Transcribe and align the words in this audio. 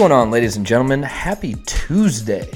Going 0.00 0.12
on, 0.12 0.30
ladies 0.30 0.56
and 0.56 0.64
gentlemen? 0.64 1.02
Happy 1.02 1.56
Tuesday. 1.66 2.50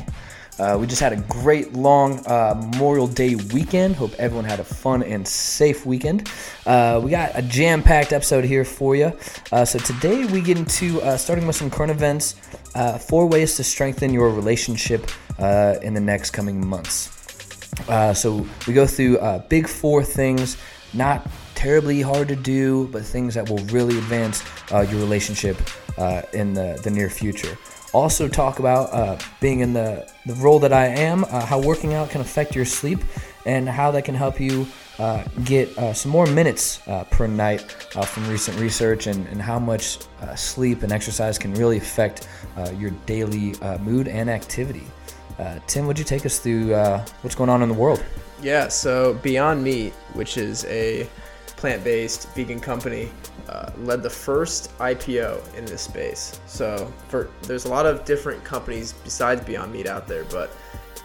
Uh, 0.58 0.78
we 0.80 0.86
just 0.86 1.02
had 1.02 1.12
a 1.12 1.16
great 1.28 1.74
long 1.74 2.24
uh, 2.26 2.54
Memorial 2.56 3.06
Day 3.06 3.34
weekend. 3.34 3.96
Hope 3.96 4.14
everyone 4.14 4.46
had 4.46 4.60
a 4.60 4.64
fun 4.64 5.02
and 5.02 5.28
safe 5.28 5.84
weekend. 5.84 6.30
Uh, 6.64 7.02
we 7.04 7.10
got 7.10 7.32
a 7.34 7.42
jam 7.42 7.82
packed 7.82 8.14
episode 8.14 8.44
here 8.44 8.64
for 8.64 8.96
you. 8.96 9.12
Uh, 9.52 9.62
so, 9.62 9.78
today 9.78 10.24
we 10.24 10.40
get 10.40 10.56
into 10.56 11.02
uh, 11.02 11.18
starting 11.18 11.46
with 11.46 11.54
some 11.54 11.68
current 11.68 11.90
events, 11.90 12.36
uh, 12.76 12.96
four 12.96 13.26
ways 13.26 13.56
to 13.56 13.62
strengthen 13.62 14.10
your 14.14 14.30
relationship 14.30 15.10
in 15.38 15.92
the 15.92 16.00
next 16.00 16.30
coming 16.30 16.66
months. 16.66 17.10
so, 18.18 18.46
we 18.66 18.72
go 18.72 18.86
through 18.86 19.18
big 19.50 19.68
four 19.68 20.02
things, 20.02 20.56
not 20.94 21.28
terribly 21.54 22.00
hard 22.00 22.26
to 22.28 22.36
do, 22.36 22.88
but 22.88 23.04
things 23.04 23.34
that 23.34 23.50
will 23.50 23.62
really 23.66 23.98
advance 23.98 24.42
your 24.70 24.98
relationship 24.98 25.58
in 26.32 26.54
the, 26.54 26.80
the 26.82 26.90
near 26.90 27.08
future 27.08 27.56
also 27.94 28.28
talk 28.28 28.58
about 28.58 28.92
uh, 28.92 29.16
being 29.40 29.60
in 29.60 29.72
the, 29.72 30.10
the 30.26 30.34
role 30.34 30.58
that 30.58 30.72
I 30.72 30.86
am, 30.86 31.24
uh, 31.24 31.46
how 31.46 31.60
working 31.60 31.94
out 31.94 32.10
can 32.10 32.20
affect 32.20 32.54
your 32.54 32.64
sleep, 32.64 32.98
and 33.46 33.68
how 33.68 33.90
that 33.92 34.04
can 34.04 34.14
help 34.14 34.40
you 34.40 34.66
uh, 34.98 35.22
get 35.44 35.76
uh, 35.78 35.92
some 35.92 36.10
more 36.10 36.26
minutes 36.26 36.86
uh, 36.88 37.04
per 37.04 37.26
night 37.26 37.76
uh, 37.94 38.04
from 38.04 38.28
recent 38.28 38.58
research, 38.58 39.06
and, 39.06 39.26
and 39.28 39.40
how 39.40 39.58
much 39.58 39.98
sleep 40.34 40.82
and 40.82 40.92
exercise 40.92 41.38
can 41.38 41.54
really 41.54 41.76
affect 41.76 42.28
your 42.76 42.90
daily 43.06 43.54
mood 43.80 44.08
and 44.08 44.28
activity. 44.28 44.86
Tim, 45.66 45.86
would 45.86 45.98
you 45.98 46.04
take 46.04 46.26
us 46.26 46.38
through 46.38 46.74
what's 47.22 47.34
going 47.34 47.50
on 47.50 47.62
in 47.62 47.68
the 47.68 47.74
world? 47.74 48.04
Yeah, 48.42 48.68
so 48.68 49.14
Beyond 49.14 49.62
Meat, 49.62 49.92
which 50.14 50.36
is 50.36 50.64
a 50.66 51.08
plant 51.56 51.84
based 51.84 52.28
vegan 52.34 52.60
company, 52.60 53.10
uh, 53.48 53.70
led 53.78 54.02
the 54.02 54.10
first 54.10 54.76
IPO 54.78 55.54
in 55.54 55.64
this 55.64 55.82
space. 55.82 56.40
So 56.46 56.92
for 57.08 57.30
there's 57.42 57.64
a 57.64 57.68
lot 57.68 57.86
of 57.86 58.04
different 58.04 58.42
companies 58.44 58.92
besides 58.92 59.42
Beyond 59.44 59.72
Meat 59.72 59.86
out 59.86 60.08
there, 60.08 60.24
but 60.24 60.52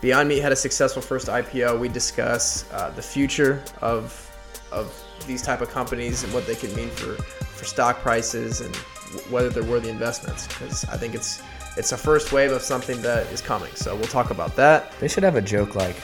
Beyond 0.02 0.30
Meat 0.30 0.40
had 0.40 0.52
a 0.52 0.56
successful 0.56 1.02
first 1.02 1.28
IPO. 1.28 1.80
We 1.80 1.90
discuss 1.90 2.70
uh, 2.72 2.90
the 2.92 3.02
future 3.02 3.64
of 3.82 4.26
of 4.72 4.94
these 5.28 5.42
type 5.42 5.62
of 5.62 5.70
companies 5.70 6.24
and 6.24 6.34
what 6.34 6.46
they 6.48 6.56
can 6.56 6.74
mean 6.76 6.90
for 6.90 7.22
for 7.22 7.66
stock 7.66 8.00
prices 8.00 8.62
and 8.62 8.74
w- 9.12 9.34
whether 9.34 9.50
they're 9.50 9.64
worthy 9.64 9.90
investments. 9.90 10.48
Because 10.48 10.86
I 10.86 10.96
think 10.98 11.16
it's 11.16 11.42
it's 11.78 11.92
a 11.92 11.98
first 11.98 12.32
wave 12.32 12.52
of 12.52 12.62
something 12.62 13.02
that 13.02 13.28
is 13.28 13.42
coming. 13.42 13.74
So 13.76 13.96
we'll 13.96 14.06
talk 14.06 14.32
about 14.32 14.56
that. 14.56 14.92
They 15.00 15.08
should 15.08 15.24
have 15.24 15.36
a 15.36 15.42
joke 15.42 15.76
like 15.76 15.98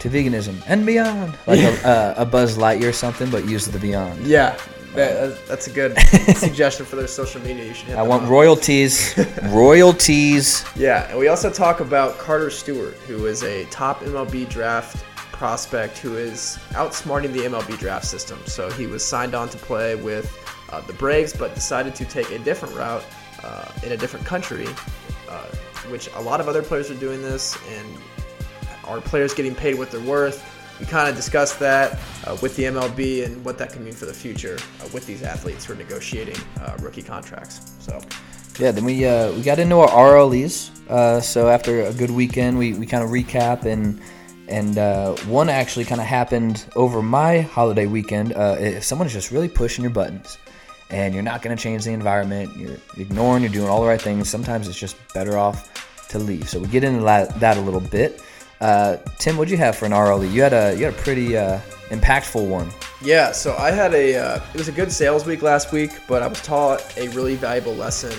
to 0.00 0.10
veganism 0.10 0.62
and 0.66 0.86
beyond, 0.86 1.36
like 1.46 1.60
a, 1.60 1.88
uh, 1.88 2.14
a 2.18 2.26
Buzz 2.26 2.56
Lightyear 2.56 2.90
or 2.90 2.92
something, 2.92 3.30
but 3.30 3.46
use 3.46 3.66
the 3.66 3.78
beyond. 3.78 4.26
Yeah, 4.26 4.58
that's 4.98 5.66
a 5.66 5.70
good 5.70 5.98
suggestion 6.36 6.84
for 6.84 6.96
their 6.96 7.06
social 7.06 7.40
media. 7.42 7.64
You 7.64 7.74
should. 7.74 7.90
I 7.90 8.02
want 8.02 8.28
royalties. 8.28 9.14
royalties. 9.44 10.64
Yeah, 10.76 11.08
and 11.08 11.18
we 11.18 11.28
also 11.28 11.50
talk 11.50 11.80
about 11.80 12.18
Carter 12.18 12.50
Stewart, 12.50 12.94
who 13.06 13.26
is 13.26 13.42
a 13.42 13.64
top 13.66 14.00
MLB 14.00 14.48
draft 14.48 15.04
prospect 15.32 15.98
who 15.98 16.16
is 16.16 16.58
outsmarting 16.70 17.32
the 17.32 17.40
MLB 17.40 17.78
draft 17.78 18.04
system. 18.04 18.40
So 18.46 18.68
he 18.70 18.88
was 18.88 19.04
signed 19.04 19.34
on 19.34 19.48
to 19.50 19.56
play 19.56 19.94
with 19.94 20.36
uh, 20.70 20.80
the 20.80 20.92
Braves, 20.94 21.32
but 21.32 21.54
decided 21.54 21.94
to 21.94 22.04
take 22.04 22.30
a 22.32 22.38
different 22.40 22.74
route 22.74 23.04
uh, 23.44 23.70
in 23.84 23.92
a 23.92 23.96
different 23.96 24.26
country, 24.26 24.66
uh, 25.28 25.46
which 25.90 26.08
a 26.14 26.20
lot 26.20 26.40
of 26.40 26.48
other 26.48 26.62
players 26.62 26.90
are 26.90 26.96
doing 26.96 27.22
this, 27.22 27.56
and 27.70 27.86
are 28.84 29.00
players 29.00 29.32
getting 29.32 29.54
paid 29.54 29.78
what 29.78 29.90
they're 29.90 30.00
worth 30.00 30.57
we 30.80 30.86
kind 30.86 31.08
of 31.08 31.16
discussed 31.16 31.58
that 31.58 31.98
uh, 32.24 32.36
with 32.42 32.56
the 32.56 32.64
MLB 32.64 33.24
and 33.24 33.44
what 33.44 33.58
that 33.58 33.72
can 33.72 33.84
mean 33.84 33.94
for 33.94 34.06
the 34.06 34.14
future 34.14 34.58
uh, 34.80 34.88
with 34.92 35.06
these 35.06 35.22
athletes 35.22 35.64
who 35.64 35.72
are 35.72 35.76
negotiating 35.76 36.36
uh, 36.60 36.76
rookie 36.80 37.02
contracts. 37.02 37.72
So, 37.80 38.00
yeah, 38.58 38.70
then 38.70 38.84
we 38.84 39.04
uh, 39.04 39.32
we 39.32 39.42
got 39.42 39.58
into 39.58 39.76
our 39.78 39.88
RLEs. 39.88 40.70
Uh, 40.88 41.20
so 41.20 41.48
after 41.48 41.82
a 41.82 41.92
good 41.92 42.10
weekend, 42.10 42.58
we, 42.58 42.74
we 42.74 42.86
kind 42.86 43.02
of 43.02 43.10
recap 43.10 43.64
and 43.64 44.00
and 44.48 44.78
uh, 44.78 45.14
one 45.26 45.50
actually 45.50 45.84
kind 45.84 46.00
of 46.00 46.06
happened 46.06 46.64
over 46.74 47.02
my 47.02 47.40
holiday 47.40 47.86
weekend. 47.86 48.32
if 48.36 48.82
someone's 48.82 49.12
just 49.12 49.30
really 49.30 49.48
pushing 49.48 49.82
your 49.82 49.92
buttons 49.92 50.38
and 50.90 51.12
you're 51.12 51.22
not 51.22 51.42
going 51.42 51.54
to 51.54 51.62
change 51.62 51.84
the 51.84 51.92
environment, 51.92 52.56
you're 52.56 52.78
ignoring, 52.96 53.42
you're 53.42 53.52
doing 53.52 53.68
all 53.68 53.82
the 53.82 53.86
right 53.86 54.00
things. 54.00 54.28
Sometimes 54.28 54.66
it's 54.66 54.78
just 54.78 54.96
better 55.12 55.36
off 55.36 55.70
to 56.08 56.18
leave. 56.18 56.48
So 56.48 56.58
we 56.58 56.68
get 56.68 56.82
into 56.84 57.02
that, 57.04 57.38
that 57.40 57.56
a 57.56 57.60
little 57.60 57.80
bit. 57.80 58.22
Uh, 58.60 58.96
Tim, 59.18 59.36
what'd 59.36 59.50
you 59.50 59.56
have 59.58 59.76
for 59.76 59.86
an 59.86 59.92
RLE? 59.92 60.30
You 60.32 60.42
had 60.42 60.52
a 60.52 60.74
you 60.76 60.84
had 60.84 60.94
a 60.94 60.96
pretty 60.96 61.36
uh, 61.36 61.60
impactful 61.90 62.48
one. 62.48 62.70
Yeah, 63.00 63.30
so 63.32 63.56
I 63.56 63.70
had 63.70 63.94
a 63.94 64.16
uh, 64.16 64.40
it 64.52 64.58
was 64.58 64.68
a 64.68 64.72
good 64.72 64.90
sales 64.90 65.24
week 65.26 65.42
last 65.42 65.72
week, 65.72 65.92
but 66.08 66.22
I 66.22 66.26
was 66.26 66.42
taught 66.42 66.96
a 66.98 67.08
really 67.10 67.36
valuable 67.36 67.74
lesson 67.74 68.12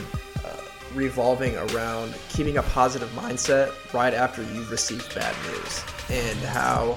uh, 0.46 0.56
revolving 0.94 1.58
around 1.58 2.16
keeping 2.30 2.58
a 2.58 2.64
positive 2.64 3.10
mindset 3.10 3.72
right 3.94 4.14
after 4.14 4.42
you've 4.44 4.72
received 4.72 5.14
bad 5.14 5.36
news 5.48 5.84
and 6.10 6.40
how 6.40 6.96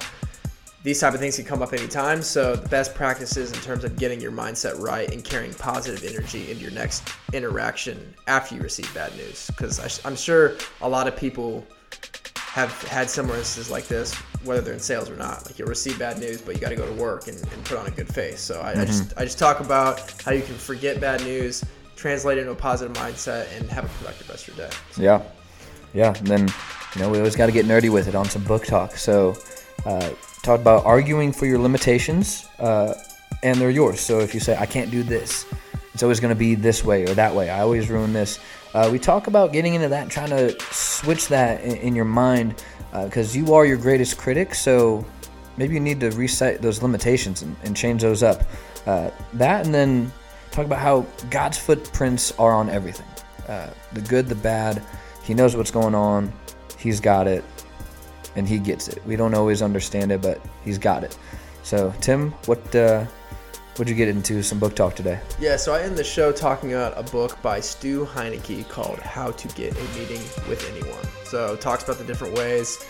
these 0.85 1.01
type 1.01 1.15
of 1.15 1.21
things 1.21 1.37
can 1.37 1.45
come 1.45 1.63
up 1.63 1.73
anytime. 1.73 2.23
So 2.23 2.57
the 2.57 2.69
best 2.69 2.95
practices 2.95 3.53
in 3.53 3.59
terms 3.61 3.85
of 3.85 3.97
getting 3.97 4.21
your 4.21 4.33
mindset 4.33 4.81
right 4.81 5.11
and 5.13 5.23
carrying 5.23 5.55
positive 5.55 6.05
energy 6.05 6.51
into 6.51 6.63
your 6.63 6.73
next 6.73 7.09
interaction 7.33 8.15
after 8.27 8.55
you 8.55 8.63
receive 8.63 8.93
bad 8.95 9.15
news, 9.17 9.49
because 9.49 10.05
I'm 10.05 10.17
sure 10.17 10.57
a 10.81 10.89
lot 10.89 11.07
of 11.07 11.17
people 11.17 11.67
have 12.53 12.83
had 12.83 13.09
similar 13.09 13.39
instances 13.39 13.71
like 13.71 13.87
this, 13.87 14.13
whether 14.45 14.61
they're 14.61 14.75
in 14.75 14.79
sales 14.79 15.09
or 15.09 15.17
not. 15.17 15.47
Like 15.47 15.59
you'll 15.59 15.69
receive 15.69 15.99
bad 15.99 16.19
news, 16.19 16.43
but 16.43 16.55
you 16.55 16.61
got 16.61 16.69
to 16.69 16.77
go 16.77 16.87
to 16.87 17.01
work 17.01 17.27
and, 17.27 17.39
and, 17.39 17.65
put 17.65 17.79
on 17.79 17.87
a 17.87 17.91
good 17.91 18.13
face. 18.13 18.43
So 18.43 18.61
I, 18.61 18.73
mm-hmm. 18.73 18.81
I, 18.81 18.85
just 18.85 19.17
I 19.17 19.25
just 19.25 19.39
talk 19.39 19.61
about 19.61 20.21
how 20.21 20.33
you 20.33 20.43
can 20.43 20.57
forget 20.57 21.01
bad 21.01 21.23
news, 21.23 21.65
translate 21.97 22.37
it 22.37 22.43
into 22.43 22.53
a 22.53 22.55
positive 22.55 22.95
mindset, 22.95 23.47
and 23.57 23.71
have 23.71 23.87
a 23.87 23.89
productive 23.89 24.29
rest 24.29 24.49
of 24.49 24.59
your 24.59 24.69
day. 24.69 24.75
So. 24.91 25.03
Yeah, 25.03 25.23
yeah. 25.95 26.15
And 26.15 26.27
then 26.27 26.49
you 26.95 27.01
know 27.01 27.09
we 27.09 27.17
always 27.17 27.37
got 27.37 27.47
to 27.47 27.53
get 27.53 27.65
nerdy 27.65 27.91
with 27.91 28.07
it 28.07 28.15
on 28.15 28.27
some 28.27 28.45
book 28.45 28.67
talk. 28.67 28.99
So 28.99 29.35
uh, 29.87 30.11
talk 30.43 30.61
about 30.61 30.85
arguing 30.85 31.33
for 31.33 31.47
your 31.47 31.59
limitations, 31.59 32.47
uh, 32.59 32.93
and 33.43 33.59
they're 33.59 33.71
yours. 33.71 33.99
So 33.99 34.21
if 34.21 34.35
you 34.35 34.41
say 34.41 34.59
I 34.59 34.67
can't 34.67 34.91
do 34.91 35.03
this, 35.03 35.47
it's 35.95 36.03
always 36.03 36.21
going 36.21 36.35
to 36.35 36.39
be 36.39 36.55
this 36.55 36.85
way 36.85 37.05
or 37.05 37.15
that 37.15 37.35
way. 37.35 37.49
I 37.49 37.61
always 37.61 37.89
ruin 37.89 38.13
this. 38.13 38.39
Uh, 38.75 38.89
we 38.91 38.99
talk 38.99 39.27
about 39.27 39.53
getting 39.53 39.75
into 39.75 39.89
that, 39.89 40.09
trying 40.09 40.31
to 40.31 40.59
switch 40.73 41.29
that 41.29 41.63
in, 41.63 41.77
in 41.77 41.95
your 41.95 42.05
mind, 42.05 42.63
because 43.05 43.35
uh, 43.35 43.39
you 43.39 43.55
are 43.55 43.67
your 43.67 43.77
greatest 43.77 44.17
critic. 44.17 44.55
So 44.55 45.05
maybe 45.57 45.75
you 45.75 45.81
need 45.81 46.01
to 46.01 46.11
reset 46.11 46.63
those 46.63 46.83
limitations 46.83 47.43
and, 47.43 47.57
and 47.65 47.77
change 47.77 48.03
those 48.03 48.23
up. 48.23 48.43
Uh, 48.87 49.11
that, 49.35 49.65
and 49.65 49.75
then 49.75 50.13
talk 50.51 50.67
about 50.67 50.79
how 50.79 51.07
God's 51.31 51.59
footprints 51.59 52.33
are 52.39 52.53
on 52.53 52.69
everything 52.69 53.07
uh, 53.49 53.71
the 53.93 54.01
good, 54.03 54.29
the 54.29 54.35
bad. 54.37 54.83
He 55.23 55.35
knows 55.35 55.57
what's 55.57 55.71
going 55.71 55.95
on, 55.95 56.33
He's 56.79 57.01
got 57.01 57.27
it, 57.27 57.45
and 58.37 58.49
He 58.49 58.59
gets 58.59 58.89
it. 58.89 59.05
We 59.07 59.17
don't 59.17 59.35
always 59.35 59.63
understand 59.63 60.13
it, 60.13 60.23
but 60.23 60.41
He's 60.65 60.79
got 60.79 61.05
it. 61.05 61.17
So, 61.63 61.93
Tim, 62.01 62.33
what 62.47 62.75
uh, 62.75 63.07
What'd 63.77 63.89
you 63.89 63.97
get 63.97 64.09
into 64.09 64.43
some 64.43 64.59
book 64.59 64.77
talk 64.77 64.95
today? 64.95 65.19
Yeah, 65.41 65.57
so 65.57 65.73
I 65.73 65.81
end 65.81 65.97
the 65.97 66.05
show 66.05 66.31
talking 66.31 66.75
about 66.75 66.93
a 66.95 67.11
book 67.11 67.41
by 67.41 67.61
Stu 67.61 68.05
Heinecke 68.05 68.69
called 68.69 68.99
How 68.99 69.31
to 69.31 69.49
Get 69.49 69.73
a 69.75 69.99
Meeting 69.99 70.21
with 70.47 70.69
Anyone. 70.71 71.03
So 71.25 71.57
talks 71.57 71.83
about 71.83 71.97
the 71.97 72.05
different 72.05 72.35
ways 72.35 72.85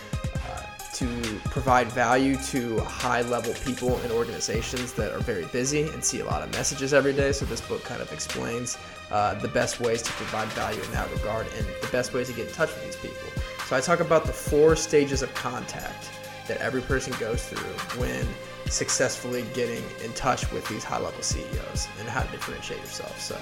uh, 0.45 0.65
to 0.95 1.39
provide 1.45 1.89
value 1.89 2.35
to 2.47 2.81
high 2.81 3.21
level 3.21 3.53
people 3.63 3.97
in 4.01 4.11
organizations 4.11 4.91
that 4.93 5.13
are 5.13 5.21
very 5.21 5.45
busy 5.45 5.83
and 5.83 6.03
see 6.03 6.19
a 6.19 6.25
lot 6.25 6.41
of 6.41 6.51
messages 6.51 6.93
every 6.93 7.13
day. 7.13 7.31
So 7.31 7.45
this 7.45 7.61
book 7.61 7.85
kind 7.85 8.01
of 8.01 8.11
explains 8.11 8.77
uh, 9.09 9.35
the 9.35 9.47
best 9.47 9.79
ways 9.79 10.01
to 10.01 10.11
provide 10.11 10.49
value 10.49 10.81
in 10.81 10.91
that 10.91 11.09
regard 11.13 11.47
and 11.55 11.65
the 11.65 11.89
best 11.93 12.13
ways 12.13 12.27
to 12.27 12.33
get 12.33 12.49
in 12.49 12.53
touch 12.53 12.73
with 12.73 12.83
these 12.83 12.97
people. 12.97 13.41
So 13.67 13.77
I 13.77 13.79
talk 13.79 14.01
about 14.01 14.25
the 14.25 14.33
four 14.33 14.75
stages 14.75 15.21
of 15.21 15.33
contact 15.33 16.11
that 16.49 16.57
every 16.57 16.81
person 16.81 17.13
goes 17.21 17.47
through 17.47 17.71
when 18.01 18.27
successfully 18.73 19.45
getting 19.53 19.83
in 20.03 20.11
touch 20.13 20.51
with 20.51 20.67
these 20.67 20.83
high 20.83 20.99
level 20.99 21.21
CEOs 21.21 21.87
and 21.99 22.09
how 22.09 22.23
to 22.23 22.31
differentiate 22.31 22.79
yourself. 22.79 23.19
So, 23.19 23.39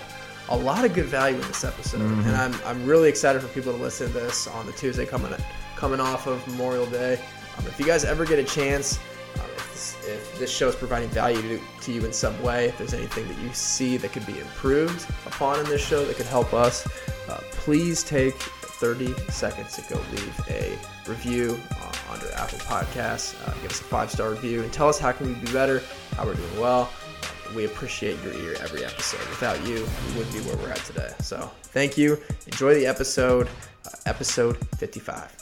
a 0.50 0.56
lot 0.56 0.84
of 0.84 0.94
good 0.94 1.06
value 1.06 1.36
in 1.36 1.48
this 1.48 1.64
episode, 1.64 2.02
mm-hmm. 2.02 2.28
and 2.28 2.36
I'm, 2.36 2.54
I'm 2.66 2.86
really 2.86 3.08
excited 3.08 3.42
for 3.42 3.48
people 3.50 3.72
to 3.72 3.82
listen 3.82 4.08
to 4.08 4.14
this 4.14 4.48
on 4.48 4.66
the 4.66 4.74
Tuesday 4.74 5.06
coming 5.06 5.34
coming 5.76 6.00
off 6.00 6.28
of 6.28 6.46
Memorial 6.48 6.86
Day. 6.86 7.14
Um, 7.58 7.66
if 7.68 7.80
you 7.80 7.86
guys 7.86 8.04
ever 8.06 8.26
get 8.26 8.38
a 8.38 8.44
chance, 8.44 9.00
um, 9.36 9.46
if, 9.56 9.72
this, 9.72 9.98
if, 10.08 10.40
this, 10.40 10.52
show 10.52 10.68
is 10.68 10.76
providing 10.76 11.10
value 11.10 11.42
to, 11.42 11.62
to, 11.82 11.92
you 11.92 12.06
in 12.06 12.14
some 12.14 12.40
way, 12.44 12.66
if 12.66 12.78
there's 12.78 12.94
anything 12.94 13.28
that 13.28 13.38
you 13.40 13.52
see 13.54 13.98
that 13.98 14.12
could 14.12 14.26
be 14.26 14.40
improved 14.40 15.10
upon 15.26 15.60
in 15.60 15.66
this 15.66 15.82
show 15.82 16.04
that 16.06 16.18
could 16.18 16.28
help 16.28 16.54
us, 16.54 16.86
uh, 17.30 17.40
please 17.52 18.04
take 18.04 18.36
30 18.36 19.14
seconds 19.30 19.76
to 19.76 19.94
go 19.94 20.02
leave 20.12 20.40
a 20.50 20.78
review 21.08 21.60
uh, 21.80 21.92
under 22.12 22.32
Apple 22.34 22.60
Podcasts. 22.60 23.36
Uh, 23.48 23.54
give 23.62 23.72
us 23.72 23.82
a 23.82 23.84
five 23.84 24.12
star 24.12 24.32
review 24.32 24.62
and 24.64 24.72
tell 24.72 24.90
us 24.90 25.00
how 25.00 25.12
can 25.12 25.28
we 25.28 25.34
be 25.34 25.52
better, 25.52 25.82
how 26.16 26.26
we're 26.26 26.36
doing 26.36 26.60
well. 26.60 26.90
We 27.56 27.66
appreciate 27.66 28.22
your 28.24 28.34
ear 28.34 28.56
every 28.62 28.86
episode. 28.86 29.20
Without 29.30 29.62
you, 29.66 29.76
we 30.08 30.18
wouldn't 30.18 30.34
be 30.34 30.40
where 30.42 30.56
we're 30.58 30.70
at 30.70 30.78
today. 30.86 31.14
So 31.20 31.52
thank 31.64 31.98
you. 31.98 32.18
Enjoy 32.46 32.76
the 32.76 32.86
episode, 32.86 33.50
uh, 33.86 33.90
episode 34.06 34.58
55. 34.78 35.38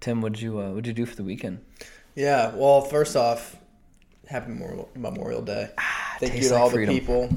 Tim, 0.00 0.22
what'd 0.22 0.40
you 0.40 0.58
uh, 0.58 0.70
what'd 0.70 0.86
you 0.86 0.94
do 0.94 1.04
for 1.06 1.14
the 1.14 1.24
weekend? 1.24 1.64
Yeah, 2.14 2.54
well, 2.54 2.80
first 2.82 3.16
off, 3.16 3.56
Happy 4.28 4.50
Memorial, 4.50 4.88
Memorial 4.94 5.42
Day. 5.42 5.70
Thank 6.20 6.34
you 6.34 6.42
to 6.48 6.52
like 6.52 6.62
all 6.62 6.70
freedom. 6.70 6.94
the 6.94 7.00
people, 7.00 7.34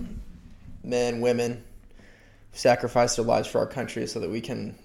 men, 0.83 1.21
women, 1.21 1.63
sacrificed 2.51 3.15
their 3.15 3.23
lives 3.23 3.47
for 3.47 3.59
our 3.59 3.65
country 3.65 4.05
so 4.05 4.19
that 4.19 4.29
we 4.29 4.41
can 4.41 4.77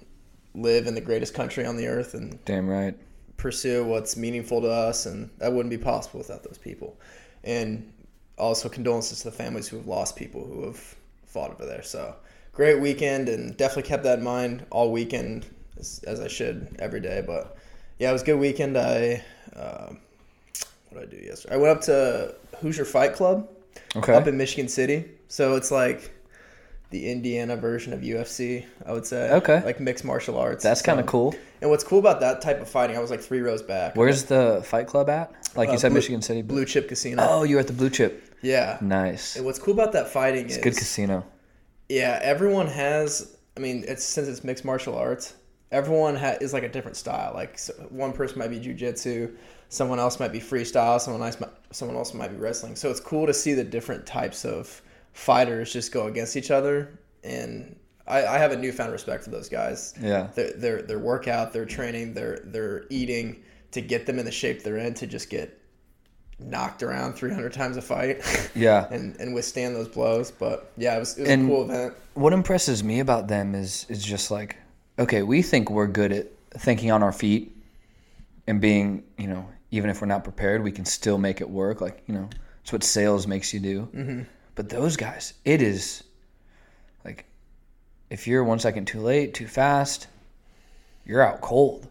live 0.55 0.87
in 0.87 0.95
the 0.95 1.01
greatest 1.01 1.35
country 1.35 1.67
on 1.67 1.77
the 1.77 1.89
earth 1.89 2.15
and 2.15 2.43
Damn 2.45 2.69
right. 2.69 2.97
pursue 3.39 3.85
what's 3.85 4.17
meaningful 4.17 4.61
to 4.61 4.71
us, 4.71 5.07
and 5.07 5.29
that 5.39 5.53
wouldn't 5.53 5.71
be 5.71 5.79
possible 5.79 6.19
without 6.19 6.45
those 6.45 6.59
people. 6.59 6.97
And 7.43 7.93
also 8.39 8.69
condolences 8.69 9.19
to 9.23 9.31
the 9.31 9.37
families 9.37 9.67
who 9.67 9.79
have 9.79 9.89
lost 9.89 10.15
people 10.15 10.47
who 10.47 10.65
have 10.67 10.97
fought 11.27 11.51
over 11.51 11.67
there. 11.67 11.83
So 11.83 12.15
great 12.53 12.81
weekend, 12.81 13.29
and 13.29 13.57
definitely 13.57 13.89
kept 13.89 14.05
that 14.05 14.21
in 14.21 14.25
mind 14.25 14.65
all 14.71 14.93
weekend, 14.93 15.45
as, 15.77 16.05
as 16.07 16.21
I 16.21 16.29
should 16.29 16.77
every 16.79 17.01
day. 17.01 17.25
But 17.27 17.57
yeah, 17.99 18.11
it 18.11 18.13
was 18.13 18.23
a 18.23 18.27
good 18.27 18.39
weekend. 18.39 18.79
I 18.79 19.25
uh, 19.57 19.93
what 20.91 21.11
did 21.11 21.19
I 21.19 21.21
do 21.21 21.27
yesterday? 21.27 21.55
I 21.57 21.59
went 21.59 21.77
up 21.77 21.83
to 21.87 22.37
Hoosier 22.61 22.85
Fight 22.85 23.15
Club 23.15 23.49
Okay. 23.97 24.13
up 24.15 24.27
in 24.27 24.37
Michigan 24.37 24.69
City. 24.69 25.05
So 25.29 25.57
it's 25.57 25.71
like 25.71 26.11
the 26.91 27.11
Indiana 27.11 27.57
version 27.57 27.93
of 27.93 28.01
UFC, 28.01 28.65
I 28.87 28.93
would 28.93 29.05
say. 29.07 29.31
Okay. 29.33 29.63
Like 29.65 29.79
mixed 29.81 30.05
martial 30.05 30.39
arts. 30.39 30.63
That's 30.65 30.81
kind 30.83 30.99
of 30.99 31.07
cool. 31.07 31.35
And 31.61 31.69
what's 31.71 31.85
cool 31.85 31.99
about 31.99 32.21
that 32.21 32.41
type 32.41 32.61
of 32.61 32.69
fighting, 32.69 32.97
I 32.97 33.01
was 33.01 33.11
like 33.11 33.21
three 33.21 33.41
rows 33.41 33.63
back. 33.63 33.95
Where's 33.97 34.25
the 34.25 34.63
fight 34.65 34.87
club 34.87 35.11
at? 35.11 35.33
Like 35.57 35.69
you 35.69 35.75
Uh, 35.75 35.79
said, 35.79 35.89
Blue- 35.91 35.97
Michigan 35.99 36.23
City. 36.23 36.43
Blue 36.43 36.65
Chip 36.65 36.89
Casino. 36.89 37.27
Oh, 37.29 37.43
you 37.43 37.57
were 37.57 37.61
at 37.61 37.67
the 37.67 37.73
Blue 37.75 37.91
Chip. 37.91 38.35
Yeah. 38.41 38.79
Nice. 38.81 39.37
And 39.37 39.45
what's 39.45 39.59
cool 39.59 39.75
about 39.75 39.93
that 39.93 40.09
fighting 40.09 40.45
It's 40.47 40.55
is 40.55 40.59
a 40.61 40.63
good 40.63 40.77
casino. 40.77 41.25
yeah, 41.89 42.19
everyone 42.23 42.69
has. 42.69 43.37
I 43.57 43.61
mean, 43.61 43.85
it's 43.89 44.05
since 44.05 44.29
it's 44.29 44.45
mixed 44.45 44.65
martial 44.65 44.97
arts, 44.97 45.35
everyone 45.73 46.15
ha- 46.15 46.37
is 46.41 46.53
like 46.53 46.63
a 46.63 46.69
different 46.69 46.97
style. 46.97 47.33
Like 47.35 47.59
so 47.59 47.73
one 47.91 48.13
person 48.13 48.39
might 48.39 48.49
be 48.49 48.61
jujitsu, 48.61 49.33
someone 49.69 49.99
else 49.99 50.19
might 50.19 50.33
be 50.33 50.41
freestyle, 50.41 51.01
someone 51.01 51.23
else 51.23 51.41
might, 51.41 51.51
someone 51.71 51.97
else 51.97 52.15
might 52.15 52.29
be 52.29 52.37
wrestling. 52.37 52.77
So 52.77 52.91
it's 52.91 53.01
cool 53.01 53.27
to 53.27 53.35
see 53.35 53.55
the 53.55 53.65
different 53.65 54.07
types 54.07 54.45
of 54.45 54.83
fighters 55.13 55.73
just 55.73 55.93
go 55.93 56.07
against 56.07 56.37
each 56.37 56.51
other. 56.51 56.99
And 57.25 57.77
I, 58.07 58.25
I 58.27 58.39
have 58.39 58.53
a 58.53 58.57
newfound 58.57 58.93
respect 58.93 59.25
for 59.25 59.31
those 59.31 59.49
guys. 59.49 59.95
Yeah. 60.01 60.29
Their 60.35 60.53
their 60.53 60.83
their 60.83 60.99
workout, 60.99 61.53
their 61.53 61.67
training, 61.67 62.15
their 62.15 62.41
their 62.45 62.85
eating 62.91 63.43
to 63.73 63.81
get 63.81 64.07
them 64.07 64.19
in 64.19 64.25
the 64.25 64.33
shape 64.33 64.63
they're 64.63 64.79
in 64.79 64.95
to 64.95 65.07
just 65.07 65.29
get 65.29 65.55
knocked 66.41 66.83
around 66.83 67.15
300 67.15 67.53
times 67.53 67.77
a 67.77 67.83
fight. 67.83 68.23
Yeah. 68.55 68.89
and, 68.91 69.15
and 69.21 69.35
withstand 69.35 69.77
those 69.77 69.89
blows. 69.89 70.31
But 70.31 70.73
yeah, 70.77 70.97
it 70.97 71.01
was, 71.01 71.19
it 71.19 71.23
was 71.23 71.31
a 71.31 71.37
cool 71.37 71.65
event. 71.65 71.95
What 72.15 72.33
impresses 72.33 72.83
me 72.83 73.01
about 73.01 73.29
them 73.29 73.55
is 73.55 73.87
is 73.89 74.03
just 74.03 74.31
like, 74.31 74.57
okay, 74.99 75.23
we 75.23 75.43
think 75.43 75.71
we're 75.71 75.87
good 75.87 76.13
at 76.13 76.27
thinking 76.53 76.91
on 76.91 77.03
our 77.03 77.13
feet 77.13 77.55
and 78.47 78.61
being, 78.61 79.05
you 79.19 79.29
know, 79.29 79.47
even 79.71 79.91
if 79.91 80.01
we're 80.01 80.07
not 80.07 80.25
prepared, 80.25 80.63
we 80.63 80.73
can 80.73 80.85
still 80.85 81.19
make 81.19 81.41
it 81.41 81.49
work. 81.49 81.81
Like, 81.81 82.03
you 82.07 82.15
know, 82.15 82.29
it's 82.63 82.73
what 82.73 82.83
sales 82.83 83.27
makes 83.27 83.53
you 83.53 83.61
do. 83.61 83.89
Mm-hmm. 83.95 84.23
But 84.55 84.69
those 84.69 84.97
guys, 84.97 85.35
it 85.45 85.63
is 85.63 86.03
like, 87.05 87.27
if 88.11 88.27
you're 88.27 88.45
one 88.45 88.59
second 88.59 88.87
too 88.87 89.01
late, 89.01 89.35
too 89.35 89.47
fast, 89.47 90.09
you're 91.05 91.23
out 91.23 91.41
cold. 91.41 91.87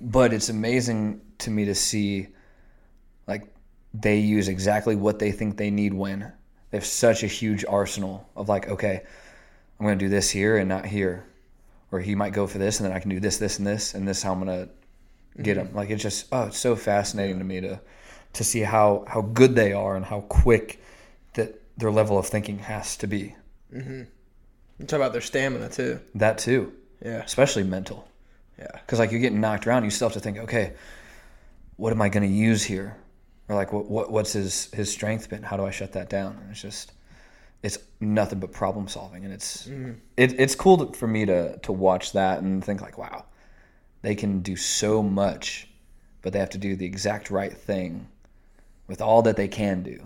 But 0.00 0.32
it's 0.32 0.48
amazing 0.48 1.20
to 1.38 1.50
me 1.50 1.64
to 1.66 1.74
see, 1.74 2.28
like, 3.26 3.46
they 3.94 4.18
use 4.18 4.48
exactly 4.48 4.94
what 4.96 5.18
they 5.18 5.32
think 5.32 5.56
they 5.56 5.70
need 5.70 5.94
when. 5.94 6.32
They 6.70 6.76
have 6.76 6.86
such 6.86 7.22
a 7.22 7.26
huge 7.26 7.64
arsenal 7.64 8.28
of 8.36 8.48
like, 8.48 8.68
okay, 8.68 9.02
I'm 9.78 9.86
going 9.86 9.98
to 9.98 10.04
do 10.04 10.08
this 10.08 10.30
here 10.30 10.56
and 10.56 10.68
not 10.68 10.86
here. 10.86 11.24
Or 11.90 11.98
he 11.98 12.14
might 12.14 12.32
go 12.32 12.46
for 12.46 12.58
this 12.58 12.78
and 12.78 12.88
then 12.88 12.96
I 12.96 13.00
can 13.00 13.10
do 13.10 13.18
this, 13.18 13.38
this, 13.38 13.58
and 13.58 13.66
this, 13.66 13.94
and 13.94 14.06
this 14.06 14.18
is 14.18 14.22
how 14.22 14.32
I'm 14.32 14.44
going 14.44 14.66
to 14.66 14.72
get 15.42 15.56
him. 15.56 15.70
Like 15.74 15.90
it's 15.90 16.02
just, 16.02 16.26
oh, 16.32 16.44
it's 16.46 16.58
so 16.58 16.76
fascinating 16.76 17.38
to 17.38 17.44
me 17.44 17.60
to 17.60 17.80
to 18.34 18.44
see 18.44 18.60
how 18.60 19.04
how 19.08 19.22
good 19.22 19.54
they 19.56 19.72
are 19.72 19.96
and 19.96 20.04
how 20.04 20.20
quick 20.22 20.80
that 21.34 21.60
their 21.78 21.90
level 21.90 22.18
of 22.18 22.26
thinking 22.26 22.58
has 22.58 22.96
to 22.98 23.06
be. 23.06 23.34
Mm-hmm. 23.74 24.02
You 24.78 24.86
talk 24.86 24.96
about 24.98 25.12
their 25.12 25.20
stamina 25.20 25.68
too. 25.68 26.00
That 26.14 26.38
too, 26.38 26.72
Yeah, 27.04 27.22
especially 27.22 27.64
mental. 27.64 28.08
yeah, 28.58 28.66
Because 28.72 28.98
like 28.98 29.10
you're 29.10 29.20
getting 29.20 29.40
knocked 29.40 29.66
around, 29.66 29.84
you 29.84 29.90
still 29.90 30.08
have 30.08 30.14
to 30.14 30.20
think, 30.20 30.38
okay, 30.38 30.72
what 31.76 31.92
am 31.92 32.00
I 32.02 32.08
going 32.08 32.28
to 32.28 32.34
use 32.34 32.62
here? 32.64 32.96
Or 33.48 33.56
like, 33.56 33.72
what, 33.72 33.90
what 33.90 34.10
what's 34.10 34.32
his 34.32 34.70
his 34.72 34.90
strength 34.92 35.28
been? 35.28 35.42
How 35.42 35.56
do 35.56 35.64
I 35.64 35.70
shut 35.70 35.92
that 35.92 36.08
down? 36.08 36.38
And 36.40 36.50
it's 36.50 36.62
just, 36.62 36.92
it's 37.62 37.78
nothing 38.00 38.38
but 38.40 38.52
problem 38.52 38.86
solving, 38.88 39.24
and 39.24 39.34
it's 39.34 39.66
it, 40.16 40.38
it's 40.38 40.54
cool 40.54 40.86
to, 40.86 40.96
for 40.98 41.06
me 41.08 41.26
to 41.26 41.58
to 41.58 41.72
watch 41.72 42.12
that 42.12 42.42
and 42.42 42.64
think 42.64 42.80
like, 42.80 42.96
wow, 42.96 43.24
they 44.02 44.14
can 44.14 44.40
do 44.40 44.56
so 44.56 45.02
much, 45.02 45.68
but 46.22 46.32
they 46.32 46.38
have 46.38 46.50
to 46.50 46.58
do 46.58 46.76
the 46.76 46.86
exact 46.86 47.30
right 47.30 47.52
thing 47.52 48.08
with 48.86 49.00
all 49.00 49.22
that 49.22 49.36
they 49.36 49.48
can 49.48 49.82
do, 49.82 50.02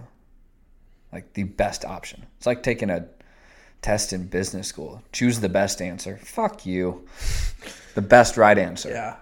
like 1.12 1.32
the 1.34 1.44
best 1.44 1.84
option. 1.84 2.26
It's 2.36 2.46
like 2.46 2.62
taking 2.62 2.90
a 2.90 3.06
test 3.82 4.12
in 4.12 4.26
business 4.26 4.66
school. 4.66 5.02
Choose 5.12 5.40
the 5.40 5.48
best 5.48 5.80
answer. 5.80 6.18
Fuck 6.22 6.66
you. 6.66 7.06
The 7.94 8.02
best 8.02 8.36
right 8.36 8.56
answer. 8.58 8.90
yeah. 8.90 9.16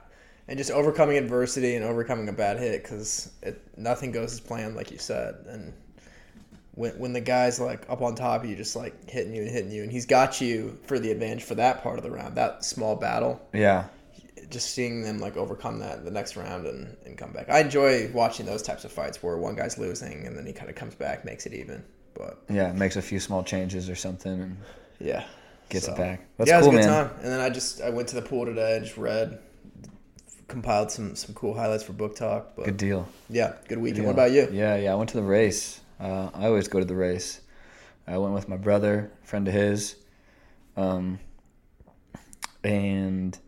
And 0.49 0.59
just 0.59 0.71
overcoming 0.71 1.17
adversity 1.19 1.77
and 1.77 1.85
overcoming 1.85 2.29
a 2.29 2.33
bad 2.33 2.59
hit 2.59 2.83
because 2.83 3.31
nothing 3.77 4.11
goes 4.13 4.33
as 4.33 4.41
planned, 4.41 4.75
like 4.75 4.91
you 4.91 4.99
said. 4.99 5.35
And 5.49 5.73
when 6.75 6.93
when 6.99 7.13
the 7.13 7.21
guy's 7.21 7.61
like 7.61 7.89
up 7.89 8.03
on 8.03 8.15
top 8.15 8.43
of 8.43 8.51
you, 8.51 8.57
just 8.57 8.75
like 8.75 9.09
hitting 9.09 9.35
you 9.35 9.43
and 9.43 9.51
hitting 9.51 9.71
you, 9.71 9.83
and 9.83 9.93
he's 9.93 10.07
got 10.07 10.41
you 10.41 10.79
for 10.87 10.99
the 10.99 11.11
advantage 11.11 11.45
for 11.45 11.55
that 11.55 11.83
part 11.83 11.99
of 11.99 12.03
the 12.05 12.11
round, 12.11 12.35
that 12.37 12.65
small 12.65 12.97
battle. 12.97 13.41
Yeah. 13.53 13.85
Just 14.53 14.71
seeing 14.75 15.03
them 15.03 15.19
like 15.19 15.37
overcome 15.37 15.79
that 15.81 16.05
the 16.05 16.11
next 16.11 16.37
round 16.37 16.67
and, 16.67 16.95
and 17.07 17.17
come 17.17 17.33
back. 17.33 17.49
I 17.49 17.61
enjoy 17.61 18.11
watching 18.13 18.45
those 18.47 18.63
types 18.63 18.85
of 18.85 18.93
fights 18.93 19.23
where 19.23 19.37
one 19.39 19.55
guy's 19.57 19.79
losing 19.79 20.27
and 20.27 20.37
then 20.37 20.45
he 20.47 20.53
kind 20.53 20.69
of 20.69 20.77
comes 20.77 20.95
back, 20.95 21.25
makes 21.25 21.47
it 21.47 21.55
even. 21.55 21.83
But 22.15 22.43
Yeah. 22.51 22.71
Makes 22.73 22.97
a 22.97 23.03
few 23.03 23.19
small 23.19 23.43
changes 23.43 23.89
or 23.89 23.97
something 23.97 24.31
and 24.41 24.57
yeah, 25.01 25.25
gets 25.71 25.87
So- 25.87 25.93
it 25.95 25.97
back. 25.99 26.21
That's 26.37 26.49
yeah, 26.51 26.61
cool, 26.61 26.69
it 26.75 26.77
was 26.77 26.85
a 26.87 26.89
good 26.89 26.93
man. 26.95 27.09
time. 27.09 27.17
And 27.23 27.27
then 27.33 27.41
I 27.41 27.49
just 27.49 27.81
I 27.81 27.89
went 27.91 28.09
to 28.09 28.15
the 28.17 28.23
pool 28.23 28.45
today, 28.45 28.79
just 28.81 28.99
read, 28.99 29.39
compiled 30.49 30.91
some 30.91 31.17
some 31.17 31.35
cool 31.35 31.55
highlights 31.55 31.83
for 31.85 31.95
book 31.95 32.15
talk. 32.15 32.55
But 32.55 32.67
Good 32.67 32.77
deal. 32.77 33.09
yeah, 33.31 33.55
good 33.69 33.79
weekend. 33.79 34.03
deal. 34.03 34.07
What 34.07 34.13
about 34.13 34.33
you? 34.33 34.49
Yeah, 34.53 34.77
yeah. 34.77 34.93
I 34.93 34.95
went 34.97 35.09
to 35.11 35.17
the 35.17 35.23
race. 35.23 35.81
Uh, 35.99 36.29
I 36.35 36.47
always 36.47 36.69
go 36.69 36.79
to 36.79 36.85
the 36.85 36.95
race. 36.97 37.41
I 38.07 38.19
went 38.19 38.35
with 38.35 38.49
my 38.49 38.57
brother, 38.59 39.11
friend 39.23 39.49
of 39.49 39.55
his, 39.55 39.95
um, 40.77 41.21
and 42.65 43.39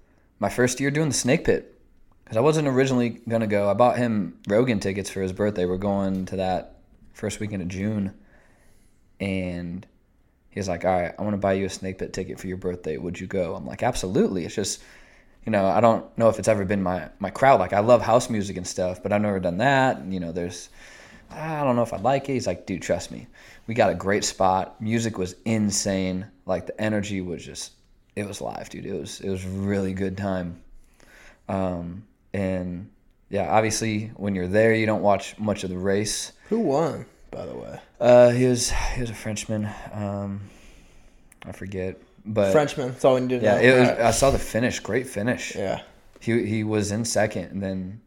my 0.44 0.50
first 0.50 0.78
year 0.78 0.90
doing 0.90 1.08
the 1.08 1.14
snake 1.14 1.44
pit. 1.44 1.80
Because 2.22 2.36
I 2.36 2.40
wasn't 2.40 2.68
originally 2.68 3.08
gonna 3.26 3.46
go. 3.46 3.70
I 3.70 3.72
bought 3.72 3.96
him 3.96 4.38
Rogan 4.46 4.78
tickets 4.78 5.08
for 5.08 5.22
his 5.22 5.32
birthday. 5.32 5.64
We're 5.64 5.78
going 5.78 6.26
to 6.26 6.36
that 6.36 6.76
first 7.14 7.40
weekend 7.40 7.62
of 7.62 7.68
June, 7.68 8.12
and 9.20 9.86
he's 10.50 10.68
like, 10.68 10.84
"All 10.84 11.00
right, 11.00 11.14
I 11.18 11.22
want 11.22 11.32
to 11.32 11.38
buy 11.38 11.54
you 11.54 11.64
a 11.64 11.70
snake 11.70 11.98
pit 11.98 12.12
ticket 12.12 12.38
for 12.38 12.46
your 12.46 12.58
birthday. 12.58 12.98
Would 12.98 13.18
you 13.18 13.26
go?" 13.26 13.54
I'm 13.54 13.66
like, 13.66 13.82
"Absolutely." 13.82 14.44
It's 14.44 14.54
just 14.54 14.82
you 15.46 15.50
know, 15.50 15.66
I 15.66 15.80
don't 15.80 16.06
know 16.18 16.28
if 16.28 16.38
it's 16.38 16.48
ever 16.48 16.66
been 16.66 16.82
my 16.82 17.08
my 17.20 17.30
crowd. 17.30 17.58
Like 17.58 17.72
I 17.72 17.80
love 17.80 18.02
house 18.02 18.28
music 18.28 18.58
and 18.58 18.66
stuff, 18.66 19.02
but 19.02 19.12
I've 19.14 19.22
never 19.22 19.40
done 19.40 19.58
that. 19.58 19.96
And, 19.96 20.12
you 20.12 20.20
know, 20.20 20.32
there's 20.32 20.68
I 21.30 21.64
don't 21.64 21.76
know 21.76 21.82
if 21.82 21.94
I'd 21.94 22.02
like 22.02 22.28
it. 22.28 22.34
He's 22.34 22.46
like, 22.46 22.66
dude, 22.66 22.82
trust 22.82 23.10
me. 23.10 23.28
We 23.66 23.72
got 23.72 23.90
a 23.90 23.94
great 23.94 24.24
spot. 24.24 24.78
Music 24.78 25.16
was 25.16 25.36
insane. 25.46 26.26
Like 26.44 26.66
the 26.66 26.78
energy 26.78 27.22
was 27.22 27.44
just 27.44 27.72
it 28.16 28.26
was 28.26 28.40
live, 28.40 28.68
dude. 28.70 28.86
It 28.86 28.98
was 28.98 29.20
it 29.20 29.28
was 29.30 29.44
really 29.44 29.92
good 29.92 30.16
time. 30.16 30.62
Um 31.48 32.04
and 32.32 32.90
yeah, 33.30 33.50
obviously 33.50 34.08
when 34.16 34.34
you're 34.34 34.48
there 34.48 34.74
you 34.74 34.86
don't 34.86 35.02
watch 35.02 35.38
much 35.38 35.64
of 35.64 35.70
the 35.70 35.78
race. 35.78 36.32
Who 36.48 36.60
won, 36.60 37.06
by 37.30 37.46
the 37.46 37.54
way? 37.54 37.80
Uh 38.00 38.30
he 38.30 38.46
was 38.46 38.70
he 38.94 39.00
was 39.00 39.10
a 39.10 39.14
Frenchman. 39.14 39.68
Um 39.92 40.40
I 41.46 41.52
forget. 41.52 41.98
But 42.26 42.52
Frenchman. 42.52 42.88
That's 42.88 43.04
all 43.04 43.14
we 43.16 43.20
need 43.20 43.40
to 43.40 43.44
yeah, 43.44 43.56
know. 43.56 43.60
it 43.60 43.80
was 43.80 43.88
Alright. 43.90 44.04
I 44.06 44.10
saw 44.12 44.30
the 44.30 44.38
finish. 44.38 44.80
Great 44.80 45.06
finish. 45.06 45.54
yeah. 45.54 45.82
He 46.20 46.46
he 46.46 46.64
was 46.64 46.90
in 46.92 47.04
second 47.04 47.50
and 47.52 47.62
then 47.62 48.00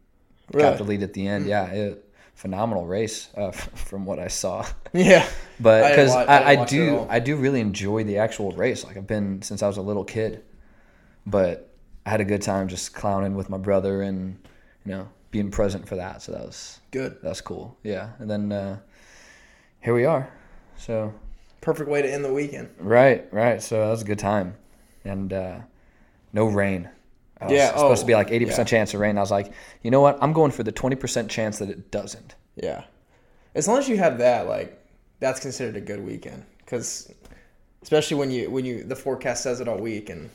Really? 0.52 0.68
got 0.68 0.78
the 0.78 0.84
lead 0.84 1.02
at 1.02 1.12
the 1.12 1.26
end. 1.28 1.46
Yeah, 1.46 1.66
it, 1.66 2.07
phenomenal 2.38 2.86
race 2.86 3.28
uh, 3.36 3.50
from 3.50 4.06
what 4.06 4.18
I 4.18 4.28
saw. 4.28 4.64
Yeah. 4.94 5.28
But 5.60 5.90
because 5.90 6.14
I 6.14 6.22
I, 6.24 6.38
I, 6.38 6.54
at 6.62 6.68
do. 6.68 7.06
I 7.10 7.18
do 7.18 7.36
really 7.36 7.60
enjoy 7.60 8.04
the 8.04 8.18
actual 8.18 8.52
race. 8.52 8.84
Like 8.84 8.96
I've 8.96 9.06
been 9.06 9.42
since 9.42 9.62
I 9.62 9.66
was 9.66 9.76
a 9.76 9.82
little 9.82 10.04
kid. 10.04 10.42
But 11.26 11.68
I 12.06 12.10
had 12.10 12.20
a 12.22 12.24
good 12.24 12.40
time 12.40 12.68
just 12.68 12.94
clowning 12.94 13.34
with 13.34 13.50
my 13.50 13.58
brother 13.58 14.00
and 14.00 14.38
you 14.86 14.92
know 14.92 15.08
being 15.30 15.50
present 15.50 15.86
for 15.86 15.96
that. 15.96 16.22
So 16.22 16.32
that 16.32 16.40
was 16.46 16.80
Good. 16.90 17.18
that's 17.22 17.42
cool. 17.42 17.76
Yeah, 17.82 18.10
and 18.18 18.30
then 18.30 18.50
uh, 18.52 18.78
here 19.80 19.92
we 19.94 20.06
are. 20.06 20.30
So 20.78 21.12
Perfect 21.60 21.90
way 21.90 22.00
to 22.00 22.10
end 22.10 22.24
the 22.24 22.32
weekend. 22.32 22.70
right, 22.78 23.26
right. 23.32 23.60
So 23.62 23.80
that 23.80 23.90
was 23.90 24.02
a 24.02 24.06
good 24.06 24.18
time, 24.20 24.54
and 25.04 25.32
uh, 25.32 25.58
no 26.32 26.46
rain. 26.46 26.88
Was 27.40 27.52
Yeah, 27.52 27.68
supposed 27.68 28.00
oh, 28.00 28.02
to 28.02 28.06
be 28.06 28.14
oh, 28.14 28.18
like 28.18 28.30
eighty 28.30 28.44
percent 28.46 28.68
chance 28.68 28.94
of 28.94 29.00
rain. 29.00 29.16
I 29.16 29.20
was 29.20 29.30
like, 29.30 29.52
you 29.82 29.90
know 29.90 30.00
what? 30.00 30.18
I'm 30.20 30.32
going 30.32 30.50
for 30.50 30.62
the 30.62 30.72
twenty 30.72 30.96
percent 30.96 31.30
chance 31.30 31.58
that 31.58 31.70
it 31.70 31.90
doesn't. 31.90 32.34
Yeah. 32.56 32.84
As 33.54 33.68
long 33.68 33.78
as 33.78 33.88
you 33.88 33.96
have 33.96 34.18
that, 34.18 34.46
like, 34.46 34.78
that's 35.20 35.40
considered 35.40 35.76
a 35.76 35.80
good 35.80 36.04
weekend. 36.04 36.44
Because, 36.58 37.12
especially 37.82 38.16
when 38.16 38.30
you 38.30 38.50
when 38.50 38.64
you 38.64 38.84
the 38.84 38.96
forecast 38.96 39.42
says 39.42 39.60
it 39.60 39.68
all 39.68 39.78
week, 39.78 40.10
and 40.10 40.30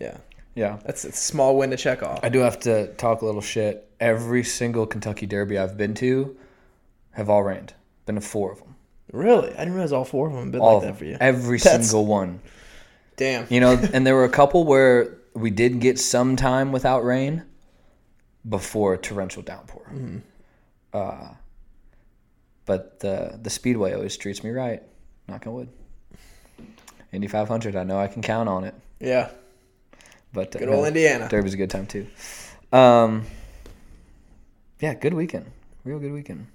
yeah, 0.00 0.16
Yeah. 0.54 0.78
that's 0.84 1.04
a 1.04 1.12
small 1.12 1.56
win 1.56 1.70
to 1.70 1.76
check 1.76 2.02
off. 2.02 2.20
I 2.22 2.28
do 2.28 2.40
have 2.40 2.58
to 2.60 2.88
talk 2.94 3.22
a 3.22 3.24
little 3.24 3.40
shit. 3.40 3.88
Every 4.00 4.42
single 4.42 4.86
Kentucky 4.86 5.26
Derby 5.26 5.56
I've 5.58 5.76
been 5.76 5.94
to, 5.94 6.36
have 7.12 7.30
all 7.30 7.42
rained. 7.44 7.74
Been 8.06 8.16
to 8.16 8.20
four 8.20 8.50
of 8.50 8.58
them. 8.58 8.74
Really? 9.12 9.52
I 9.52 9.58
didn't 9.58 9.74
realize 9.74 9.92
all 9.92 10.04
four 10.04 10.26
of 10.28 10.32
them 10.34 10.50
been 10.50 10.60
All 10.60 10.78
like 10.78 10.88
that 10.88 10.96
for 10.98 11.04
you. 11.04 11.16
Every 11.20 11.58
That's- 11.58 11.88
single 11.90 12.06
one. 12.06 12.40
Damn. 13.16 13.46
You 13.50 13.60
know, 13.60 13.72
and 13.92 14.06
there 14.06 14.14
were 14.16 14.24
a 14.24 14.30
couple 14.30 14.64
where 14.64 15.18
we 15.34 15.50
did 15.50 15.80
get 15.80 15.98
some 15.98 16.36
time 16.36 16.72
without 16.72 17.04
rain 17.04 17.44
before 18.48 18.94
a 18.94 18.98
torrential 18.98 19.42
downpour. 19.42 19.90
Mm-hmm. 19.92 20.18
Uh, 20.92 21.34
but 22.66 23.00
the 23.00 23.38
the 23.40 23.50
speedway 23.50 23.92
always 23.94 24.16
treats 24.16 24.44
me 24.44 24.50
right. 24.50 24.82
Knock 25.28 25.46
on 25.46 25.54
wood. 25.54 25.68
Indy 27.12 27.28
500, 27.28 27.76
I 27.76 27.84
know 27.84 27.98
I 27.98 28.06
can 28.06 28.22
count 28.22 28.48
on 28.48 28.64
it. 28.64 28.74
Yeah. 28.98 29.30
But 30.32 30.56
uh, 30.56 30.60
Good 30.60 30.68
old 30.68 30.80
no, 30.80 30.84
Indiana. 30.86 31.28
Derby's 31.28 31.54
a 31.54 31.58
good 31.58 31.70
time 31.70 31.86
too. 31.86 32.06
Um, 32.72 33.26
yeah, 34.80 34.94
good 34.94 35.12
weekend. 35.12 35.46
Real 35.84 35.98
good 35.98 36.12
weekend. 36.12 36.46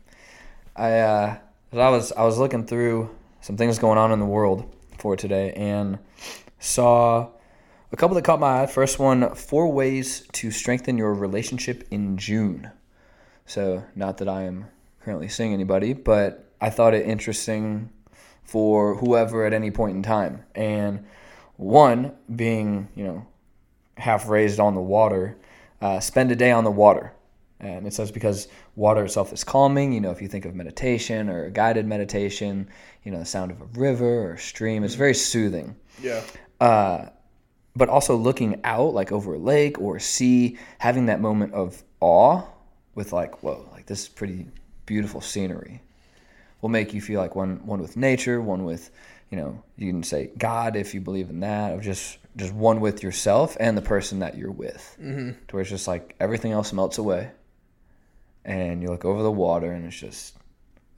I 0.76 1.00
uh, 1.00 1.38
I 1.74 1.90
was 1.90 2.12
I 2.12 2.24
was 2.24 2.38
looking 2.40 2.66
through 2.66 3.10
some 3.42 3.56
things 3.56 3.78
going 3.78 3.98
on 3.98 4.12
in 4.12 4.20
the 4.20 4.26
world 4.26 4.74
for 4.98 5.16
today 5.16 5.54
and 5.54 6.00
saw 6.60 7.30
a 7.92 7.96
couple 7.96 8.16
that 8.16 8.24
caught 8.24 8.40
my 8.40 8.62
eye. 8.62 8.66
First 8.66 9.00
one: 9.00 9.34
four 9.36 9.72
ways 9.72 10.28
to 10.34 10.52
strengthen 10.52 10.98
your 10.98 11.14
relationship 11.14 11.88
in 11.92 12.18
June. 12.18 12.72
So, 13.46 13.84
not 13.96 14.18
that 14.18 14.28
I 14.28 14.44
am 14.44 14.68
currently 15.02 15.30
seeing 15.30 15.54
anybody, 15.54 15.94
but 15.94 16.52
I 16.60 16.70
thought 16.70 16.94
it 16.94 17.06
interesting 17.06 17.90
for 18.44 18.96
whoever 18.96 19.46
at 19.46 19.54
any 19.54 19.72
point 19.72 19.96
in 19.96 20.04
time. 20.04 20.44
And 20.56 21.06
one 21.58 22.14
being, 22.34 22.90
you 22.96 23.04
know, 23.04 23.28
half 23.98 24.30
raised 24.30 24.60
on 24.60 24.76
the 24.76 24.82
water, 24.82 25.38
uh, 25.82 26.00
spend 26.00 26.32
a 26.32 26.36
day 26.36 26.52
on 26.52 26.64
the 26.64 26.72
water. 26.72 27.14
And 27.60 27.88
it 27.88 27.94
says 27.94 28.12
because 28.12 28.48
water 28.76 29.06
itself 29.06 29.34
is 29.34 29.44
calming. 29.44 29.92
You 29.92 30.00
know, 30.02 30.12
if 30.12 30.22
you 30.22 30.28
think 30.28 30.46
of 30.46 30.54
meditation 30.54 31.30
or 31.30 31.50
guided 31.50 31.88
meditation, 31.88 32.70
you 33.04 33.12
know, 33.12 33.20
the 33.20 33.26
sound 33.26 33.52
of 33.52 33.62
a 33.62 33.66
river 33.66 34.28
or 34.28 34.34
a 34.34 34.40
stream, 34.40 34.84
it's 34.84 34.94
very 34.94 35.16
soothing. 35.16 35.76
Yeah. 36.02 36.22
Uh, 36.60 37.08
but 37.78 37.90
also 37.90 38.16
looking 38.16 38.60
out, 38.64 38.94
like 38.94 39.12
over 39.12 39.36
a 39.36 39.38
lake 39.38 39.80
or 39.80 39.98
a 39.98 40.02
sea, 40.02 40.58
having 40.80 41.06
that 41.06 41.22
moment 41.22 41.54
of 41.54 41.84
awe 42.00 42.42
with 42.96 43.14
like, 43.14 43.44
whoa, 43.44 43.70
like 43.72 43.86
this 43.86 44.02
is 44.04 44.08
pretty 44.08 44.48
beautiful 44.86 45.22
scenery, 45.22 45.82
will 46.62 46.70
make 46.70 46.94
you 46.94 47.02
feel 47.02 47.22
like 47.22 47.36
one 47.36 47.66
one 47.66 47.82
with 47.82 47.96
nature, 47.96 48.42
one 48.42 48.64
with, 48.64 48.90
you 49.30 49.38
know, 49.38 49.62
you 49.78 49.92
can 49.92 50.02
say 50.02 50.32
God 50.38 50.76
if 50.76 50.94
you 50.94 51.02
believe 51.02 51.30
in 51.30 51.42
that, 51.42 51.74
or 51.74 51.82
just 51.82 52.18
just 52.36 52.54
one 52.54 52.80
with 52.80 53.04
yourself 53.04 53.58
and 53.60 53.78
the 53.78 53.82
person 53.82 54.20
that 54.20 54.38
you're 54.38 54.52
with, 54.52 54.98
mm-hmm. 55.00 55.32
to 55.48 55.56
where 55.56 55.62
it's 55.62 55.70
just 55.70 55.88
like 55.88 56.16
everything 56.20 56.52
else 56.52 56.74
melts 56.74 56.98
away, 56.98 57.30
and 58.46 58.82
you 58.82 58.90
look 58.90 59.06
over 59.06 59.22
the 59.22 59.32
water 59.32 59.72
and 59.72 59.86
it's 59.86 60.00
just, 60.00 60.36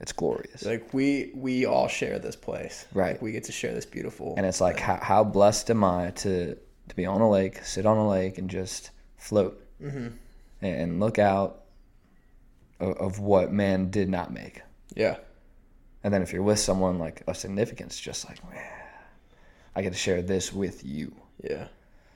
it's 0.00 0.12
glorious. 0.12 0.64
Like 0.64 0.94
we 0.94 1.32
we 1.34 1.66
all 1.66 1.88
share 1.88 2.18
this 2.18 2.36
place. 2.36 2.86
Right. 2.94 3.12
Like, 3.12 3.22
we 3.22 3.32
get 3.32 3.44
to 3.44 3.52
share 3.52 3.74
this 3.74 3.86
beautiful. 3.86 4.34
And 4.36 4.46
it's 4.46 4.60
like, 4.60 4.78
how, 4.78 4.98
how 5.02 5.24
blessed 5.24 5.70
am 5.70 5.84
I 5.84 6.10
to, 6.22 6.56
to 6.90 6.96
be 6.96 7.06
on 7.06 7.20
a 7.20 7.28
lake, 7.30 7.64
sit 7.64 7.86
on 7.86 7.96
a 7.96 8.08
lake, 8.08 8.38
and 8.38 8.48
just 8.50 8.90
float 9.16 9.60
and, 9.80 10.18
and 10.60 11.00
look 11.00 11.18
out 11.18 11.62
of, 12.78 12.96
of 12.98 13.18
what 13.18 13.52
man 13.52 13.90
did 13.90 14.08
not 14.08 14.32
make. 14.32 14.62
yeah. 14.94 15.16
And 16.02 16.14
then 16.14 16.22
if 16.22 16.32
you're 16.32 16.42
with 16.42 16.58
someone 16.58 16.98
like 16.98 17.22
of 17.26 17.36
significance, 17.36 18.00
just 18.00 18.26
like, 18.26 18.42
man, 18.50 18.62
I 19.76 19.82
get 19.82 19.92
to 19.92 19.98
share 19.98 20.22
this 20.22 20.50
with 20.50 20.82
you. 20.82 21.14
Yeah. 21.42 21.68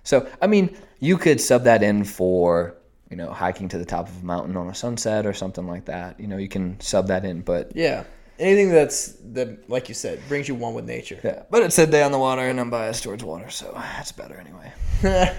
So, 0.05 0.27
I 0.41 0.47
mean, 0.47 0.75
you 1.01 1.19
could 1.19 1.39
sub 1.39 1.65
that 1.65 1.83
in 1.83 2.05
for, 2.05 2.77
you 3.11 3.17
know, 3.19 3.31
hiking 3.31 3.69
to 3.69 3.77
the 3.79 3.85
top 3.85 4.09
of 4.09 4.23
a 4.23 4.25
mountain 4.25 4.57
on 4.57 4.69
a 4.69 4.75
sunset 4.75 5.27
or 5.27 5.35
something 5.35 5.67
like 5.67 5.85
that. 5.85 6.19
You 6.19 6.27
know, 6.29 6.39
you 6.39 6.49
can 6.49 6.81
sub 6.81 7.09
that 7.09 7.27
in, 7.27 7.43
but 7.43 7.77
Yeah. 7.77 8.05
Anything 8.39 8.71
that's 8.71 9.13
that 9.33 9.71
like 9.71 9.89
you 9.89 9.95
said 9.95 10.21
brings 10.29 10.49
you 10.49 10.55
one 10.55 10.75
with 10.75 10.85
nature. 10.85 11.21
yeah, 11.23 11.43
but 11.51 11.63
it 11.63 11.73
said 11.73 11.91
day 11.91 12.03
on 12.03 12.13
the 12.13 12.19
water 12.19 12.43
and 12.43 12.59
I'm 12.59 12.71
biased 12.71 13.03
towards 13.03 13.23
water, 13.23 13.49
so 13.51 13.71
that's 13.75 14.13
better 14.13 14.35
anyway. 14.37 14.73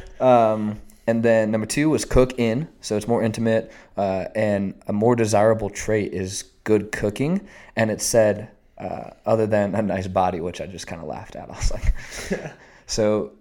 Um, 0.19 0.79
and 1.07 1.21
then 1.21 1.51
number 1.51 1.67
two 1.67 1.89
was 1.89 2.05
cook 2.05 2.39
in, 2.39 2.67
so 2.81 2.97
it's 2.97 3.07
more 3.07 3.21
intimate. 3.21 3.71
Uh, 3.95 4.25
and 4.33 4.73
a 4.87 4.93
more 4.93 5.15
desirable 5.15 5.69
trait 5.69 6.13
is 6.13 6.43
good 6.63 6.91
cooking. 6.91 7.47
And 7.75 7.91
it 7.91 8.01
said, 8.01 8.49
uh, 8.77 9.11
other 9.25 9.45
than 9.45 9.75
a 9.75 9.81
nice 9.81 10.07
body, 10.07 10.41
which 10.41 10.61
I 10.61 10.65
just 10.65 10.87
kind 10.87 11.01
of 11.01 11.07
laughed 11.07 11.35
at. 11.35 11.49
I 11.49 11.53
was 11.53 11.71
like, 11.71 11.93
so 12.87 13.33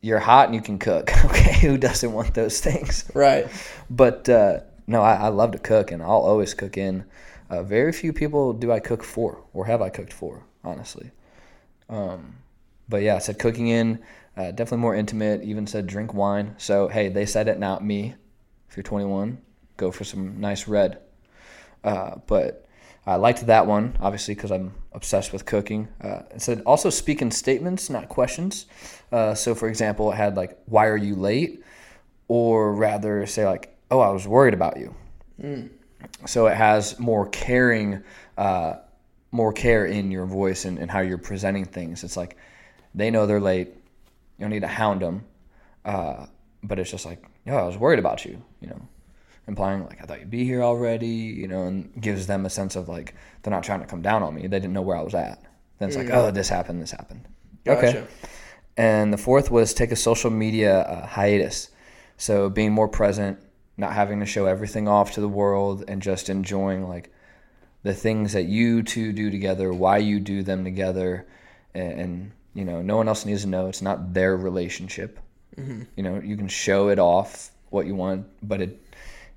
you're 0.00 0.18
hot 0.18 0.46
and 0.46 0.54
you 0.54 0.62
can 0.62 0.78
cook. 0.78 1.10
Okay, 1.24 1.58
who 1.60 1.78
doesn't 1.78 2.12
want 2.12 2.34
those 2.34 2.60
things? 2.60 3.04
right. 3.14 3.46
But 3.88 4.28
uh, 4.28 4.60
no, 4.86 5.02
I, 5.02 5.14
I 5.14 5.28
love 5.28 5.52
to 5.52 5.58
cook, 5.58 5.92
and 5.92 6.02
I'll 6.02 6.10
always 6.10 6.54
cook 6.54 6.76
in. 6.76 7.04
Uh, 7.52 7.62
very 7.62 7.92
few 7.92 8.14
people 8.14 8.54
do 8.54 8.72
I 8.72 8.80
cook 8.80 9.04
for, 9.04 9.44
or 9.52 9.66
have 9.66 9.82
I 9.82 9.90
cooked 9.90 10.14
for, 10.14 10.42
honestly. 10.64 11.10
Um, 11.90 12.36
but 12.88 13.02
yeah, 13.02 13.16
I 13.16 13.18
said 13.18 13.38
cooking 13.38 13.68
in, 13.68 14.02
uh, 14.38 14.52
definitely 14.52 14.78
more 14.78 14.94
intimate. 14.94 15.42
Even 15.42 15.66
said 15.66 15.86
drink 15.86 16.14
wine. 16.14 16.54
So 16.56 16.88
hey, 16.88 17.10
they 17.10 17.26
said 17.26 17.48
it, 17.48 17.58
not 17.58 17.84
me. 17.84 18.14
If 18.70 18.78
you're 18.78 18.84
21, 18.84 19.36
go 19.76 19.90
for 19.90 20.02
some 20.02 20.40
nice 20.40 20.66
red. 20.66 21.00
Uh, 21.84 22.16
but 22.26 22.66
I 23.04 23.16
liked 23.16 23.44
that 23.44 23.66
one, 23.66 23.98
obviously, 24.00 24.34
because 24.34 24.50
I'm 24.50 24.72
obsessed 24.92 25.34
with 25.34 25.44
cooking. 25.44 25.88
Uh, 26.00 26.22
it 26.30 26.40
said 26.40 26.62
also 26.64 26.88
speak 26.88 27.20
in 27.20 27.30
statements, 27.30 27.90
not 27.90 28.08
questions. 28.08 28.64
Uh, 29.12 29.34
so, 29.34 29.54
for 29.54 29.68
example, 29.68 30.10
it 30.10 30.14
had 30.14 30.38
like, 30.38 30.58
"Why 30.64 30.86
are 30.86 30.96
you 30.96 31.16
late?" 31.16 31.62
or 32.28 32.72
rather 32.74 33.26
say 33.26 33.44
like, 33.44 33.76
"Oh, 33.90 34.00
I 34.00 34.08
was 34.08 34.26
worried 34.26 34.54
about 34.54 34.78
you." 34.78 34.94
So 36.26 36.46
it 36.46 36.56
has 36.56 36.98
more 36.98 37.28
caring, 37.28 38.02
uh, 38.36 38.74
more 39.30 39.52
care 39.52 39.86
in 39.86 40.10
your 40.10 40.26
voice 40.26 40.64
and, 40.64 40.78
and 40.78 40.90
how 40.90 41.00
you're 41.00 41.18
presenting 41.18 41.64
things. 41.64 42.04
It's 42.04 42.16
like 42.16 42.36
they 42.94 43.10
know 43.10 43.26
they're 43.26 43.40
late. 43.40 43.68
You 44.38 44.44
don't 44.44 44.50
need 44.50 44.60
to 44.60 44.68
hound 44.68 45.02
them, 45.02 45.24
uh, 45.84 46.26
but 46.62 46.78
it's 46.78 46.90
just 46.90 47.06
like, 47.06 47.24
"Yo, 47.46 47.56
I 47.56 47.62
was 47.62 47.76
worried 47.76 47.98
about 47.98 48.24
you," 48.24 48.42
you 48.60 48.68
know 48.68 48.88
implying 49.48 49.84
like 49.86 50.00
I 50.00 50.04
thought 50.06 50.20
you'd 50.20 50.30
be 50.30 50.44
here 50.44 50.62
already, 50.62 51.06
you 51.06 51.48
know, 51.48 51.64
and 51.64 51.92
gives 52.00 52.26
them 52.26 52.46
a 52.46 52.50
sense 52.50 52.76
of 52.76 52.88
like 52.88 53.14
they're 53.42 53.52
not 53.52 53.64
trying 53.64 53.80
to 53.80 53.86
come 53.86 54.02
down 54.02 54.22
on 54.22 54.34
me. 54.34 54.42
They 54.42 54.60
didn't 54.60 54.72
know 54.72 54.82
where 54.82 54.96
I 54.96 55.02
was 55.02 55.14
at. 55.14 55.42
Then 55.78 55.88
it's 55.88 55.98
like, 55.98 56.10
oh, 56.10 56.30
this 56.30 56.48
happened, 56.48 56.80
this 56.80 56.92
happened. 56.92 57.26
Gotcha. 57.64 57.88
Okay. 57.88 58.06
And 58.76 59.12
the 59.12 59.18
fourth 59.18 59.50
was 59.50 59.74
take 59.74 59.90
a 59.90 59.96
social 59.96 60.30
media 60.30 60.82
uh, 60.82 61.06
hiatus. 61.06 61.70
So 62.16 62.48
being 62.48 62.72
more 62.72 62.88
present, 62.88 63.40
not 63.82 63.92
having 63.92 64.20
to 64.20 64.26
show 64.26 64.46
everything 64.46 64.88
off 64.88 65.12
to 65.12 65.20
the 65.20 65.28
world, 65.28 65.84
and 65.88 66.00
just 66.00 66.30
enjoying 66.30 66.88
like 66.88 67.12
the 67.82 67.92
things 67.92 68.32
that 68.32 68.44
you 68.44 68.82
two 68.82 69.12
do 69.12 69.30
together, 69.30 69.72
why 69.72 69.98
you 69.98 70.20
do 70.20 70.42
them 70.42 70.64
together, 70.64 71.26
and, 71.74 72.00
and 72.00 72.32
you 72.54 72.64
know, 72.64 72.80
no 72.80 72.96
one 72.96 73.08
else 73.08 73.26
needs 73.26 73.42
to 73.42 73.48
know. 73.48 73.68
It's 73.68 73.82
not 73.82 74.14
their 74.14 74.36
relationship. 74.36 75.18
You 75.96 76.02
know, 76.02 76.18
you 76.18 76.36
can 76.38 76.48
show 76.48 76.88
it 76.88 76.98
off 76.98 77.50
what 77.68 77.86
you 77.86 77.94
want, 77.94 78.26
but 78.42 78.62
it 78.62 78.82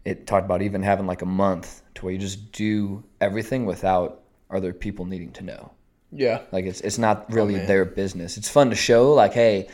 it 0.05 0.27
talked 0.27 0.45
about 0.45 0.61
even 0.61 0.83
having 0.83 1.07
like 1.07 1.21
a 1.23 1.25
month 1.25 1.81
to 1.95 2.05
where 2.05 2.13
you 2.13 2.19
just 2.19 2.51
do 2.51 3.03
everything 3.19 3.65
without 3.65 4.21
other 4.49 4.71
people 4.71 5.05
needing 5.05 5.31
to 5.33 5.43
know. 5.43 5.71
Yeah. 6.11 6.41
Like 6.51 6.65
it's 6.65 6.81
it's 6.81 6.97
not 6.97 7.31
really 7.33 7.55
man. 7.55 7.67
their 7.67 7.83
business. 7.83 8.37
It's 8.37 8.49
fun 8.49 8.69
to 8.69 8.75
show 8.75 9.13
like, 9.13 9.33
hey, 9.33 9.67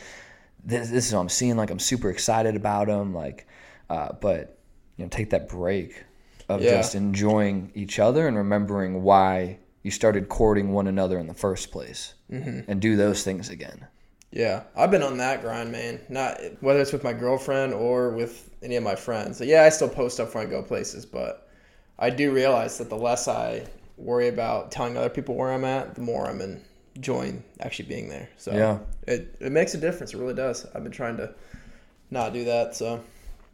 this, 0.64 0.88
this 0.90 1.06
is 1.06 1.14
what 1.14 1.20
I'm 1.20 1.28
seeing. 1.28 1.56
Like 1.56 1.70
I'm 1.70 1.78
super 1.78 2.10
excited 2.10 2.56
about 2.56 2.86
them. 2.88 3.14
Like, 3.14 3.46
uh, 3.90 4.12
but 4.20 4.58
you 5.02 5.06
know, 5.06 5.10
take 5.10 5.30
that 5.30 5.48
break 5.48 6.04
of 6.48 6.62
Yeah. 6.62 6.70
just 6.76 6.94
enjoying 6.94 7.72
each 7.74 7.98
other 7.98 8.28
and 8.28 8.36
remembering 8.36 9.02
why 9.02 9.58
you 9.82 9.90
started 9.90 10.28
courting 10.28 10.72
one 10.72 10.86
another 10.86 11.18
in 11.18 11.26
the 11.26 11.34
first 11.34 11.72
place, 11.72 12.14
Mm-hmm. 12.30 12.70
and 12.70 12.80
do 12.80 12.96
those 12.96 13.24
things 13.24 13.50
again. 13.50 13.86
Yeah, 14.30 14.62
I've 14.76 14.90
been 14.90 15.02
on 15.02 15.18
that 15.18 15.42
grind, 15.42 15.72
man. 15.72 16.00
Not 16.08 16.40
whether 16.60 16.80
it's 16.80 16.92
with 16.92 17.04
my 17.04 17.12
girlfriend 17.12 17.74
or 17.74 18.10
with 18.10 18.48
any 18.62 18.76
of 18.76 18.84
my 18.84 18.94
friends. 18.94 19.38
So, 19.38 19.44
yeah, 19.44 19.64
I 19.64 19.68
still 19.68 19.88
post 19.88 20.14
stuff 20.14 20.34
when 20.34 20.46
I 20.46 20.50
go 20.50 20.62
places, 20.62 21.04
but 21.04 21.48
I 21.98 22.08
do 22.10 22.32
realize 22.32 22.78
that 22.78 22.88
the 22.88 22.96
less 22.96 23.28
I 23.28 23.66
worry 23.98 24.28
about 24.28 24.70
telling 24.70 24.96
other 24.96 25.10
people 25.10 25.34
where 25.34 25.52
I'm 25.52 25.64
at, 25.64 25.94
the 25.96 26.00
more 26.00 26.26
I'm 26.30 26.60
enjoying 26.96 27.42
actually 27.60 27.88
being 27.88 28.08
there. 28.08 28.28
So 28.38 28.52
Yeah. 28.52 28.78
it 29.06 29.34
it 29.40 29.52
makes 29.52 29.74
a 29.74 29.78
difference. 29.78 30.14
It 30.14 30.18
really 30.18 30.34
does. 30.34 30.64
I've 30.74 30.82
been 30.84 30.92
trying 30.92 31.16
to 31.18 31.34
not 32.10 32.32
do 32.32 32.44
that. 32.44 32.74
So 32.76 33.02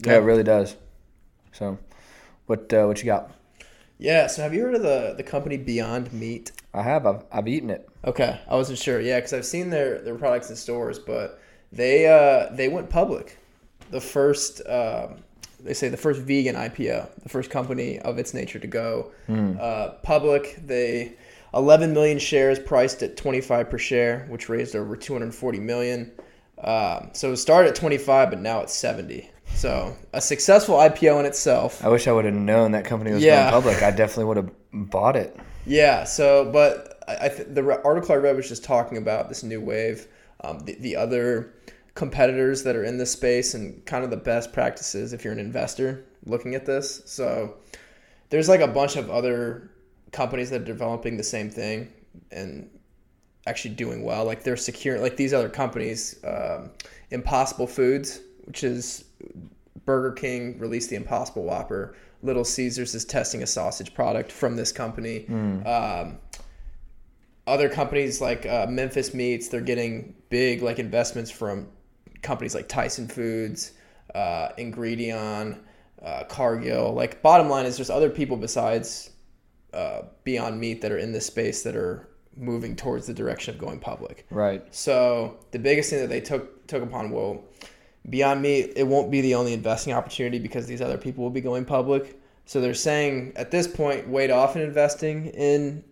Yeah, 0.05 0.15
it 0.15 0.19
really 0.19 0.45
does. 0.45 0.77
So, 1.53 1.79
what 2.47 2.73
uh, 2.73 2.85
what 2.87 2.99
you 2.99 3.07
got? 3.07 3.31
yeah. 3.99 4.27
So 4.27 4.43
have 4.43 4.55
you 4.55 4.63
heard 4.63 4.75
of 4.75 4.83
the 4.83 5.15
the 5.17 5.23
company 5.23 5.57
Beyond 5.57 6.13
Meat? 6.13 6.53
I 6.75 6.83
have. 6.83 7.07
I've, 7.07 7.25
I've 7.33 7.49
eaten 7.49 7.71
it. 7.71 7.89
Okay, 8.05 8.41
I 8.49 8.55
wasn't 8.55 8.79
sure. 8.79 9.01
Yeah, 9.01 9.17
because 9.17 9.33
I've 9.33 9.47
seen 9.47 9.71
their 9.71 10.01
their 10.01 10.15
products 10.15 10.51
in 10.51 10.57
stores, 10.57 10.99
but 10.99 11.41
they 11.73 12.07
uh, 12.07 12.55
they 12.55 12.69
went 12.69 12.89
public. 12.91 13.39
The 13.91 14.01
first, 14.01 14.61
um, 14.69 15.17
they 15.61 15.73
say 15.75 15.89
the 15.89 15.97
first 15.97 16.21
vegan 16.21 16.55
IPO, 16.55 17.09
the 17.23 17.29
first 17.29 17.51
company 17.51 17.99
of 18.01 18.19
its 18.19 18.35
nature 18.35 18.59
to 18.59 18.67
go 18.67 19.13
uh, 19.59 19.95
public. 20.03 20.59
They 20.65 21.15
11 21.55 21.95
million 21.95 22.19
shares 22.19 22.59
priced 22.59 23.03
at 23.03 23.17
25 23.17 23.71
per 23.71 23.79
share, 23.79 24.27
which 24.29 24.49
raised 24.51 24.77
over 24.77 24.95
240 24.95 25.61
million. 25.61 26.13
Um, 26.63 27.11
so 27.13 27.33
it 27.33 27.37
started 27.39 27.71
at 27.71 27.77
25, 27.77 28.31
but 28.31 28.41
now 28.41 28.61
it's 28.61 28.75
70. 28.75 29.31
So 29.55 29.97
a 30.13 30.21
successful 30.21 30.77
IPO 30.77 31.19
in 31.21 31.27
itself. 31.27 31.85
I 31.85 31.89
wish 31.89 32.07
I 32.07 32.13
would 32.13 32.25
have 32.25 32.35
known 32.35 32.73
that 32.73 32.85
company 32.85 33.13
was 33.13 33.23
Yeah. 33.23 33.51
going 33.51 33.63
public. 33.63 33.83
I 33.83 33.91
definitely 33.91 34.27
would 34.27 34.37
have 34.37 34.51
bought 34.73 35.17
it. 35.17 35.37
Yeah. 35.67 36.05
So, 36.05 36.51
but 36.53 37.03
I, 37.09 37.27
I 37.27 37.29
th- 37.29 37.49
the 37.51 37.63
re- 37.63 37.79
article 37.85 38.13
I 38.15 38.19
read 38.19 38.37
was 38.37 38.49
just 38.49 38.63
talking 38.65 38.99
about 38.99 39.29
this 39.29 39.43
new 39.43 39.61
wave, 39.61 40.07
um, 40.45 40.61
the, 40.61 40.77
the 40.81 40.97
other 40.97 41.55
competitors 41.95 42.63
that 42.63 42.77
are 42.77 42.85
in 42.85 42.99
this 42.99 43.11
space, 43.11 43.55
and 43.55 43.85
kind 43.85 44.05
of 44.05 44.11
the 44.11 44.17
best 44.17 44.53
practices 44.53 45.13
if 45.13 45.25
you're 45.25 45.33
an 45.33 45.41
investor 45.41 46.05
looking 46.25 46.55
at 46.55 46.65
this. 46.65 47.03
So, 47.07 47.55
there's 48.31 48.49
like 48.49 48.61
a 48.61 48.69
bunch 48.69 48.95
of 48.97 49.11
other 49.11 49.71
companies 50.13 50.51
that 50.51 50.61
are 50.63 50.65
developing 50.65 51.17
the 51.17 51.25
same 51.25 51.51
thing 51.51 51.93
and 52.31 52.71
actually 53.47 53.75
doing 53.75 54.05
well. 54.05 54.25
Like 54.25 54.43
they're 54.45 54.57
secure. 54.57 55.01
Like 55.01 55.17
these 55.17 55.33
other 55.35 55.49
companies, 55.49 56.23
um, 56.25 56.71
Impossible 57.11 57.67
Foods, 57.67 58.21
which 58.45 58.63
is 58.63 59.05
Burger 59.85 60.13
King 60.13 60.59
released 60.59 60.91
the 60.91 60.97
Impossible 60.97 61.45
Whopper. 61.45 61.95
Little 62.23 62.45
Caesars 62.45 62.95
is 62.95 63.05
testing 63.05 63.43
a 63.43 63.47
sausage 63.47 63.95
product 63.95 64.33
from 64.33 64.57
this 64.57 64.73
company. 64.73 65.27
Um, 65.67 66.19
other 67.47 67.69
companies 67.69 68.21
like 68.21 68.45
uh, 68.45 68.67
Memphis 68.69 69.15
Meats, 69.15 69.49
they're 69.49 69.61
getting 69.61 70.15
big 70.29 70.63
like 70.63 70.79
investments 70.79 71.31
from 71.31 71.69
companies 72.23 72.55
like 72.55 72.69
Tyson 72.69 73.09
Foods, 73.09 73.73
uh, 74.15 74.51
Ingredion, 74.59 75.59
uh, 76.03 76.25
Cargill. 76.29 76.93
Like 76.93 77.23
bottom 77.23 77.49
line 77.49 77.65
is, 77.65 77.77
there's 77.77 77.91
other 77.91 78.11
people 78.11 78.37
besides 78.37 79.11
uh, 79.73 80.03
Beyond 80.25 80.61
Meat 80.61 80.83
that 80.83 80.93
are 80.93 80.99
in 80.99 81.13
this 81.13 81.27
space 81.27 81.63
that 81.63 81.77
are 81.77 82.09
moving 82.37 82.77
towards 82.77 83.07
the 83.07 83.15
direction 83.15 83.55
of 83.55 83.61
going 83.61 83.81
public. 83.81 84.27
Right. 84.31 84.63
So 84.75 85.39
the 85.51 85.59
biggest 85.59 85.91
thing 85.91 86.01
that 86.01 86.09
they 86.09 86.21
took 86.21 86.67
took 86.67 86.83
upon, 86.83 87.11
well, 87.11 87.45
Beyond 88.09 88.43
Meat, 88.43 88.73
it 88.77 88.87
won't 88.87 89.11
be 89.11 89.21
the 89.21 89.35
only 89.35 89.53
investing 89.53 89.93
opportunity 89.93 90.39
because 90.39 90.67
these 90.67 90.81
other 90.81 90.99
people 90.99 91.25
will 91.25 91.31
be 91.31 91.41
going 91.41 91.65
public. 91.65 92.21
So 92.47 92.61
they're 92.61 92.75
saying 92.75 93.33
at 93.37 93.51
this 93.51 93.67
point, 93.67 94.09
wait 94.09 94.31
off 94.31 94.57
in 94.57 94.63
investing 94.63 95.27
in 95.27 95.85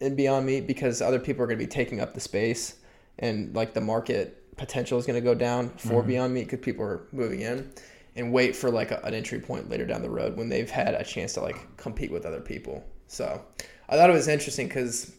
in 0.00 0.14
Beyond 0.14 0.46
Meat 0.46 0.66
because 0.66 1.02
other 1.02 1.18
people 1.18 1.42
are 1.42 1.46
going 1.46 1.58
to 1.58 1.64
be 1.64 1.70
taking 1.70 2.00
up 2.00 2.14
the 2.14 2.20
space, 2.20 2.76
and 3.18 3.54
like 3.54 3.74
the 3.74 3.80
market 3.80 4.56
potential 4.56 4.98
is 4.98 5.06
going 5.06 5.20
to 5.20 5.24
go 5.24 5.34
down 5.34 5.70
for 5.70 6.00
mm-hmm. 6.00 6.08
Beyond 6.08 6.34
Meat 6.34 6.44
because 6.44 6.60
people 6.60 6.84
are 6.84 7.06
moving 7.12 7.40
in, 7.40 7.70
and 8.16 8.32
wait 8.32 8.54
for 8.54 8.70
like 8.70 8.92
a, 8.92 9.00
an 9.04 9.14
entry 9.14 9.40
point 9.40 9.68
later 9.68 9.84
down 9.84 10.02
the 10.02 10.10
road 10.10 10.36
when 10.36 10.48
they've 10.48 10.70
had 10.70 10.94
a 10.94 11.04
chance 11.04 11.32
to 11.34 11.40
like 11.40 11.76
compete 11.76 12.10
with 12.12 12.24
other 12.24 12.40
people. 12.40 12.84
So 13.08 13.42
I 13.88 13.96
thought 13.96 14.08
it 14.08 14.14
was 14.14 14.28
interesting 14.28 14.68
because 14.68 15.12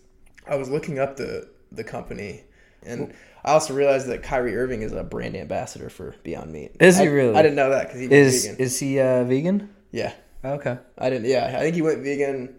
I 0.48 0.56
was 0.56 0.70
looking 0.70 1.00
up 1.00 1.18
the 1.18 1.50
the 1.72 1.84
company, 1.84 2.44
and 2.86 3.14
I 3.44 3.52
also 3.54 3.74
realized 3.74 4.08
that 4.08 4.24
Kyrie 4.24 4.56
Irving 4.56 4.82
is 4.84 4.92
a 4.94 5.04
brand 5.04 5.36
ambassador 5.36 5.90
for 5.90 6.16
Beyond 6.24 6.52
Meat. 6.52 6.76
Is 6.80 6.98
he 6.98 7.06
I- 7.06 7.08
really? 7.08 7.36
I 7.36 7.42
didn't 7.42 7.56
know 7.56 7.70
that 7.72 7.88
because 7.88 8.00
he 8.02 8.06
Is 8.12 8.46
vegan. 8.46 8.60
is 8.60 8.80
he 8.80 9.00
uh, 9.00 9.24
vegan? 9.24 9.70
yeah, 9.92 10.14
Okay. 10.44 10.78
I 10.98 11.10
didn't. 11.10 11.30
Yeah, 11.30 11.54
I 11.56 11.60
think 11.62 11.76
he 11.76 11.82
went 11.82 12.00
vegan 12.04 12.56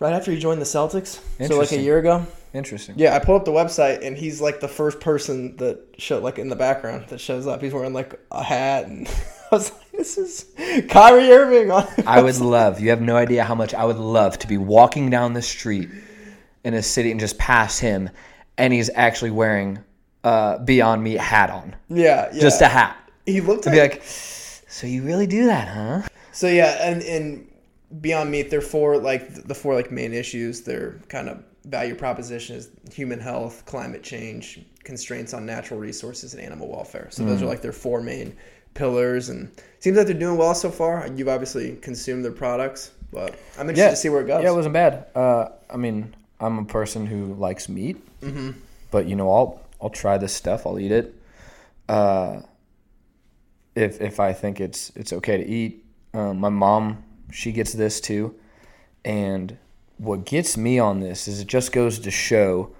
right 0.00 0.12
after 0.12 0.30
he 0.30 0.38
joined 0.38 0.60
the 0.60 0.64
Celtics. 0.66 1.20
So 1.46 1.58
like 1.58 1.72
a 1.72 1.80
year 1.80 1.98
ago. 1.98 2.26
Interesting. 2.54 2.94
Yeah, 2.98 3.14
I 3.14 3.18
pulled 3.18 3.40
up 3.40 3.44
the 3.44 3.50
website 3.52 4.06
and 4.06 4.16
he's 4.16 4.40
like 4.40 4.60
the 4.60 4.68
first 4.68 4.98
person 5.00 5.56
that 5.58 5.78
show 5.98 6.18
like 6.20 6.38
in 6.38 6.48
the 6.48 6.56
background 6.56 7.06
that 7.08 7.20
shows 7.20 7.46
up. 7.46 7.60
He's 7.62 7.72
wearing 7.74 7.92
like 7.92 8.18
a 8.30 8.42
hat 8.42 8.86
and 8.86 9.06
I 9.52 9.54
was 9.54 9.70
like, 9.72 9.92
this 9.92 10.16
is 10.16 10.46
Kyrie 10.88 11.30
Irving. 11.30 11.70
On 11.70 11.86
I 12.06 12.22
would 12.22 12.38
love. 12.38 12.80
You 12.80 12.90
have 12.90 13.00
no 13.02 13.16
idea 13.16 13.44
how 13.44 13.54
much 13.54 13.74
I 13.74 13.84
would 13.84 13.98
love 13.98 14.38
to 14.38 14.46
be 14.48 14.56
walking 14.56 15.10
down 15.10 15.34
the 15.34 15.42
street 15.42 15.88
in 16.64 16.72
a 16.74 16.82
city 16.82 17.10
and 17.10 17.20
just 17.20 17.36
pass 17.38 17.78
him, 17.78 18.08
and 18.58 18.72
he's 18.72 18.90
actually 18.94 19.30
wearing 19.30 19.78
a 20.24 20.58
Beyond 20.64 21.02
Meat 21.02 21.18
hat 21.20 21.50
on, 21.50 21.74
yeah, 21.88 22.28
yeah. 22.32 22.40
just 22.40 22.60
a 22.62 22.68
hat. 22.68 22.96
he 23.26 23.40
looked 23.40 23.66
like, 23.66 23.74
be 23.74 23.80
like, 23.80 24.02
so 24.04 24.86
you 24.86 25.02
really 25.02 25.26
do 25.26 25.46
that, 25.46 25.68
huh? 25.68 26.08
so 26.32 26.48
yeah, 26.48 26.88
and 26.88 27.02
and 27.02 27.46
Beyond 28.00 28.30
Meat, 28.30 28.50
they're 28.50 28.60
four 28.60 28.98
like 28.98 29.44
the 29.44 29.54
four 29.54 29.74
like 29.74 29.90
main 29.92 30.12
issues. 30.12 30.62
Their 30.62 30.98
kind 31.08 31.28
of 31.28 31.42
value 31.66 31.94
proposition 31.94 32.56
is 32.56 32.70
human 32.92 33.18
health, 33.20 33.64
climate 33.66 34.02
change, 34.02 34.60
constraints 34.84 35.34
on 35.34 35.44
natural 35.46 35.78
resources, 35.80 36.34
and 36.34 36.42
animal 36.42 36.68
welfare. 36.68 37.08
So 37.10 37.22
Mm. 37.22 37.26
those 37.26 37.42
are 37.42 37.46
like 37.46 37.60
their 37.62 37.72
four 37.72 38.00
main 38.02 38.36
pillars, 38.74 39.28
and 39.30 39.50
seems 39.80 39.96
like 39.96 40.06
they're 40.06 40.18
doing 40.18 40.36
well 40.36 40.54
so 40.54 40.70
far. 40.70 41.08
You've 41.16 41.28
obviously 41.28 41.76
consumed 41.76 42.24
their 42.24 42.32
products, 42.32 42.90
but 43.12 43.36
I'm 43.58 43.68
interested 43.68 43.90
to 43.90 43.96
see 43.96 44.08
where 44.08 44.20
it 44.22 44.26
goes. 44.26 44.42
Yeah, 44.42 44.50
it 44.50 44.54
wasn't 44.54 44.74
bad. 44.74 45.06
Uh, 45.14 45.48
I 45.70 45.76
mean, 45.76 46.14
I'm 46.40 46.58
a 46.58 46.64
person 46.64 47.06
who 47.06 47.34
likes 47.34 47.68
meat, 47.68 47.96
Mm-hmm. 48.20 48.52
but 48.90 49.06
you 49.06 49.16
know, 49.16 49.32
I'll 49.32 49.60
I'll 49.80 49.90
try 49.90 50.18
this 50.18 50.34
stuff. 50.34 50.66
I'll 50.66 50.78
eat 50.78 50.92
it. 50.92 51.14
Uh, 51.88 52.40
if 53.74 54.00
if 54.00 54.20
I 54.20 54.32
think 54.32 54.60
it's 54.60 54.90
it's 54.96 55.12
okay 55.12 55.36
to 55.38 55.46
eat. 55.46 55.84
Um, 56.14 56.38
my 56.40 56.48
mom, 56.48 57.04
she 57.30 57.52
gets 57.52 57.72
this 57.72 58.00
too, 58.00 58.34
and 59.04 59.56
what 59.98 60.24
gets 60.24 60.56
me 60.56 60.78
on 60.78 61.00
this 61.00 61.28
is 61.28 61.40
it 61.40 61.46
just 61.46 61.72
goes 61.72 61.98
to 62.00 62.10
show 62.10 62.70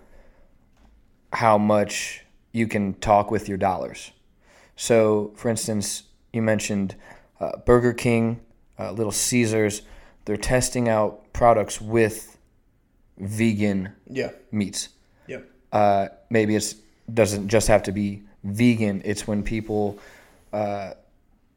how 1.32 1.58
much 1.58 2.24
you 2.52 2.66
can 2.66 2.94
talk 2.94 3.30
with 3.30 3.48
your 3.48 3.58
dollars. 3.58 4.10
So, 4.76 5.32
for 5.36 5.48
instance, 5.50 6.04
you 6.32 6.40
mentioned 6.42 6.94
uh, 7.40 7.58
Burger 7.64 7.92
King, 7.92 8.40
uh, 8.78 8.92
Little 8.92 9.12
Caesars. 9.12 9.82
They're 10.24 10.36
testing 10.36 10.88
out 10.88 11.32
products 11.32 11.80
with 11.80 12.35
vegan 13.18 13.92
yeah, 14.08 14.30
meats. 14.52 14.90
yep, 15.26 15.50
Uh, 15.72 16.08
maybe 16.30 16.54
it's 16.56 16.76
doesn't 17.12 17.48
just 17.48 17.68
have 17.68 17.82
to 17.84 17.92
be 17.92 18.22
vegan. 18.44 19.02
It's 19.04 19.26
when 19.26 19.42
people 19.42 19.98
uh, 20.52 20.92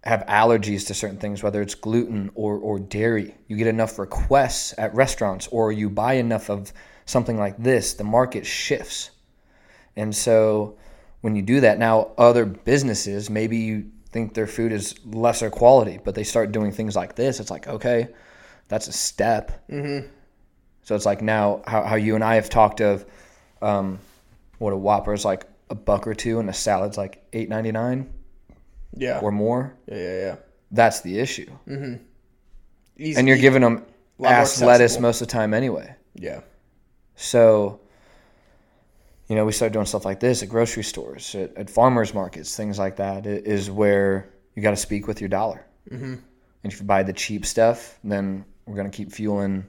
have 0.04 0.26
allergies 0.28 0.88
to 0.88 0.94
certain 0.94 1.18
things, 1.18 1.44
whether 1.44 1.62
it's 1.62 1.76
gluten 1.76 2.32
or, 2.36 2.58
or 2.58 2.80
dairy. 2.80 3.36
You 3.48 3.58
get 3.58 3.68
enough 3.68 4.00
requests 4.00 4.74
at 4.78 4.94
restaurants, 4.94 5.48
or 5.48 5.72
you 5.72 5.90
buy 5.90 6.14
enough 6.14 6.50
of 6.50 6.72
something 7.06 7.38
like 7.38 7.58
this, 7.58 7.94
the 7.94 8.04
market 8.04 8.46
shifts. 8.46 9.12
And 9.96 10.16
so 10.16 10.78
when 11.22 11.36
you 11.36 11.42
do 11.42 11.62
that, 11.62 11.80
now 11.80 12.12
other 12.18 12.46
businesses, 12.46 13.30
maybe 13.30 13.58
you 13.58 13.92
think 14.12 14.34
their 14.34 14.48
food 14.48 14.72
is 14.72 14.96
lesser 15.06 15.50
quality, 15.50 16.00
but 16.04 16.16
they 16.16 16.24
start 16.24 16.52
doing 16.52 16.72
things 16.72 16.96
like 16.96 17.16
this. 17.16 17.40
It's 17.40 17.52
like, 17.52 17.68
okay, 17.68 18.08
that's 18.68 18.88
a 18.88 18.94
step. 18.94 19.68
Mm-hmm. 19.70 20.08
So 20.90 20.96
it's 20.96 21.06
like 21.06 21.22
now 21.22 21.62
how, 21.68 21.84
how 21.84 21.98
you 21.98 22.16
and 22.16 22.24
I 22.24 22.34
have 22.34 22.50
talked 22.50 22.82
of 22.82 23.06
um, 23.62 24.00
what 24.58 24.74
a 24.74 24.76
Whopper 24.76 25.14
is 25.14 25.24
like 25.24 25.46
a 25.70 25.76
buck 25.76 26.08
or 26.08 26.16
two 26.16 26.40
and 26.40 26.50
a 26.50 26.54
salad's 26.54 26.98
like 26.98 27.24
eight 27.32 27.48
ninety 27.48 27.72
nine 27.72 28.12
yeah, 28.98 29.20
or 29.20 29.32
more. 29.32 29.76
yeah, 29.86 29.98
yeah, 29.98 30.20
yeah. 30.20 30.36
That's 30.72 31.02
the 31.02 31.20
issue. 31.20 31.46
Easy, 32.98 33.20
And 33.20 33.28
you're 33.28 33.38
giving 33.38 33.62
them 33.62 33.86
ass 34.24 34.64
lettuce 34.64 35.00
most 35.00 35.22
of 35.22 35.28
the 35.28 35.32
time 35.32 35.54
anyway. 35.54 35.96
yeah, 36.16 36.42
So, 37.14 37.82
you 39.28 39.36
know, 39.36 39.46
we 39.46 39.52
started 39.52 39.74
doing 39.74 39.86
stuff 39.86 40.06
like 40.06 40.20
this 40.20 40.42
at 40.42 40.50
grocery 40.50 40.84
stores, 40.84 41.36
at, 41.36 41.56
at 41.56 41.70
farmers 41.70 42.16
markets, 42.16 42.58
things 42.58 42.80
like 42.80 42.96
that. 42.96 43.28
It 43.28 43.46
is 43.46 43.70
where 43.70 44.34
you 44.56 44.64
got 44.64 44.72
to 44.72 44.76
speak 44.76 45.06
with 45.06 45.22
your 45.22 45.30
dollar. 45.30 45.64
Mm-hmm. 45.92 46.16
And 46.64 46.74
if 46.74 46.80
you 46.80 46.88
buy 46.88 47.04
the 47.04 47.14
cheap 47.14 47.46
stuff, 47.46 48.00
then 48.04 48.44
we're 48.66 48.76
going 48.76 48.90
to 48.90 48.98
keep 48.98 49.12
fueling 49.12 49.68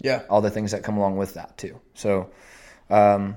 yeah, 0.00 0.22
all 0.28 0.40
the 0.40 0.50
things 0.50 0.72
that 0.72 0.82
come 0.82 0.96
along 0.96 1.16
with 1.16 1.34
that 1.34 1.56
too. 1.58 1.80
So, 1.94 2.30
um, 2.88 3.36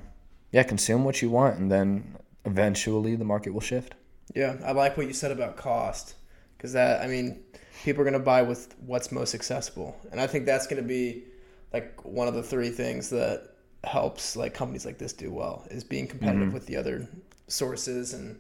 yeah, 0.52 0.64
consume 0.64 1.04
what 1.04 1.22
you 1.22 1.30
want, 1.30 1.58
and 1.60 1.72
then 1.72 2.18
eventually 2.46 3.16
the 3.16 3.26
market 3.26 3.54
will 3.54 3.62
shift. 3.62 3.96
yeah. 4.36 4.58
I 4.66 4.72
like 4.72 4.98
what 4.98 5.08
you 5.08 5.14
said 5.14 5.32
about 5.32 5.58
cost 5.58 6.16
because 6.58 6.74
that 6.74 7.02
I 7.02 7.08
mean, 7.08 7.42
people 7.84 8.02
are 8.02 8.06
gonna 8.06 8.20
buy 8.20 8.42
with 8.42 8.76
what's 8.86 9.12
most 9.12 9.36
accessible, 9.36 9.96
and 10.12 10.20
I 10.20 10.28
think 10.28 10.46
that's 10.46 10.68
gonna 10.68 10.82
be 10.82 11.24
like 11.74 12.04
one 12.06 12.28
of 12.28 12.34
the 12.34 12.44
three 12.44 12.70
things 12.70 13.10
that 13.10 13.50
helps 13.84 14.36
like 14.36 14.54
companies 14.54 14.86
like 14.86 14.98
this 14.98 15.12
do 15.12 15.32
well 15.32 15.66
is 15.70 15.84
being 15.84 16.08
competitive 16.08 16.54
with 16.54 16.66
the 16.68 16.78
other 16.78 17.08
sources 17.48 18.14
and 18.14 18.40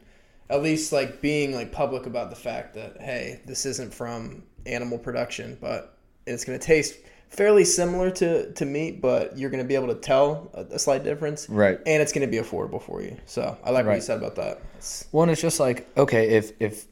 at 0.50 0.64
least 0.64 0.94
like 0.94 1.20
being 1.20 1.54
like 1.54 1.72
public 1.72 2.06
about 2.06 2.30
the 2.30 2.36
fact 2.36 2.74
that 2.76 3.02
hey 3.02 3.42
this 3.46 3.66
isn't 3.66 3.94
from 3.94 4.42
animal 4.66 4.98
production 4.98 5.58
but 5.60 5.98
it's 6.26 6.46
going 6.46 6.58
to 6.58 6.66
taste 6.66 6.96
fairly 7.34 7.66
similar 7.66 8.12
to, 8.12 8.52
to 8.54 8.66
meat 8.66 9.02
but 9.02 9.38
you're 9.38 9.50
going 9.50 9.64
to 9.64 9.68
be 9.68 9.76
able 9.76 9.88
to 9.88 9.96
tell 10.00 10.52
a, 10.54 10.76
a 10.76 10.80
slight 10.80 11.04
difference 11.04 11.50
Right. 11.50 11.80
and 11.86 12.02
it's 12.02 12.14
going 12.14 12.26
to 12.26 12.32
be 12.32 12.38
affordable 12.38 12.82
for 12.82 13.02
you 13.02 13.18
so 13.26 13.58
i 13.64 13.72
like 13.72 13.86
what 13.86 13.96
you 13.96 14.02
said 14.02 14.18
about 14.20 14.36
that 14.36 14.58
It's- 14.78 15.08
One 15.12 15.30
is 15.30 15.42
just 15.42 15.60
like, 15.60 15.88
okay, 15.98 16.30
if 16.38 16.52
if 16.60 16.86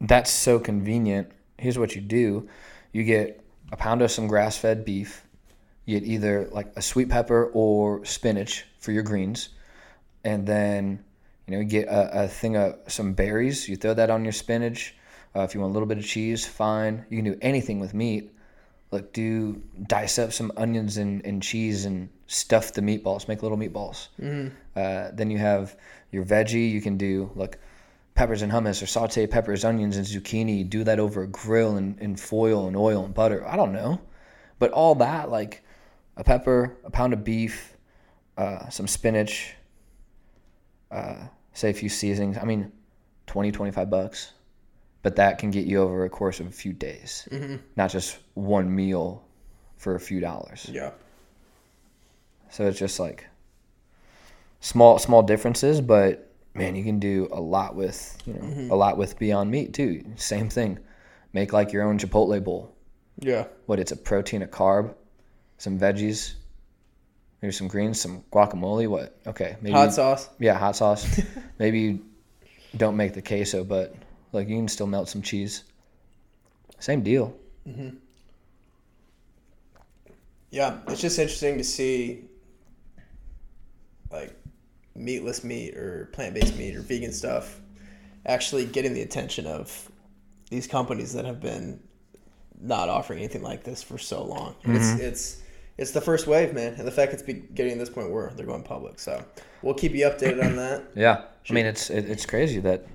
that's 0.00 0.30
so 0.30 0.58
convenient, 0.60 1.30
here's 1.58 1.76
what 1.78 1.94
you 1.96 2.00
do: 2.00 2.48
you 2.92 3.02
get 3.04 3.44
a 3.72 3.76
pound 3.76 4.00
of 4.02 4.10
some 4.12 4.28
grass-fed 4.28 4.84
beef. 4.84 5.24
You 5.86 5.98
get 5.98 6.08
either 6.08 6.48
like 6.52 6.68
a 6.76 6.82
sweet 6.82 7.08
pepper 7.08 7.50
or 7.52 8.04
spinach 8.04 8.64
for 8.78 8.92
your 8.92 9.02
greens, 9.02 9.48
and 10.22 10.46
then 10.46 11.02
you 11.46 11.52
know 11.54 11.58
you 11.60 11.64
get 11.66 11.88
a, 11.88 12.24
a 12.24 12.28
thing 12.28 12.56
of 12.56 12.76
some 12.86 13.12
berries. 13.14 13.68
You 13.68 13.74
throw 13.76 13.92
that 13.94 14.08
on 14.08 14.24
your 14.24 14.32
spinach. 14.44 14.94
Uh, 15.34 15.40
if 15.42 15.52
you 15.54 15.60
want 15.60 15.72
a 15.72 15.74
little 15.74 15.88
bit 15.88 15.98
of 15.98 16.04
cheese, 16.06 16.46
fine. 16.46 17.04
You 17.10 17.18
can 17.20 17.24
do 17.32 17.38
anything 17.42 17.80
with 17.80 17.92
meat. 17.92 18.30
Like 18.90 19.12
do 19.12 19.62
dice 19.86 20.18
up 20.18 20.32
some 20.32 20.50
onions 20.56 20.96
and, 20.96 21.24
and 21.26 21.42
cheese 21.42 21.84
and 21.84 22.08
stuff 22.26 22.72
the 22.72 22.80
meatballs. 22.80 23.28
Make 23.28 23.42
little 23.42 23.58
meatballs. 23.58 24.08
Uh, 24.76 25.10
then 25.12 25.30
you 25.30 25.38
have 25.38 25.76
your 26.10 26.24
veggie. 26.24 26.70
You 26.70 26.80
can 26.80 26.96
do 26.96 27.30
like 27.34 27.58
peppers 28.14 28.42
and 28.42 28.50
hummus 28.50 28.82
or 28.82 28.86
saute 28.86 29.26
peppers, 29.26 29.64
onions, 29.64 29.96
and 29.96 30.06
zucchini. 30.06 30.68
Do 30.68 30.84
that 30.84 30.98
over 30.98 31.22
a 31.22 31.26
grill 31.26 31.76
and, 31.76 31.98
and 32.00 32.18
foil 32.18 32.66
and 32.66 32.76
oil 32.76 33.04
and 33.04 33.14
butter. 33.14 33.46
I 33.46 33.56
don't 33.56 33.72
know. 33.72 34.00
But 34.58 34.72
all 34.72 34.94
that, 34.96 35.30
like 35.30 35.62
a 36.16 36.24
pepper, 36.24 36.76
a 36.84 36.90
pound 36.90 37.12
of 37.12 37.22
beef, 37.24 37.76
uh, 38.36 38.68
some 38.70 38.86
spinach, 38.86 39.54
uh, 40.90 41.26
say 41.52 41.70
a 41.70 41.74
few 41.74 41.88
seasonings. 41.88 42.38
I 42.38 42.44
mean, 42.44 42.72
20, 43.26 43.52
25 43.52 43.90
bucks. 43.90 44.32
But 45.02 45.16
that 45.16 45.38
can 45.38 45.50
get 45.50 45.66
you 45.66 45.80
over 45.80 46.04
a 46.04 46.10
course 46.10 46.40
of 46.40 46.46
a 46.46 46.50
few 46.50 46.72
days, 46.72 47.28
mm-hmm. 47.30 47.56
not 47.76 47.90
just 47.90 48.18
one 48.34 48.74
meal 48.74 49.24
for 49.76 49.94
a 49.94 50.00
few 50.00 50.20
dollars. 50.20 50.68
Yeah. 50.70 50.90
So 52.50 52.66
it's 52.66 52.78
just 52.78 52.98
like 52.98 53.26
small 54.60 54.98
small 54.98 55.22
differences, 55.22 55.80
but 55.80 56.30
man, 56.54 56.74
you 56.74 56.82
can 56.84 56.98
do 56.98 57.28
a 57.30 57.40
lot 57.40 57.74
with 57.74 58.18
you 58.26 58.34
know 58.34 58.40
mm-hmm. 58.40 58.70
a 58.70 58.74
lot 58.74 58.96
with 58.96 59.18
Beyond 59.18 59.50
Meat 59.50 59.72
too. 59.72 60.04
Same 60.16 60.48
thing. 60.48 60.78
Make 61.32 61.52
like 61.52 61.72
your 61.72 61.84
own 61.84 61.98
Chipotle 61.98 62.42
bowl. 62.42 62.74
Yeah. 63.20 63.46
What 63.66 63.78
it's 63.78 63.92
a 63.92 63.96
protein, 63.96 64.42
a 64.42 64.46
carb, 64.46 64.94
some 65.58 65.78
veggies, 65.78 66.34
maybe 67.42 67.52
some 67.52 67.68
greens, 67.68 68.00
some 68.00 68.24
guacamole. 68.32 68.88
What? 68.88 69.16
Okay, 69.26 69.56
maybe 69.60 69.74
Hot 69.74 69.92
sauce. 69.92 70.28
yeah, 70.38 70.54
hot 70.54 70.76
sauce. 70.76 71.20
maybe 71.58 71.80
you 71.80 72.00
don't 72.76 72.96
make 72.96 73.14
the 73.14 73.22
queso, 73.22 73.64
but 73.64 73.94
like 74.32 74.48
you 74.48 74.56
can 74.56 74.68
still 74.68 74.86
melt 74.86 75.08
some 75.08 75.22
cheese. 75.22 75.64
Same 76.78 77.02
deal. 77.02 77.34
Mm-hmm. 77.66 77.96
Yeah, 80.50 80.78
it's 80.88 81.00
just 81.00 81.18
interesting 81.18 81.58
to 81.58 81.64
see 81.64 82.24
like 84.10 84.34
meatless 84.94 85.44
meat 85.44 85.76
or 85.76 86.08
plant-based 86.12 86.56
meat 86.56 86.74
or 86.74 86.80
vegan 86.80 87.12
stuff 87.12 87.60
actually 88.26 88.64
getting 88.64 88.94
the 88.94 89.02
attention 89.02 89.46
of 89.46 89.90
these 90.50 90.66
companies 90.66 91.12
that 91.12 91.24
have 91.24 91.40
been 91.40 91.80
not 92.60 92.88
offering 92.88 93.18
anything 93.18 93.42
like 93.42 93.64
this 93.64 93.82
for 93.82 93.98
so 93.98 94.24
long. 94.24 94.54
Mm-hmm. 94.64 94.76
It's 94.76 95.00
it's 95.00 95.42
it's 95.76 95.90
the 95.92 96.00
first 96.00 96.26
wave, 96.26 96.54
man, 96.54 96.74
and 96.74 96.86
the 96.86 96.90
fact 96.90 97.12
it's 97.12 97.22
be 97.22 97.34
getting 97.34 97.74
to 97.74 97.78
this 97.78 97.90
point 97.90 98.10
where 98.10 98.32
they're 98.34 98.46
going 98.46 98.62
public. 98.62 98.98
So 98.98 99.24
we'll 99.62 99.74
keep 99.74 99.92
you 99.92 100.06
updated 100.06 100.44
on 100.44 100.56
that. 100.56 100.84
Yeah, 100.94 101.24
I 101.48 101.52
mean 101.52 101.66
it's 101.66 101.90
it, 101.90 102.08
it's 102.10 102.26
crazy 102.26 102.60
that 102.60 102.86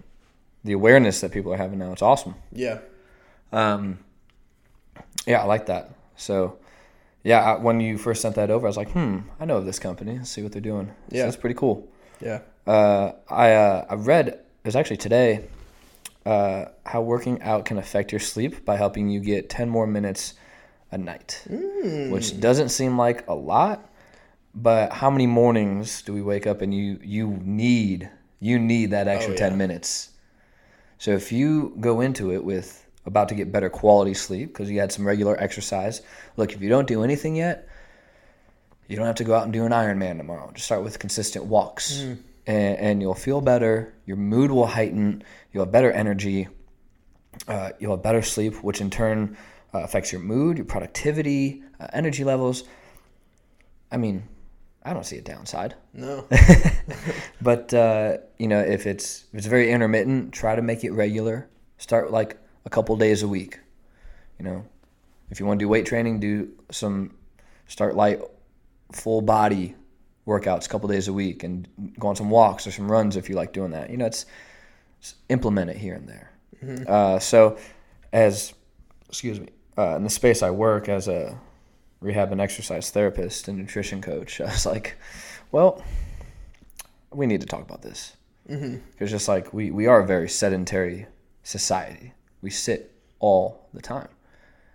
the 0.63 0.73
awareness 0.73 1.21
that 1.21 1.31
people 1.31 1.53
are 1.53 1.57
having 1.57 1.79
now. 1.79 1.91
It's 1.91 2.01
awesome. 2.01 2.35
Yeah, 2.51 2.79
Um, 3.51 3.99
yeah, 5.27 5.41
I 5.41 5.45
like 5.45 5.65
that. 5.67 5.91
So, 6.15 6.57
yeah, 7.23 7.39
I, 7.53 7.57
when 7.57 7.79
you 7.79 7.97
first 7.97 8.21
sent 8.21 8.35
that 8.35 8.49
over, 8.51 8.65
I 8.67 8.69
was 8.69 8.77
like, 8.77 8.91
hmm, 8.91 9.19
I 9.39 9.45
know 9.45 9.57
of 9.57 9.65
this 9.65 9.79
company. 9.79 10.17
Let's 10.17 10.29
see 10.29 10.41
what 10.43 10.51
they're 10.51 10.61
doing. 10.61 10.87
So 11.11 11.17
Yeah. 11.17 11.23
that's 11.25 11.37
pretty 11.37 11.55
cool. 11.55 11.87
yeah, 12.21 12.39
Uh, 12.67 13.11
I 13.29 13.51
uh, 13.53 13.85
I 13.89 13.95
read 13.95 14.27
it 14.29 14.45
was 14.65 14.75
actually 14.75 14.97
today 14.97 15.45
uh, 16.25 16.65
how 16.85 17.01
working 17.01 17.41
out 17.41 17.65
can 17.65 17.77
affect 17.77 18.11
your 18.13 18.19
sleep 18.21 18.63
by 18.65 18.77
helping 18.77 19.09
you 19.09 19.19
get 19.19 19.49
ten 19.49 19.67
more 19.69 19.85
minutes 19.87 20.35
a 20.91 20.97
night, 20.97 21.43
which 22.09 22.39
doesn't 22.39 22.69
seem 22.69 22.97
like 22.97 23.27
a 23.27 23.33
lot. 23.35 23.89
But 24.55 24.93
how 24.93 25.09
many 25.09 25.27
mornings 25.27 26.01
do 26.03 26.13
we 26.13 26.21
wake 26.21 26.47
up 26.47 26.61
and 26.61 26.73
you 26.73 26.99
you 27.03 27.27
need 27.43 28.09
you 28.39 28.59
need 28.59 28.91
that 28.91 29.07
extra 29.07 29.33
Oh, 29.33 29.37
ten 29.37 29.51
yeah. 29.53 29.57
minutes? 29.57 30.09
So 31.03 31.11
if 31.11 31.33
you 31.33 31.75
go 31.81 31.99
into 31.99 32.31
it 32.31 32.45
with 32.45 32.87
about 33.05 33.27
to 33.27 33.35
get 33.35 33.51
better 33.51 33.69
quality 33.69 34.13
sleep 34.13 34.53
because 34.53 34.71
you 34.71 34.79
had 34.79 34.89
some 34.89 35.05
regular 35.05 35.37
exercise, 35.37 36.01
look 36.37 36.53
if 36.53 36.61
you 36.61 36.69
don't 36.69 36.87
do 36.87 37.03
anything 37.03 37.35
yet, 37.35 37.67
you 38.87 38.95
don't 38.95 39.05
have 39.05 39.15
to 39.15 39.25
go 39.25 39.35
out 39.35 39.43
and 39.43 39.51
do 39.51 39.65
an 39.65 39.73
Ironman 39.73 40.17
tomorrow. 40.17 40.49
Just 40.53 40.65
start 40.65 40.81
with 40.81 40.99
consistent 40.99 41.43
walks, 41.43 41.99
and, 42.47 42.77
and 42.77 43.01
you'll 43.01 43.15
feel 43.15 43.41
better. 43.41 43.93
Your 44.05 44.15
mood 44.15 44.49
will 44.49 44.65
heighten. 44.65 45.25
You'll 45.51 45.65
have 45.65 45.73
better 45.73 45.91
energy. 45.91 46.47
Uh, 47.49 47.71
you'll 47.81 47.97
have 47.97 48.03
better 48.03 48.21
sleep, 48.21 48.63
which 48.63 48.79
in 48.79 48.89
turn 48.89 49.35
uh, 49.73 49.79
affects 49.79 50.13
your 50.13 50.21
mood, 50.21 50.55
your 50.55 50.65
productivity, 50.65 51.63
uh, 51.81 51.87
energy 51.91 52.23
levels. 52.23 52.63
I 53.91 53.97
mean, 53.97 54.23
I 54.83 54.93
don't 54.93 55.05
see 55.05 55.17
a 55.17 55.21
downside. 55.21 55.75
no, 55.93 56.27
But 57.41 57.73
uh, 57.73 58.17
you 58.37 58.47
know, 58.47 58.59
if 58.59 58.85
it's 58.85 59.25
if 59.31 59.39
it's 59.39 59.47
very 59.47 59.71
intermittent, 59.71 60.33
try 60.33 60.55
to 60.55 60.61
make 60.61 60.83
it 60.83 60.91
regular. 60.91 61.49
Start 61.77 62.11
like 62.11 62.37
a 62.65 62.69
couple 62.69 62.95
days 62.97 63.23
a 63.23 63.27
week. 63.27 63.59
You 64.39 64.45
know, 64.45 64.65
if 65.29 65.39
you 65.39 65.45
want 65.45 65.59
to 65.59 65.63
do 65.63 65.69
weight 65.69 65.85
training, 65.85 66.19
do 66.19 66.51
some 66.71 67.15
start 67.67 67.95
light, 67.95 68.21
full 68.91 69.21
body 69.21 69.75
workouts 70.27 70.65
a 70.65 70.69
couple 70.69 70.87
days 70.89 71.07
a 71.07 71.13
week, 71.13 71.43
and 71.43 71.67
go 71.99 72.07
on 72.07 72.15
some 72.15 72.29
walks 72.29 72.67
or 72.67 72.71
some 72.71 72.91
runs 72.91 73.15
if 73.15 73.29
you 73.29 73.35
like 73.35 73.53
doing 73.53 73.71
that. 73.71 73.89
You 73.89 73.97
know, 73.97 74.05
it's, 74.05 74.25
it's 74.99 75.15
implement 75.29 75.69
it 75.69 75.77
here 75.77 75.95
and 75.95 76.07
there. 76.07 76.31
Uh, 76.87 77.19
so, 77.19 77.57
as 78.13 78.53
excuse 79.09 79.39
me, 79.39 79.47
uh, 79.77 79.95
in 79.97 80.03
the 80.03 80.09
space 80.09 80.41
I 80.41 80.51
work 80.51 80.87
as 80.87 81.07
a 81.07 81.37
rehab 82.03 82.31
and 82.31 82.41
exercise 82.41 82.91
therapist 82.91 83.47
and 83.47 83.57
nutrition 83.57 84.01
coach, 84.01 84.41
I 84.41 84.45
was 84.45 84.65
like, 84.65 84.97
well, 85.51 85.81
we 87.11 87.25
need 87.25 87.41
to 87.41 87.47
talk 87.47 87.61
about 87.61 87.81
this. 87.81 88.15
Because 88.91 89.09
just 89.09 89.27
like 89.27 89.53
we, 89.53 89.71
we 89.71 89.87
are 89.87 90.01
a 90.01 90.05
very 90.05 90.27
sedentary 90.27 91.07
society. 91.43 92.13
We 92.41 92.49
sit 92.49 92.93
all 93.19 93.69
the 93.73 93.81
time. 93.81 94.09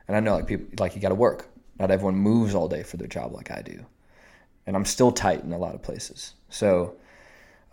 And 0.07 0.17
i 0.17 0.21
know 0.21 0.37
like 0.37 0.47
people 0.47 0.67
like 0.79 0.95
you 0.95 1.03
got 1.03 1.11
to 1.11 1.14
work. 1.14 1.51
Not 1.79 1.91
everyone 1.91 2.17
moves 2.17 2.55
all 2.55 2.67
day 2.67 2.83
for 2.83 2.97
their 2.97 3.07
job 3.07 3.35
like 3.35 3.51
i 3.51 3.61
do. 3.61 3.85
And 4.67 4.75
i'm 4.75 4.87
still 4.87 5.12
tight 5.12 5.45
in 5.45 5.53
a 5.53 5.59
lot 5.59 5.75
of 5.75 5.83
places. 5.83 6.33
So 6.49 6.97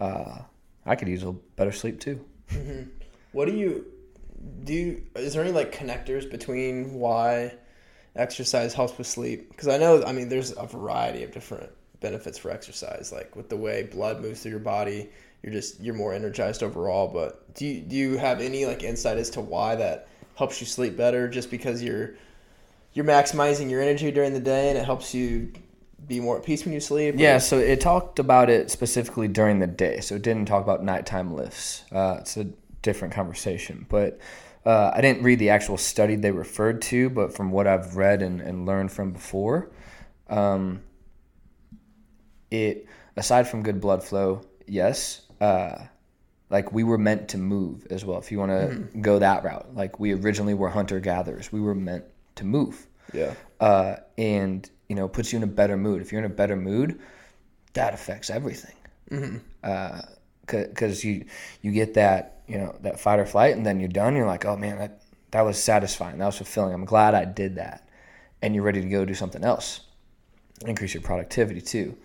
uh, 0.02 0.40
i 0.86 0.96
could 0.96 1.08
use 1.08 1.24
a 1.24 1.32
better 1.32 1.72
sleep 1.72 2.02
too. 2.02 2.20
What 3.32 3.46
do 3.46 3.54
you 3.54 3.86
do? 4.66 4.74
You, 4.74 5.04
is 5.16 5.34
there 5.34 5.44
any 5.44 5.54
like 5.54 5.74
connectors 5.74 6.30
between 6.30 6.94
why 6.94 7.54
exercise 8.16 8.74
helps 8.74 8.98
with 8.98 9.08
sleep? 9.08 9.50
Because 9.50 9.68
I 9.68 9.78
know, 9.78 10.04
I 10.04 10.12
mean, 10.12 10.30
there's 10.30 10.52
a 10.58 10.66
variety 10.66 11.24
of 11.24 11.32
different 11.32 11.70
benefits 12.00 12.38
for 12.38 12.52
exercise. 12.52 13.12
Like 13.12 13.36
with 13.36 13.50
the 13.50 13.58
way 13.58 13.84
blood 13.84 14.22
moves 14.22 14.42
through 14.42 14.52
your 14.52 14.60
body, 14.60 15.10
you're 15.44 15.54
just 15.54 15.80
you're 15.80 15.94
more 15.96 16.14
energized 16.14 16.64
overall. 16.64 17.08
But 17.08 17.54
do 17.56 17.66
you 17.66 17.82
do 17.82 17.96
you 17.96 18.18
have 18.18 18.42
any 18.42 18.66
like 18.66 18.84
insight 18.84 19.18
as 19.18 19.30
to 19.32 19.42
why 19.42 19.76
that 19.76 20.08
helps 20.36 20.60
you 20.62 20.68
sleep 20.68 20.98
better? 20.98 21.28
Just 21.28 21.50
because 21.52 21.82
you're 21.84 22.16
you're 22.94 23.06
maximizing 23.06 23.70
your 23.70 23.82
energy 23.82 24.12
during 24.12 24.34
the 24.34 24.40
day 24.40 24.70
and 24.70 24.78
it 24.78 24.86
helps 24.86 25.14
you 25.14 25.52
be 26.08 26.20
more 26.20 26.38
at 26.38 26.44
peace 26.44 26.64
when 26.64 26.74
you 26.74 26.80
sleep. 26.80 27.16
or- 27.16 27.18
Yeah, 27.18 27.40
so 27.40 27.58
it 27.58 27.82
talked 27.82 28.20
about 28.20 28.50
it 28.50 28.70
specifically 28.72 29.28
during 29.28 29.60
the 29.60 29.68
day. 29.68 30.00
So 30.02 30.16
it 30.16 30.22
didn't 30.22 30.46
talk 30.46 30.64
about 30.64 30.84
nighttime 30.84 31.34
lifts. 31.34 31.84
Uh, 31.92 32.18
it's 32.20 32.38
a 32.38 32.46
different 32.84 33.14
conversation. 33.14 33.86
But 33.90 34.20
uh, 34.66 34.92
I 34.94 35.02
didn't 35.02 35.24
read 35.24 35.40
the 35.40 35.50
actual 35.50 35.78
study 35.78 36.16
they 36.16 36.32
referred 36.32 36.82
to, 36.84 37.10
but 37.10 37.36
from 37.36 37.52
what 37.52 37.68
I've 37.68 37.96
read 37.96 38.22
and, 38.22 38.42
and 38.42 38.66
learned 38.66 38.92
from 38.92 39.12
before, 39.12 39.72
um, 40.30 40.82
it, 42.50 42.88
aside 43.16 43.48
from 43.48 43.64
good 43.64 43.80
blood 43.80 44.04
flow, 44.04 44.42
yes, 44.66 45.22
uh, 45.42 45.78
like 46.50 46.72
we 46.72 46.84
were 46.84 46.98
meant 46.98 47.30
to 47.30 47.38
move 47.38 47.88
as 47.90 48.06
well. 48.06 48.18
If 48.18 48.32
you 48.32 48.40
want 48.40 48.52
to 48.52 49.00
go 49.00 49.20
that 49.20 49.44
route, 49.44 49.76
like 49.76 50.00
we 50.00 50.14
originally 50.14 50.54
were 50.54 50.70
hunter 50.70 51.00
gatherers, 51.00 51.52
we 51.52 51.62
were 51.62 51.76
meant 51.76 52.06
to 52.36 52.46
move 52.46 52.88
yeah, 53.14 53.34
uh, 53.60 53.98
and 54.18 54.70
you 54.90 54.96
know 54.96 55.08
puts 55.08 55.32
you 55.32 55.38
in 55.38 55.44
a 55.44 55.48
better 55.48 55.78
mood. 55.78 56.02
If 56.02 56.12
you're 56.12 56.20
in 56.20 56.26
a 56.26 56.34
better 56.34 56.56
mood, 56.56 57.00
that 57.74 57.94
affects 57.94 58.30
everything. 58.30 58.76
Because 60.48 61.04
you 61.04 61.26
you 61.62 61.72
get 61.72 61.96
that 61.96 62.35
you 62.48 62.58
know 62.58 62.76
that 62.82 63.00
fight 63.00 63.20
or 63.20 63.26
flight, 63.26 63.56
and 63.56 63.66
then 63.66 63.80
you're 63.80 63.90
done. 63.90 64.16
You're 64.16 64.28
like, 64.28 64.46
oh 64.46 64.58
man, 64.58 64.78
that 64.78 65.02
that 65.32 65.42
was 65.42 65.62
satisfying. 65.62 66.18
That 66.18 66.28
was 66.28 66.38
fulfilling. 66.38 66.74
I'm 66.74 66.86
glad 66.86 67.14
I 67.14 67.26
did 67.26 67.56
that. 67.56 67.90
And 68.42 68.54
you're 68.54 68.64
ready 68.64 68.82
to 68.82 68.88
go 68.88 69.06
do 69.06 69.14
something 69.14 69.44
else. 69.44 69.82
Increase 70.66 70.94
your 70.94 71.02
productivity 71.02 71.62
too. 71.62 71.98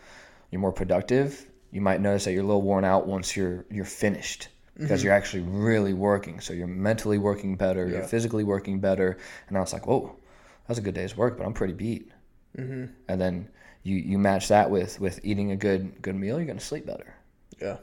You're 0.50 0.60
more 0.60 0.72
productive. 0.72 1.46
You 1.70 1.80
might 1.80 2.00
notice 2.00 2.24
that 2.24 2.32
you're 2.32 2.42
a 2.42 2.46
little 2.46 2.62
worn 2.62 2.84
out 2.84 3.06
once 3.06 3.36
you're 3.36 3.64
you're 3.70 3.84
finished 3.84 4.48
because 4.76 5.04
you're 5.04 5.12
actually 5.12 5.42
really 5.42 5.92
working. 5.92 6.40
So 6.40 6.52
you're 6.54 6.66
mentally 6.66 7.18
working 7.18 7.54
better. 7.56 7.86
You're 7.86 8.02
physically 8.02 8.44
working 8.44 8.80
better. 8.80 9.18
And 9.46 9.54
now 9.54 9.62
it's 9.62 9.72
like, 9.72 9.86
whoa, 9.86 10.06
that 10.06 10.68
was 10.68 10.78
a 10.78 10.82
good 10.82 10.94
day's 10.94 11.16
work, 11.16 11.36
but 11.36 11.44
I'm 11.46 11.52
pretty 11.52 11.74
beat. 11.74 12.10
Mm-hmm. 12.56 12.86
And 13.08 13.20
then 13.20 13.48
you 13.82 13.96
you 13.96 14.18
match 14.18 14.48
that 14.48 14.70
with 14.70 14.98
with 14.98 15.20
eating 15.22 15.52
a 15.52 15.56
good 15.56 16.02
good 16.02 16.16
meal, 16.16 16.38
you're 16.38 16.46
gonna 16.46 16.60
sleep 16.60 16.86
better. 16.86 17.14
yeah, 17.60 17.76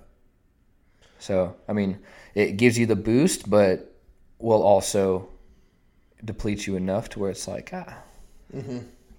So 1.19 1.55
I 1.67 1.73
mean, 1.73 1.99
it 2.35 2.57
gives 2.57 2.77
you 2.77 2.85
the 2.85 2.95
boost, 2.95 3.49
but 3.49 3.93
will 4.39 4.61
also 4.63 5.29
deplete 6.23 6.67
you 6.67 6.75
enough 6.75 7.09
to 7.09 7.19
where 7.19 7.31
it's 7.31 7.47
like 7.47 7.69
ah, 7.73 7.97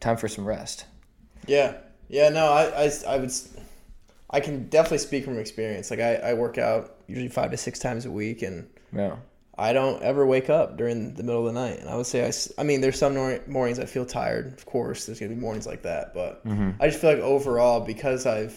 time 0.01 0.17
for 0.17 0.29
some 0.29 0.45
rest. 0.45 0.87
Yeah, 1.47 1.75
yeah. 2.09 2.29
No, 2.29 2.47
I, 2.53 2.85
I, 2.85 2.91
I 3.09 3.17
would, 3.19 3.33
I 4.31 4.41
can 4.41 4.69
definitely 4.69 4.99
speak 4.99 5.25
from 5.25 5.39
experience. 5.39 5.91
Like 5.91 6.01
I, 6.01 6.17
I 6.17 6.35
work 6.35 6.59
out 6.59 6.97
usually 7.07 7.29
five 7.29 7.51
to 7.51 7.57
six 7.57 7.79
times 7.79 8.05
a 8.07 8.11
week, 8.11 8.43
and 8.43 8.69
Yeah, 8.93 9.17
I 9.57 9.73
don't 9.73 10.03
ever 10.03 10.27
wake 10.27 10.51
up 10.51 10.77
during 10.77 11.15
the 11.15 11.23
middle 11.23 11.47
of 11.47 11.53
the 11.55 11.61
night. 11.61 11.81
And 11.81 11.89
I 11.89 11.97
would 11.97 12.07
say 12.07 12.27
I, 12.27 12.33
I 12.61 12.65
mean, 12.65 12.81
there's 12.81 12.99
some 12.99 13.15
mornings 13.47 13.79
I 13.79 13.87
feel 13.87 14.05
tired. 14.07 14.53
Of 14.53 14.67
course, 14.67 15.07
there's 15.07 15.19
gonna 15.19 15.35
be 15.35 15.41
mornings 15.41 15.67
like 15.67 15.83
that, 15.83 16.15
but 16.15 16.43
I 16.81 16.89
just 16.89 17.01
feel 17.01 17.11
like 17.11 17.21
overall 17.21 17.81
because 17.81 18.27
I've 18.27 18.57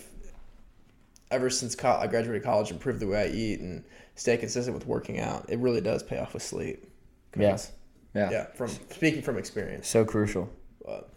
ever 1.32 1.50
since 1.50 1.76
co- 1.76 1.98
I 2.00 2.08
graduated 2.08 2.44
college 2.44 2.72
improved 2.72 3.00
the 3.00 3.08
way 3.08 3.24
I 3.24 3.28
eat 3.28 3.60
and 3.60 3.84
stay 4.16 4.38
consistent 4.38 4.76
with 4.76 4.86
working 4.86 5.20
out, 5.20 5.46
it 5.50 5.58
really 5.60 5.82
does 5.82 6.04
pay 6.04 6.20
off 6.20 6.34
with 6.34 6.44
sleep. 6.44 6.86
'Cause- 7.32 7.72
Yeah. 8.14 8.30
yeah, 8.30 8.32
yeah. 8.32 8.46
From 8.54 8.68
speaking 8.90 9.22
from 9.22 9.38
experience, 9.38 9.88
So 9.88 10.04
crucial. 10.06 10.50
but 10.86 11.10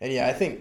And 0.00 0.12
yeah, 0.12 0.28
I 0.28 0.32
think 0.32 0.60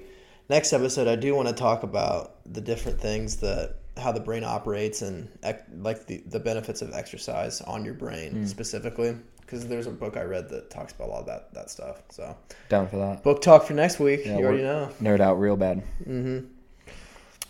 next 0.49 0.73
episode 0.73 1.07
I 1.07 1.15
do 1.15 1.35
want 1.35 1.47
to 1.47 1.53
talk 1.53 1.83
about 1.83 2.35
the 2.51 2.61
different 2.61 2.99
things 2.99 3.37
that 3.37 3.75
how 3.97 4.11
the 4.11 4.19
brain 4.19 4.43
operates 4.43 5.01
and 5.01 5.27
ec- 5.43 5.65
like 5.79 6.05
the, 6.05 6.17
the 6.27 6.39
benefits 6.39 6.81
of 6.83 6.93
exercise 6.93 7.61
on 7.61 7.83
your 7.85 7.93
brain 7.95 8.31
Hmm. 8.31 8.45
specifically 8.45 9.15
because 9.41 9.65
there's 9.67 9.87
a 9.87 9.91
book 9.91 10.17
I 10.17 10.23
read 10.23 10.49
that 10.49 10.69
talks 10.69 10.91
about 10.93 11.07
a 11.07 11.11
lot 11.11 11.19
of 11.21 11.25
that, 11.27 11.53
that 11.53 11.69
stuff. 11.71 12.03
So 12.09 12.35
Down 12.69 12.87
for 12.89 12.97
that. 12.97 13.23
book 13.23 13.41
talk 13.41 13.63
for 13.65 13.73
next 13.73 13.99
week. 13.99 14.25
Yeah, 14.25 14.37
you 14.37 14.45
already 14.45 14.63
know. 14.63 14.89
Nerd 15.01 15.19
out 15.19 15.35
real 15.39 15.55
bad. 15.55 15.81
Mm-hmm. 16.07 16.45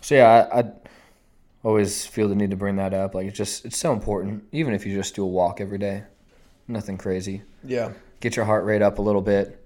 So 0.07 0.15
yeah, 0.15 0.47
I, 0.53 0.59
I 0.59 0.63
always 1.65 2.05
feel 2.05 2.29
the 2.29 2.35
need 2.35 2.51
to 2.51 2.55
bring 2.55 2.77
that 2.77 2.93
up. 2.93 3.13
Like 3.13 3.27
it's 3.27 3.37
just 3.37 3.65
it's 3.65 3.77
so 3.77 3.91
important. 3.91 4.45
Even 4.53 4.73
if 4.73 4.85
you 4.85 4.95
just 4.95 5.15
do 5.15 5.23
a 5.23 5.27
walk 5.27 5.59
every 5.59 5.77
day, 5.77 6.03
nothing 6.65 6.97
crazy. 6.97 7.41
Yeah. 7.61 7.91
Get 8.21 8.37
your 8.37 8.45
heart 8.45 8.63
rate 8.63 8.81
up 8.81 8.99
a 8.99 9.01
little 9.01 9.21
bit. 9.21 9.61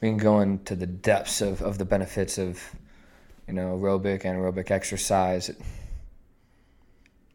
We 0.00 0.08
can 0.08 0.16
go 0.16 0.40
into 0.40 0.74
the 0.74 0.86
depths 0.86 1.40
of, 1.40 1.62
of 1.62 1.78
the 1.78 1.84
benefits 1.84 2.38
of, 2.38 2.60
you 3.46 3.54
know, 3.54 3.78
aerobic, 3.78 4.24
anaerobic 4.24 4.72
exercise. 4.72 5.48
It, 5.48 5.60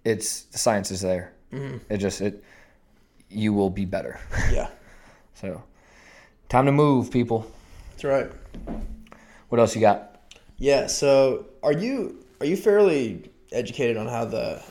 it's 0.03 0.41
the 0.41 0.57
science 0.57 0.91
is 0.91 0.99
there. 0.99 1.31
Mhm. 1.53 1.79
It 1.87 1.99
just 1.99 2.19
it 2.19 2.43
you 3.29 3.53
will 3.53 3.69
be 3.69 3.85
better. 3.85 4.19
Yeah. 4.51 4.67
So, 5.35 5.63
time 6.47 6.65
to 6.65 6.71
move, 6.73 7.09
people. 7.09 7.49
That's 7.91 8.03
right. 8.03 8.29
What 9.47 9.59
else 9.59 9.75
you 9.75 9.81
got? 9.81 10.21
Yeah. 10.57 10.87
So 10.87 11.47
are 11.61 11.73
you 11.73 12.22
are 12.43 12.45
you 12.47 12.57
fairly 12.57 13.31
educated 13.53 13.95
on 13.95 14.05
how 14.07 14.25
the 14.25 14.61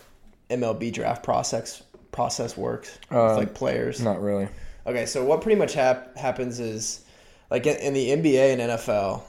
MLB 0.50 0.92
draft 0.92 1.22
process 1.22 1.82
process 2.10 2.54
works 2.56 2.98
Uh, 3.10 3.28
with 3.30 3.36
like 3.38 3.54
players? 3.54 3.98
Not 4.00 4.20
really. 4.20 4.46
Okay, 4.86 5.06
so 5.06 5.24
what 5.24 5.40
pretty 5.40 5.58
much 5.58 5.72
hap- 5.72 6.14
happens 6.16 6.60
is, 6.60 7.04
like 7.50 7.66
in, 7.66 7.76
in 7.76 7.94
the 7.94 8.08
NBA 8.10 8.52
and 8.52 8.60
NFL, 8.72 9.22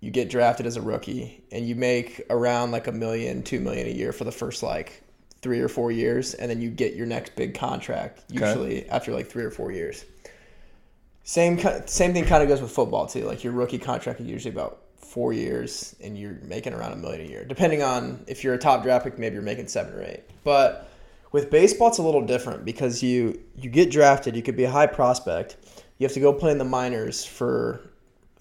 you 0.00 0.10
get 0.10 0.28
drafted 0.30 0.66
as 0.66 0.76
a 0.76 0.82
rookie 0.82 1.44
and 1.52 1.64
you 1.68 1.76
make 1.76 2.22
around 2.30 2.72
like 2.72 2.88
a 2.88 2.92
million, 2.92 3.42
two 3.44 3.60
million 3.60 3.86
a 3.86 3.90
year 3.90 4.12
for 4.12 4.24
the 4.24 4.32
first 4.32 4.62
like 4.64 5.02
three 5.40 5.60
or 5.60 5.68
four 5.68 5.92
years, 5.92 6.34
and 6.34 6.50
then 6.50 6.60
you 6.60 6.70
get 6.70 6.94
your 6.96 7.06
next 7.06 7.36
big 7.36 7.54
contract 7.54 8.24
Okay. 8.34 8.44
usually 8.48 8.88
after 8.88 9.12
like 9.12 9.28
three 9.30 9.44
or 9.44 9.50
four 9.52 9.70
years. 9.70 10.04
Same 11.22 11.58
same 11.86 12.12
thing 12.14 12.24
kind 12.24 12.42
of 12.42 12.48
goes 12.48 12.60
with 12.60 12.72
football 12.72 13.06
too. 13.06 13.24
Like 13.26 13.44
your 13.44 13.52
rookie 13.52 13.78
contract 13.78 14.20
is 14.20 14.26
usually 14.26 14.52
about 14.52 14.80
four 15.00 15.32
years, 15.32 15.96
and 16.00 16.16
you're 16.18 16.38
making 16.44 16.72
around 16.72 16.92
a 16.92 16.96
million 16.96 17.26
a 17.26 17.28
year, 17.28 17.44
depending 17.44 17.82
on 17.82 18.24
if 18.28 18.44
you're 18.44 18.54
a 18.54 18.58
top 18.58 18.82
draft 18.82 19.04
pick. 19.04 19.18
Maybe 19.18 19.34
you're 19.34 19.42
making 19.42 19.68
seven 19.68 19.92
or 19.94 20.02
eight, 20.02 20.22
but 20.44 20.88
with 21.32 21.50
baseball, 21.50 21.88
it's 21.88 21.98
a 21.98 22.02
little 22.02 22.24
different 22.26 22.64
because 22.64 23.02
you 23.02 23.40
you 23.56 23.70
get 23.70 23.90
drafted, 23.90 24.36
you 24.36 24.42
could 24.42 24.56
be 24.56 24.64
a 24.64 24.70
high 24.70 24.86
prospect. 24.86 25.56
You 25.98 26.06
have 26.06 26.14
to 26.14 26.20
go 26.20 26.32
play 26.32 26.50
in 26.52 26.58
the 26.58 26.64
minors 26.64 27.24
for 27.24 27.80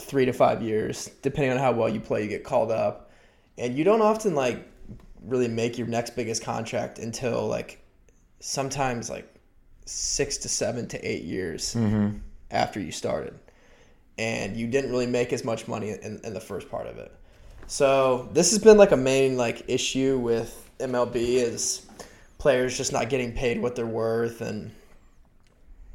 three 0.02 0.26
to 0.26 0.32
five 0.34 0.62
years, 0.62 1.10
depending 1.22 1.52
on 1.52 1.58
how 1.58 1.72
well 1.74 1.89
you 1.89 2.00
play. 2.00 2.24
You 2.24 2.30
get 2.30 2.43
called 2.43 2.72
up, 2.72 3.12
and 3.58 3.78
you 3.78 3.84
don't 3.84 4.02
often 4.02 4.34
like 4.36 4.65
really 5.24 5.48
make 5.50 5.78
your 5.78 5.88
next 5.88 6.15
biggest 6.15 6.43
contract 6.43 7.00
until 7.00 7.45
like 7.48 7.84
sometimes 8.39 9.10
like 9.10 9.28
six 9.86 10.38
to 10.38 10.50
seven 10.50 10.88
to 10.88 10.98
eight 11.08 11.24
years 11.24 11.76
Mm-hmm. 11.76 12.17
after 12.52 12.80
you 12.80 12.91
started, 12.91 13.38
and 14.19 14.58
you 14.58 14.67
didn't 14.67 14.91
really 14.91 15.08
make 15.08 15.32
as 15.32 15.45
much 15.45 15.67
money 15.67 15.91
in, 15.91 16.19
in 16.25 16.34
the 16.34 16.41
first 16.41 16.69
part 16.69 16.86
of 16.88 16.97
it. 16.97 17.12
So 17.67 18.29
this 18.34 18.51
has 18.51 18.60
been 18.60 18.77
like 18.77 18.91
a 18.91 18.97
main 18.97 19.38
like 19.38 19.63
issue 19.69 20.19
with 20.19 20.69
MLB 20.79 21.15
is 21.15 21.86
players 22.38 22.77
just 22.77 22.91
not 22.91 23.10
getting 23.10 23.32
paid 23.32 23.62
what 23.62 23.75
they're 23.75 23.86
worth, 23.86 24.41
and 24.41 24.71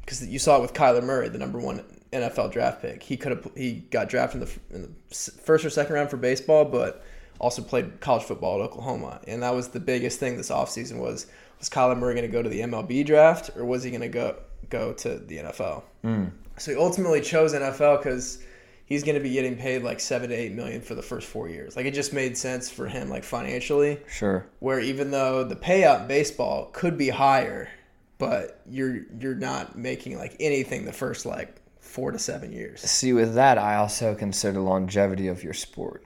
because 0.01 0.27
you 0.27 0.39
saw 0.39 0.57
it 0.57 0.61
with 0.61 0.73
Kyler 0.73 1.03
Murray, 1.03 1.29
the 1.29 1.37
number 1.37 1.59
one 1.59 1.83
NFL 2.11 2.51
draft 2.51 2.81
pick, 2.81 3.03
he 3.03 3.15
could 3.15 3.31
have 3.31 3.51
he 3.55 3.83
got 3.91 4.09
drafted 4.09 4.41
in 4.41 4.47
the, 4.47 4.75
in 4.75 4.81
the 4.81 5.15
first 5.43 5.63
or 5.63 5.69
second 5.69 5.93
round 5.93 6.09
for 6.09 6.17
baseball, 6.17 6.65
but 6.65 7.05
also 7.39 7.61
played 7.61 7.99
college 7.99 8.23
football 8.23 8.59
at 8.59 8.65
Oklahoma, 8.65 9.19
and 9.27 9.43
that 9.43 9.53
was 9.53 9.69
the 9.69 9.79
biggest 9.79 10.19
thing 10.19 10.35
this 10.37 10.49
offseason 10.49 10.97
was 10.97 11.27
was 11.59 11.69
Kyler 11.69 11.97
Murray 11.97 12.15
going 12.15 12.25
to 12.25 12.31
go 12.31 12.41
to 12.41 12.49
the 12.49 12.61
MLB 12.61 13.05
draft 13.05 13.51
or 13.55 13.65
was 13.65 13.83
he 13.83 13.91
going 13.91 14.01
to 14.01 14.07
go 14.07 14.35
go 14.69 14.93
to 14.93 15.17
the 15.17 15.37
NFL? 15.37 15.83
Mm. 16.03 16.31
So 16.57 16.71
he 16.71 16.77
ultimately 16.77 17.21
chose 17.21 17.53
NFL 17.53 17.97
because 17.97 18.43
he's 18.85 19.03
going 19.03 19.15
to 19.15 19.21
be 19.21 19.31
getting 19.31 19.57
paid 19.57 19.83
like 19.83 19.99
seven 19.99 20.29
to 20.29 20.35
eight 20.35 20.53
million 20.53 20.81
for 20.81 20.95
the 20.95 21.01
first 21.01 21.27
four 21.27 21.49
years. 21.49 21.75
Like 21.75 21.85
it 21.85 21.93
just 21.93 22.13
made 22.13 22.37
sense 22.37 22.69
for 22.69 22.87
him, 22.87 23.09
like 23.09 23.23
financially. 23.23 23.99
Sure. 24.07 24.47
Where 24.59 24.79
even 24.79 25.11
though 25.11 25.43
the 25.43 25.55
payout 25.55 26.01
in 26.01 26.07
baseball 26.07 26.69
could 26.71 26.97
be 26.97 27.09
higher, 27.09 27.69
but 28.17 28.61
you're 28.69 29.01
you're 29.19 29.35
not 29.35 29.77
making 29.77 30.17
like 30.17 30.35
anything 30.39 30.85
the 30.85 30.93
first 30.93 31.25
like 31.25 31.61
four 31.79 32.11
to 32.11 32.19
seven 32.19 32.51
years. 32.51 32.81
See, 32.81 33.13
with 33.13 33.35
that, 33.35 33.57
I 33.57 33.75
also 33.75 34.15
consider 34.15 34.59
longevity 34.59 35.27
of 35.27 35.43
your 35.43 35.53
sport. 35.53 36.03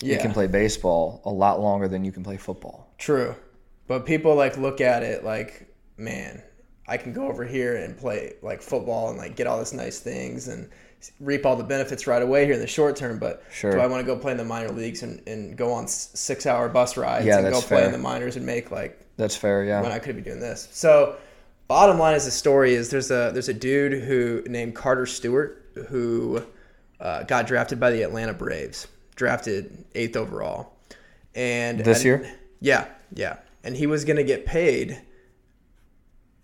Yeah. 0.00 0.14
You 0.14 0.20
can 0.20 0.32
play 0.32 0.46
baseball 0.46 1.22
a 1.24 1.30
lot 1.30 1.60
longer 1.60 1.88
than 1.88 2.04
you 2.04 2.12
can 2.12 2.22
play 2.22 2.36
football. 2.36 2.92
true. 2.98 3.34
But 3.88 4.04
people 4.04 4.34
like 4.34 4.56
look 4.56 4.80
at 4.80 5.04
it 5.04 5.22
like, 5.22 5.72
man, 5.96 6.42
I 6.88 6.96
can 6.96 7.12
go 7.12 7.26
over 7.28 7.44
here 7.44 7.76
and 7.76 7.96
play 7.96 8.34
like 8.42 8.62
football 8.62 9.08
and 9.10 9.18
like 9.18 9.36
get 9.36 9.46
all 9.46 9.58
this 9.58 9.72
nice 9.72 9.98
things 9.98 10.48
and 10.48 10.68
reap 11.20 11.44
all 11.44 11.56
the 11.56 11.64
benefits 11.64 12.06
right 12.06 12.22
away 12.22 12.44
here 12.44 12.54
in 12.54 12.60
the 12.60 12.66
short 12.66 12.96
term. 12.96 13.18
But 13.18 13.42
Sure. 13.52 13.72
do 13.72 13.78
I 13.80 13.86
want 13.86 14.00
to 14.00 14.06
go 14.06 14.18
play 14.18 14.32
in 14.32 14.38
the 14.38 14.44
minor 14.44 14.70
leagues 14.70 15.02
and, 15.02 15.20
and 15.28 15.56
go 15.56 15.72
on 15.72 15.86
six 15.88 16.46
hour 16.46 16.68
bus 16.68 16.96
rides 16.96 17.26
Yeah, 17.26 17.38
and 17.38 17.44
go 17.46 17.50
that's 17.54 17.66
play 17.66 17.84
in 17.84 17.92
the 17.92 17.98
minors 17.98 18.36
and 18.36 18.46
make 18.46 18.70
like 18.70 19.00
That's 19.16 19.36
fair, 19.36 19.64
yeah. 19.64 19.82
when 19.82 19.92
I 19.92 19.98
could 19.98 20.16
be 20.16 20.22
doing 20.22 20.40
this. 20.40 20.68
So, 20.72 21.16
bottom 21.68 21.98
line 21.98 22.14
is 22.14 22.24
the 22.24 22.30
story 22.30 22.74
is 22.74 22.90
there's 22.90 23.10
a 23.10 23.30
there's 23.32 23.48
a 23.48 23.54
dude 23.54 24.02
who 24.04 24.42
named 24.46 24.74
Carter 24.74 25.06
Stewart 25.06 25.64
who 25.88 26.42
uh, 27.00 27.24
got 27.24 27.46
drafted 27.46 27.78
by 27.80 27.90
the 27.90 28.02
Atlanta 28.02 28.32
Braves, 28.32 28.86
drafted 29.16 29.84
eighth 29.94 30.16
overall, 30.16 30.72
and 31.34 31.80
This 31.80 32.04
year? 32.04 32.26
yeah, 32.60 32.86
yeah, 33.12 33.38
and 33.64 33.76
he 33.76 33.86
was 33.86 34.04
gonna 34.04 34.22
get 34.24 34.46
paid. 34.46 35.00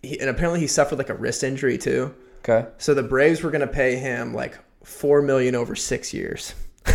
He, 0.03 0.19
and 0.21 0.29
apparently 0.29 0.61
he 0.61 0.67
suffered 0.67 0.99
like 0.99 1.09
a 1.11 1.15
wrist 1.15 1.43
injury 1.45 1.79
too. 1.79 2.15
Okay. 2.41 2.69
So 2.79 2.93
the 2.95 3.03
Braves 3.05 3.43
were 3.43 3.51
going 3.51 3.61
to 3.61 3.73
pay 3.73 3.97
him 3.97 4.35
like 4.35 4.59
four 4.85 5.23
million 5.23 5.55
over 5.55 5.77
six 5.77 6.13
years, 6.13 6.55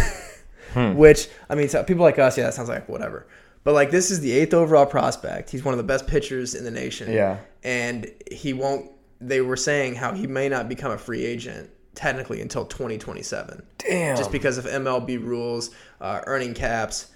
Hmm. 0.74 0.96
which 0.96 1.30
I 1.50 1.56
mean, 1.56 1.70
so 1.70 1.84
people 1.84 2.04
like 2.04 2.20
us, 2.20 2.38
yeah, 2.38 2.44
that 2.46 2.54
sounds 2.54 2.68
like 2.70 2.90
whatever. 2.90 3.26
But 3.64 3.74
like 3.74 3.90
this 3.92 4.12
is 4.12 4.20
the 4.20 4.32
eighth 4.34 4.54
overall 4.54 4.86
prospect. 4.86 5.50
He's 5.50 5.64
one 5.64 5.74
of 5.74 5.78
the 5.78 5.84
best 5.84 6.06
pitchers 6.08 6.54
in 6.56 6.64
the 6.66 6.72
nation. 6.72 7.12
Yeah. 7.12 7.38
and 7.64 8.12
he 8.32 8.54
won't. 8.54 8.92
They 9.20 9.42
were 9.42 9.58
saying 9.58 9.96
how 9.96 10.14
he 10.14 10.28
may 10.28 10.48
not 10.50 10.70
become 10.70 10.92
a 10.92 10.98
free 10.98 11.26
agent 11.26 11.70
technically 11.96 12.40
until 12.42 12.64
2027 12.66 13.64
Damn. 13.80 14.16
just 14.16 14.32
because 14.32 14.60
of 14.60 14.66
MLB 14.66 15.20
rules, 15.24 15.72
uh, 16.00 16.22
earning 16.28 16.54
caps. 16.54 17.08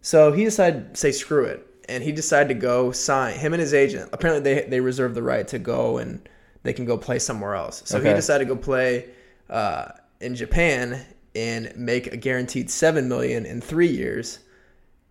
So 0.00 0.32
he 0.32 0.44
decided 0.44 0.94
to 0.94 0.96
say 0.98 1.12
screw 1.12 1.44
it, 1.44 1.66
and 1.88 2.02
he 2.02 2.12
decided 2.12 2.48
to 2.48 2.54
go 2.54 2.92
sign 2.92 3.38
him 3.38 3.52
and 3.52 3.60
his 3.60 3.74
agent. 3.74 4.10
Apparently, 4.12 4.54
they 4.54 4.68
they 4.68 4.80
reserve 4.80 5.14
the 5.14 5.22
right 5.22 5.46
to 5.48 5.58
go 5.58 5.98
and 5.98 6.28
they 6.62 6.72
can 6.72 6.84
go 6.84 6.96
play 6.96 7.18
somewhere 7.18 7.54
else. 7.54 7.82
So 7.86 8.00
he 8.00 8.12
decided 8.12 8.46
to 8.48 8.54
go 8.54 8.60
play 8.60 9.10
uh, 9.50 9.88
in 10.20 10.34
Japan 10.34 11.04
and 11.34 11.72
make 11.76 12.08
a 12.08 12.16
guaranteed 12.16 12.70
seven 12.70 13.08
million 13.08 13.46
in 13.46 13.60
three 13.60 13.88
years, 13.88 14.40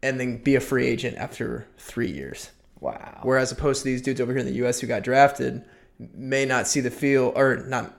and 0.03 0.19
then 0.19 0.37
be 0.37 0.55
a 0.55 0.59
free 0.59 0.85
agent 0.87 1.17
after 1.17 1.67
three 1.77 2.11
years. 2.11 2.51
wow. 2.79 3.19
Whereas 3.23 3.51
opposed 3.51 3.83
to 3.83 3.85
these 3.85 4.01
dudes 4.01 4.21
over 4.21 4.31
here 4.31 4.39
in 4.39 4.45
the 4.45 4.53
U.S. 4.53 4.79
who 4.79 4.87
got 4.87 5.03
drafted, 5.03 5.63
may 6.13 6.45
not 6.45 6.67
see 6.67 6.79
the 6.79 6.91
field 6.91 7.33
or 7.35 7.57
not 7.67 7.93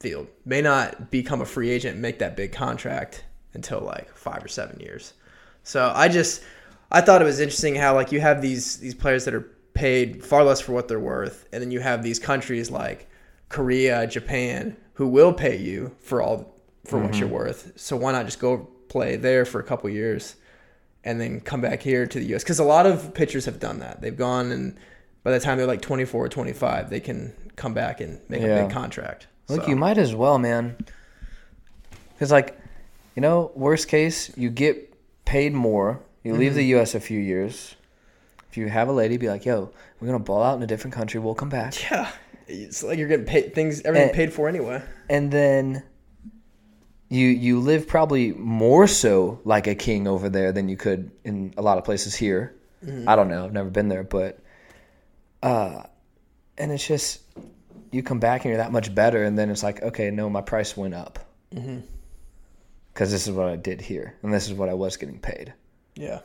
field, 0.00 0.26
may 0.44 0.60
not 0.60 1.10
become 1.10 1.40
a 1.40 1.46
free 1.46 1.70
agent 1.70 1.94
and 1.94 2.02
make 2.02 2.18
that 2.18 2.36
big 2.36 2.52
contract 2.52 3.24
until 3.54 3.80
like 3.80 4.14
five 4.14 4.44
or 4.44 4.48
seven 4.48 4.78
years. 4.80 5.14
So 5.62 5.92
I 5.94 6.08
just 6.08 6.42
I 6.90 7.00
thought 7.00 7.22
it 7.22 7.24
was 7.24 7.40
interesting 7.40 7.74
how 7.74 7.94
like 7.94 8.12
you 8.12 8.20
have 8.20 8.42
these 8.42 8.78
these 8.78 8.94
players 8.94 9.24
that 9.24 9.34
are 9.34 9.48
paid 9.74 10.24
far 10.24 10.44
less 10.44 10.60
for 10.60 10.72
what 10.72 10.88
they're 10.88 11.00
worth, 11.00 11.48
and 11.52 11.62
then 11.62 11.70
you 11.70 11.80
have 11.80 12.02
these 12.02 12.18
countries 12.18 12.70
like 12.70 13.08
Korea, 13.48 14.06
Japan, 14.06 14.76
who 14.94 15.08
will 15.08 15.32
pay 15.32 15.56
you 15.56 15.94
for 16.00 16.22
all 16.22 16.54
for 16.84 16.98
what 16.98 17.14
you're 17.16 17.26
mm-hmm. 17.26 17.36
worth. 17.36 17.72
So 17.76 17.96
why 17.96 18.12
not 18.12 18.26
just 18.26 18.38
go 18.38 18.68
play 18.88 19.16
there 19.16 19.44
for 19.44 19.60
a 19.60 19.64
couple 19.64 19.90
years? 19.90 20.36
and 21.06 21.20
then 21.20 21.38
come 21.38 21.60
back 21.60 21.82
here 21.82 22.06
to 22.06 22.18
the 22.18 22.34
US 22.34 22.42
because 22.42 22.58
a 22.58 22.64
lot 22.64 22.86
of 22.86 23.12
pitchers 23.12 23.44
have 23.44 23.60
done 23.60 23.80
that. 23.80 24.00
They've 24.00 24.16
gone 24.16 24.50
and 24.50 24.74
by 25.24 25.32
the 25.32 25.40
time 25.40 25.58
they're 25.58 25.66
like 25.66 25.80
24 25.80 26.26
or 26.26 26.28
25, 26.28 26.90
they 26.90 27.00
can 27.00 27.32
come 27.56 27.74
back 27.74 28.00
and 28.00 28.20
make 28.28 28.42
a 28.42 28.62
big 28.62 28.70
contract. 28.70 29.26
Look, 29.48 29.62
So, 29.62 29.68
you 29.68 29.74
might 29.74 29.98
as 29.98 30.14
well, 30.14 30.38
man. 30.38 30.76
Because, 32.10 32.30
like, 32.30 32.58
you 33.16 33.22
know, 33.22 33.50
worst 33.54 33.88
case, 33.88 34.36
you 34.36 34.50
get 34.50 34.94
paid 35.24 35.54
more. 35.54 36.00
You 36.24 36.34
leave 36.34 36.50
Mm-hmm. 36.52 36.56
the 36.56 36.64
U.S. 36.66 36.94
a 36.96 37.00
few 37.00 37.20
years. 37.20 37.76
If 38.50 38.56
you 38.56 38.68
have 38.68 38.88
a 38.88 38.92
lady, 38.92 39.16
be 39.18 39.28
like, 39.28 39.44
yo, 39.44 39.70
we're 40.00 40.08
going 40.08 40.18
to 40.18 40.24
ball 40.24 40.42
out 40.42 40.56
in 40.56 40.62
a 40.62 40.66
different 40.66 40.94
country. 40.94 41.20
We'll 41.20 41.34
come 41.34 41.48
back. 41.50 41.74
yeah, 41.90 42.10
it's 42.48 42.82
like 42.82 42.98
you're 42.98 43.08
getting 43.08 43.26
paid 43.26 43.54
things 43.54 43.82
everything 43.82 44.10
Eh. 44.10 44.12
paid 44.14 44.32
for 44.32 44.48
anyway. 44.48 44.82
And 45.08 45.30
then 45.30 45.82
you 47.10 47.26
you 47.28 47.60
live 47.60 47.86
probably 47.86 48.32
more 48.32 48.86
so 48.86 49.40
like 49.44 49.66
a 49.66 49.74
king 49.74 50.08
over 50.08 50.28
there 50.28 50.50
than 50.52 50.68
you 50.68 50.76
could 50.76 51.10
in 51.24 51.52
a 51.56 51.62
lot 51.62 51.78
of 51.78 51.84
places 51.84 52.14
here. 52.14 52.54
Mm-hmm. 52.84 53.08
I 53.08 53.14
don't 53.16 53.28
know. 53.28 53.44
I've 53.44 53.52
never 53.52 53.70
been 53.70 53.88
there, 53.88 54.02
but 54.04 54.38
uh, 55.42 55.82
and 56.56 56.72
it's 56.72 56.86
just 56.86 57.20
you 57.92 58.02
come 58.02 58.18
back 58.20 58.44
and 58.44 58.50
you're 58.50 58.58
that 58.62 58.72
much 58.72 58.94
better, 58.94 59.24
and 59.24 59.38
then 59.38 59.50
it's 59.50 59.62
like, 59.62 59.82
okay, 59.82 60.10
no, 60.10 60.28
my 60.30 60.40
price 60.40 60.76
went 60.76 60.94
up. 60.94 61.18
because 61.50 63.10
this 63.12 63.26
is 63.26 63.32
what 63.32 63.46
I 63.48 63.56
did 63.56 63.80
here, 63.80 64.14
and 64.22 64.32
this 64.32 64.46
is 64.48 64.54
what 64.54 64.68
I 64.68 64.74
was 64.74 64.96
getting 64.96 65.18
paid. 65.18 65.52
Yeah. 65.96 66.20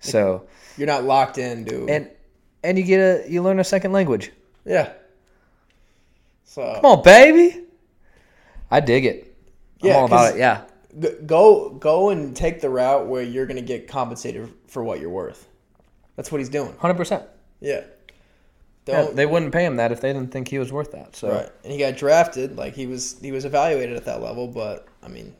So 0.00 0.46
You're 0.76 0.86
not 0.86 1.04
locked 1.04 1.38
into. 1.38 1.86
and 1.88 2.10
and 2.62 2.78
you 2.78 2.84
get 2.84 2.98
a 2.98 3.30
you 3.30 3.42
learn 3.42 3.58
a 3.60 3.64
second 3.64 3.92
language. 3.92 4.32
yeah. 4.64 4.92
So 6.44 6.74
Come 6.80 6.84
on, 6.84 7.02
baby. 7.04 7.64
I 8.70 8.80
dig 8.80 9.04
it. 9.04 9.36
I'm 9.82 9.88
Yeah, 9.88 9.94
all 9.96 10.06
about 10.06 10.34
it. 10.34 10.38
Yeah. 10.38 10.62
Go 11.26 11.70
go 11.70 12.10
and 12.10 12.34
take 12.36 12.60
the 12.60 12.68
route 12.70 13.06
where 13.06 13.22
you're 13.22 13.46
going 13.46 13.56
to 13.56 13.62
get 13.62 13.86
compensated 13.86 14.52
for 14.66 14.82
what 14.82 15.00
you're 15.00 15.10
worth. 15.10 15.46
That's 16.16 16.32
what 16.32 16.38
he's 16.38 16.48
doing. 16.48 16.74
Hundred 16.78 16.96
percent. 16.96 17.24
Yeah. 17.60 17.82
Yeah, 18.86 19.02
Don't 19.02 19.14
they 19.16 19.26
wouldn't 19.26 19.52
pay 19.52 19.64
him 19.64 19.76
that 19.76 19.92
if 19.92 20.00
they 20.00 20.12
didn't 20.12 20.32
think 20.32 20.48
he 20.48 20.58
was 20.58 20.72
worth 20.72 20.90
that. 20.92 21.14
So 21.14 21.30
right. 21.30 21.48
And 21.62 21.72
he 21.72 21.78
got 21.78 21.96
drafted 21.96 22.56
like 22.56 22.74
he 22.74 22.86
was 22.88 23.16
he 23.20 23.30
was 23.30 23.44
evaluated 23.44 23.96
at 23.96 24.06
that 24.06 24.20
level, 24.20 24.48
but 24.48 24.88
I 25.02 25.08
mean, 25.08 25.36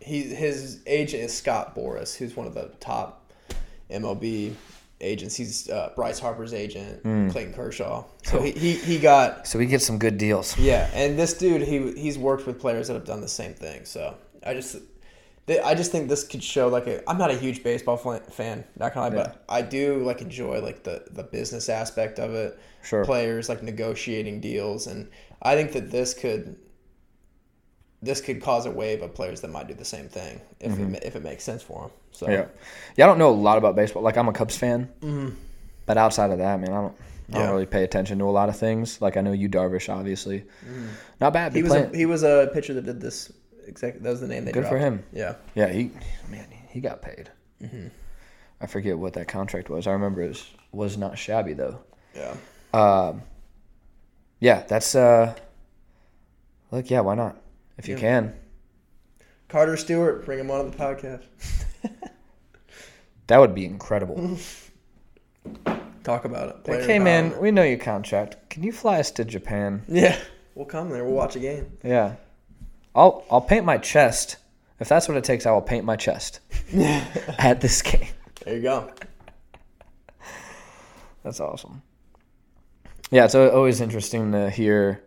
he 0.00 0.22
his 0.22 0.80
agent 0.86 1.22
is 1.24 1.36
Scott 1.36 1.74
Boras, 1.76 2.16
who's 2.16 2.36
one 2.36 2.46
of 2.46 2.54
the 2.54 2.70
top 2.80 3.32
MLB 3.90 4.54
agents. 5.00 5.34
He's 5.36 5.68
uh, 5.70 5.92
Bryce 5.96 6.18
Harper's 6.18 6.52
agent, 6.54 7.02
Hmm. 7.02 7.28
Clayton 7.30 7.54
Kershaw. 7.54 8.04
So 8.24 8.42
he, 8.42 8.52
he 8.52 8.72
he 8.74 8.98
got 8.98 9.46
so 9.46 9.58
we 9.58 9.66
get 9.66 9.82
some 9.82 9.98
good 9.98 10.18
deals. 10.18 10.56
Yeah, 10.58 10.90
and 10.94 11.18
this 11.18 11.34
dude, 11.34 11.62
he 11.62 11.92
he's 11.92 12.18
worked 12.18 12.46
with 12.46 12.60
players 12.60 12.88
that 12.88 12.94
have 12.94 13.04
done 13.04 13.20
the 13.20 13.28
same 13.28 13.54
thing. 13.54 13.84
So 13.84 14.14
I 14.44 14.54
just, 14.54 14.76
they, 15.46 15.60
I 15.60 15.74
just 15.74 15.90
think 15.92 16.08
this 16.08 16.26
could 16.26 16.42
show 16.42 16.68
like 16.68 16.86
a. 16.86 17.08
I'm 17.08 17.18
not 17.18 17.30
a 17.30 17.36
huge 17.36 17.62
baseball 17.62 17.96
fan, 17.96 18.64
not 18.78 18.94
gonna 18.94 19.08
lie, 19.16 19.22
but 19.24 19.44
I 19.48 19.62
do 19.62 20.02
like 20.04 20.20
enjoy 20.22 20.60
like 20.60 20.82
the 20.84 21.04
the 21.10 21.22
business 21.22 21.68
aspect 21.68 22.18
of 22.18 22.34
it. 22.34 22.58
Sure. 22.82 23.04
Players 23.04 23.48
like 23.48 23.62
negotiating 23.62 24.40
deals, 24.40 24.86
and 24.86 25.08
I 25.42 25.54
think 25.56 25.72
that 25.72 25.90
this 25.90 26.14
could. 26.14 26.56
This 28.02 28.20
could 28.20 28.40
cause 28.42 28.64
a 28.66 28.70
wave 28.70 29.02
of 29.02 29.14
players 29.14 29.40
that 29.42 29.48
might 29.50 29.68
do 29.68 29.74
the 29.74 29.84
same 29.84 30.08
thing 30.08 30.40
if 30.58 30.78
it, 30.78 31.02
if 31.04 31.16
it 31.16 31.22
makes 31.22 31.44
sense 31.44 31.62
for 31.62 31.82
them. 31.82 31.90
So 32.12 32.26
Mm-hmm. 32.26 32.32
Yeah. 32.34 32.46
Yeah, 32.96 33.04
I 33.04 33.08
don't 33.08 33.18
know 33.18 33.30
a 33.30 33.32
lot 33.32 33.58
about 33.58 33.76
baseball. 33.76 34.02
Like 34.02 34.16
I'm 34.16 34.28
a 34.28 34.32
Cubs 34.32 34.56
fan, 34.56 34.88
but 35.86 35.96
outside 35.98 36.30
of 36.30 36.38
that, 36.38 36.60
man, 36.60 36.70
I 36.72 36.80
don't. 36.82 36.94
I 36.94 37.32
Mm-hmm. 37.32 37.38
Yeah. 37.38 37.46
don't 37.46 37.54
really 37.54 37.66
pay 37.66 37.84
attention 37.84 38.18
to 38.18 38.24
a 38.24 38.30
lot 38.32 38.48
of 38.48 38.56
things. 38.58 39.00
Like 39.00 39.16
I 39.16 39.20
know 39.20 39.30
Yu, 39.30 39.48
Darvish, 39.48 39.88
obviously, 39.88 40.44
not 41.20 41.32
bad. 41.32 41.52
Mm-hmm. 41.52 41.56
he 41.56 41.62
was 41.62 41.72
a, 41.74 41.96
he 41.96 42.06
was 42.06 42.22
a 42.24 42.50
pitcher 42.52 42.74
that 42.74 42.84
did 42.84 43.00
this. 43.00 43.32
Exactly, 43.68 44.00
that 44.02 44.10
was 44.10 44.20
the 44.20 44.26
name 44.26 44.44
they 44.46 44.50
Good 44.50 44.66
for 44.66 44.78
him. 44.78 45.04
Yeah, 45.12 45.34
Yeah, 45.54 45.68
he 45.68 45.92
man, 46.28 46.46
he 46.70 46.80
got 46.80 47.02
paid. 47.02 47.30
Mm-hmm. 47.62 47.86
I 48.60 48.66
forget 48.66 48.98
what 48.98 49.12
that 49.12 49.28
contract 49.28 49.70
was. 49.70 49.86
I 49.86 49.92
remember 49.92 50.22
it 50.22 50.28
was, 50.28 50.50
was 50.72 50.96
not 50.98 51.16
shabby 51.18 51.52
though. 51.52 51.78
yeah. 52.16 52.34
Um, 52.74 53.22
yeah, 54.40 54.64
that's 54.66 54.94
uh, 54.96 55.36
look, 56.72 56.90
yeah, 56.90 57.00
why 57.00 57.14
not? 57.14 57.36
If 57.80 57.88
you 57.88 57.94
Yeah. 57.94 58.00
can, 58.00 58.34
Carter 59.48 59.74
Stewart, 59.78 60.26
bring 60.26 60.38
him 60.38 60.50
on 60.50 60.70
the 60.70 60.76
podcast. 60.76 61.22
that 63.26 63.38
would 63.38 63.54
be 63.54 63.64
incredible. 63.64 64.36
Talk 66.04 66.26
about 66.26 66.50
it. 66.50 66.64
Player 66.64 66.80
Like, 66.80 66.86
hey 66.86 66.98
man, 66.98 67.40
we 67.40 67.50
know 67.50 67.62
your 67.62 67.78
contract. 67.78 68.50
Can 68.50 68.62
you 68.64 68.70
fly 68.70 69.00
us 69.00 69.10
to 69.12 69.24
Japan? 69.24 69.82
Yeah, 69.88 70.18
we'll 70.54 70.66
come 70.66 70.90
there. 70.90 71.02
We'll 71.06 71.14
watch 71.14 71.36
a 71.36 71.38
game. 71.38 71.72
Yeah, 71.82 72.16
I'll 72.94 73.24
I'll 73.30 73.40
paint 73.40 73.64
my 73.64 73.78
chest. 73.78 74.36
If 74.78 74.90
that's 74.90 75.08
what 75.08 75.16
it 75.16 75.24
takes, 75.24 75.46
I 75.46 75.50
will 75.52 75.62
paint 75.62 75.86
my 75.86 75.96
chest 75.96 76.40
at 77.38 77.62
this 77.62 77.80
game. 77.80 78.08
There 78.44 78.56
you 78.56 78.62
go. 78.62 78.92
That's 81.22 81.40
awesome. 81.40 81.80
Yeah, 83.10 83.24
it's 83.24 83.34
always 83.34 83.80
interesting 83.80 84.32
to 84.32 84.50
hear 84.50 85.02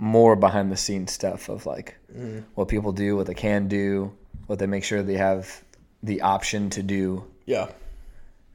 more 0.00 0.34
behind 0.34 0.72
the 0.72 0.76
scenes 0.76 1.12
stuff 1.12 1.50
of 1.50 1.66
like 1.66 1.94
mm. 2.12 2.42
what 2.54 2.68
people 2.68 2.90
do, 2.90 3.16
what 3.16 3.26
they 3.26 3.34
can 3.34 3.68
do, 3.68 4.10
what 4.46 4.58
they 4.58 4.66
make 4.66 4.82
sure 4.82 5.02
they 5.02 5.14
have 5.14 5.62
the 6.02 6.22
option 6.22 6.70
to 6.70 6.82
do. 6.82 7.24
Yeah, 7.44 7.68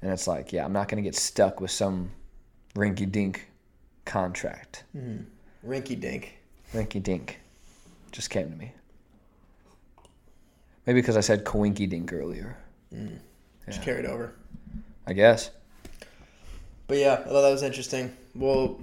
And 0.02 0.12
it's 0.12 0.28
like, 0.28 0.52
yeah, 0.52 0.66
I'm 0.66 0.74
not 0.74 0.88
going 0.88 1.04
to 1.04 1.08
get 1.08 1.16
stuck 1.16 1.62
with 1.62 1.70
some 1.70 2.12
rinky 2.74 3.10
dink 3.10 3.48
contract. 4.06 4.84
Mm. 4.98 5.26
rinky 5.66 6.00
dink. 6.00 6.38
Rinky 6.74 7.02
dink 7.02 7.40
just 8.12 8.30
came 8.30 8.50
to 8.50 8.56
me. 8.56 8.72
Maybe 10.88 11.02
because 11.02 11.18
I 11.18 11.22
said 11.22 11.46
coinky 11.46 11.88
dink 11.88 12.12
earlier. 12.12 12.58
Mm. 12.94 13.20
Just 13.68 13.84
carried 13.84 14.06
over. 14.06 14.34
I 15.06 15.14
guess. 15.14 15.52
But 16.88 16.98
yeah, 16.98 17.14
I 17.14 17.18
thought 17.18 17.42
that 17.42 17.52
was 17.52 17.64
interesting. 17.64 18.16
Well, 18.34 18.80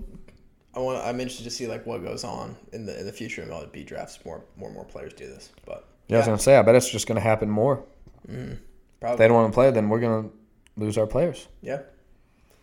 I 0.75 0.79
want. 0.81 1.05
I'm 1.05 1.21
interested 1.21 1.45
to 1.45 1.51
see 1.51 1.67
like 1.67 1.85
what 1.87 2.03
goes 2.03 2.25
on 2.25 2.57
in 2.73 2.87
the 2.87 2.99
in 2.99 3.07
the 3.07 3.13
future 3.13 3.43
of 3.43 3.49
MLB 3.49 3.85
drafts. 3.87 4.19
More 4.25 4.43
more 4.57 4.69
and 4.69 4.75
more 4.75 4.85
players 4.85 5.13
do 5.13 5.27
this, 5.27 5.51
but 5.67 5.87
Yeah, 6.09 6.17
I 6.17 6.21
was 6.21 6.27
going 6.27 6.39
to 6.39 6.43
say, 6.43 6.57
I 6.57 6.63
bet 6.63 6.75
it's 6.75 6.91
just 6.91 7.07
going 7.07 7.17
to 7.17 7.23
happen 7.23 7.49
more. 7.51 7.85
Mm, 8.29 8.53
if 8.53 8.59
probably 9.01 9.19
they 9.19 9.29
don't 9.29 9.37
want 9.37 9.53
to 9.53 9.55
play, 9.55 9.71
then 9.71 9.89
we're 9.89 10.01
going 10.01 10.25
to 10.25 10.31
lose 10.77 10.97
our 10.97 11.07
players. 11.07 11.49
yeah. 11.61 11.81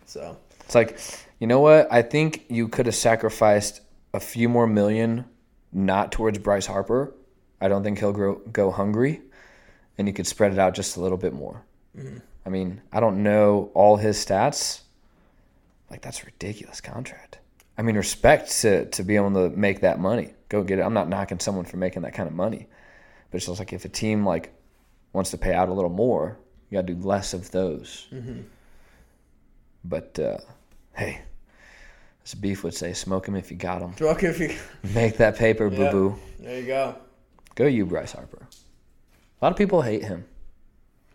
So 0.05 0.37
It's 0.61 0.73
like, 0.73 0.97
you 1.39 1.45
know 1.45 1.59
what? 1.59 1.87
I 1.91 2.01
think 2.01 2.45
you 2.49 2.67
could 2.67 2.87
have 2.87 2.95
sacrificed 2.95 3.81
a 4.13 4.19
few 4.19 4.49
more 4.49 4.65
million 4.65 5.25
not 5.71 6.11
towards 6.11 6.39
Bryce 6.39 6.65
Harper. 6.65 7.13
I 7.61 7.67
don't 7.67 7.83
think 7.83 7.99
he'll 7.99 8.11
grow, 8.13 8.35
go 8.51 8.71
hungry, 8.71 9.21
and 9.99 10.07
you 10.07 10.13
could 10.15 10.25
spread 10.25 10.51
it 10.51 10.57
out 10.57 10.73
just 10.73 10.97
a 10.97 11.01
little 11.01 11.17
bit 11.17 11.33
more. 11.33 11.63
Mm-hmm. 11.95 12.17
I 12.45 12.49
mean, 12.49 12.81
I 12.91 12.99
don't 12.99 13.21
know 13.21 13.69
all 13.75 13.97
his 13.97 14.17
stats. 14.25 14.81
Like 15.91 16.01
that's 16.01 16.23
a 16.23 16.25
ridiculous 16.25 16.81
contract. 16.81 17.37
I 17.79 17.81
mean, 17.81 17.95
respect 17.95 18.51
to 18.61 18.85
to 18.87 19.03
be 19.03 19.15
able 19.15 19.31
to 19.35 19.49
make 19.55 19.79
that 19.81 19.99
money. 20.01 20.33
Go 20.49 20.63
get 20.63 20.79
it. 20.79 20.81
I'm 20.81 20.93
not 20.93 21.07
knocking 21.07 21.39
someone 21.39 21.63
for 21.63 21.77
making 21.77 22.01
that 22.01 22.13
kind 22.13 22.27
of 22.27 22.35
money, 22.35 22.67
but 23.31 23.37
it's 23.37 23.45
just 23.45 23.57
like 23.57 23.71
if 23.71 23.85
a 23.85 23.89
team 23.89 24.25
like 24.25 24.51
wants 25.13 25.31
to 25.31 25.37
pay 25.37 25.53
out 25.53 25.69
a 25.69 25.73
little 25.73 25.89
more, 25.89 26.37
you 26.69 26.77
got 26.77 26.85
to 26.87 26.93
do 26.93 27.01
less 27.01 27.33
of 27.33 27.49
those. 27.51 28.07
But 29.85 30.19
uh, 30.19 30.39
hey, 30.93 31.21
as 32.25 32.35
Beef 32.35 32.65
would 32.65 32.73
say, 32.73 32.91
smoke 32.91 33.25
him 33.29 33.37
if 33.37 33.49
you 33.49 33.55
got 33.55 33.81
him. 33.81 33.91
Drunk 33.91 34.23
if 34.23 34.41
you. 34.41 34.53
Make 34.93 35.15
that 35.15 35.37
paper, 35.37 35.69
boo 35.69 35.83
Yeah. 35.83 35.91
boo. 35.91 36.19
There 36.37 36.59
you 36.59 36.67
go. 36.67 36.95
Go 37.55 37.65
you, 37.65 37.85
Bryce 37.85 38.11
Harper. 38.11 38.45
A 39.41 39.45
lot 39.45 39.53
of 39.53 39.57
people 39.57 39.81
hate 39.83 40.03
him. 40.03 40.25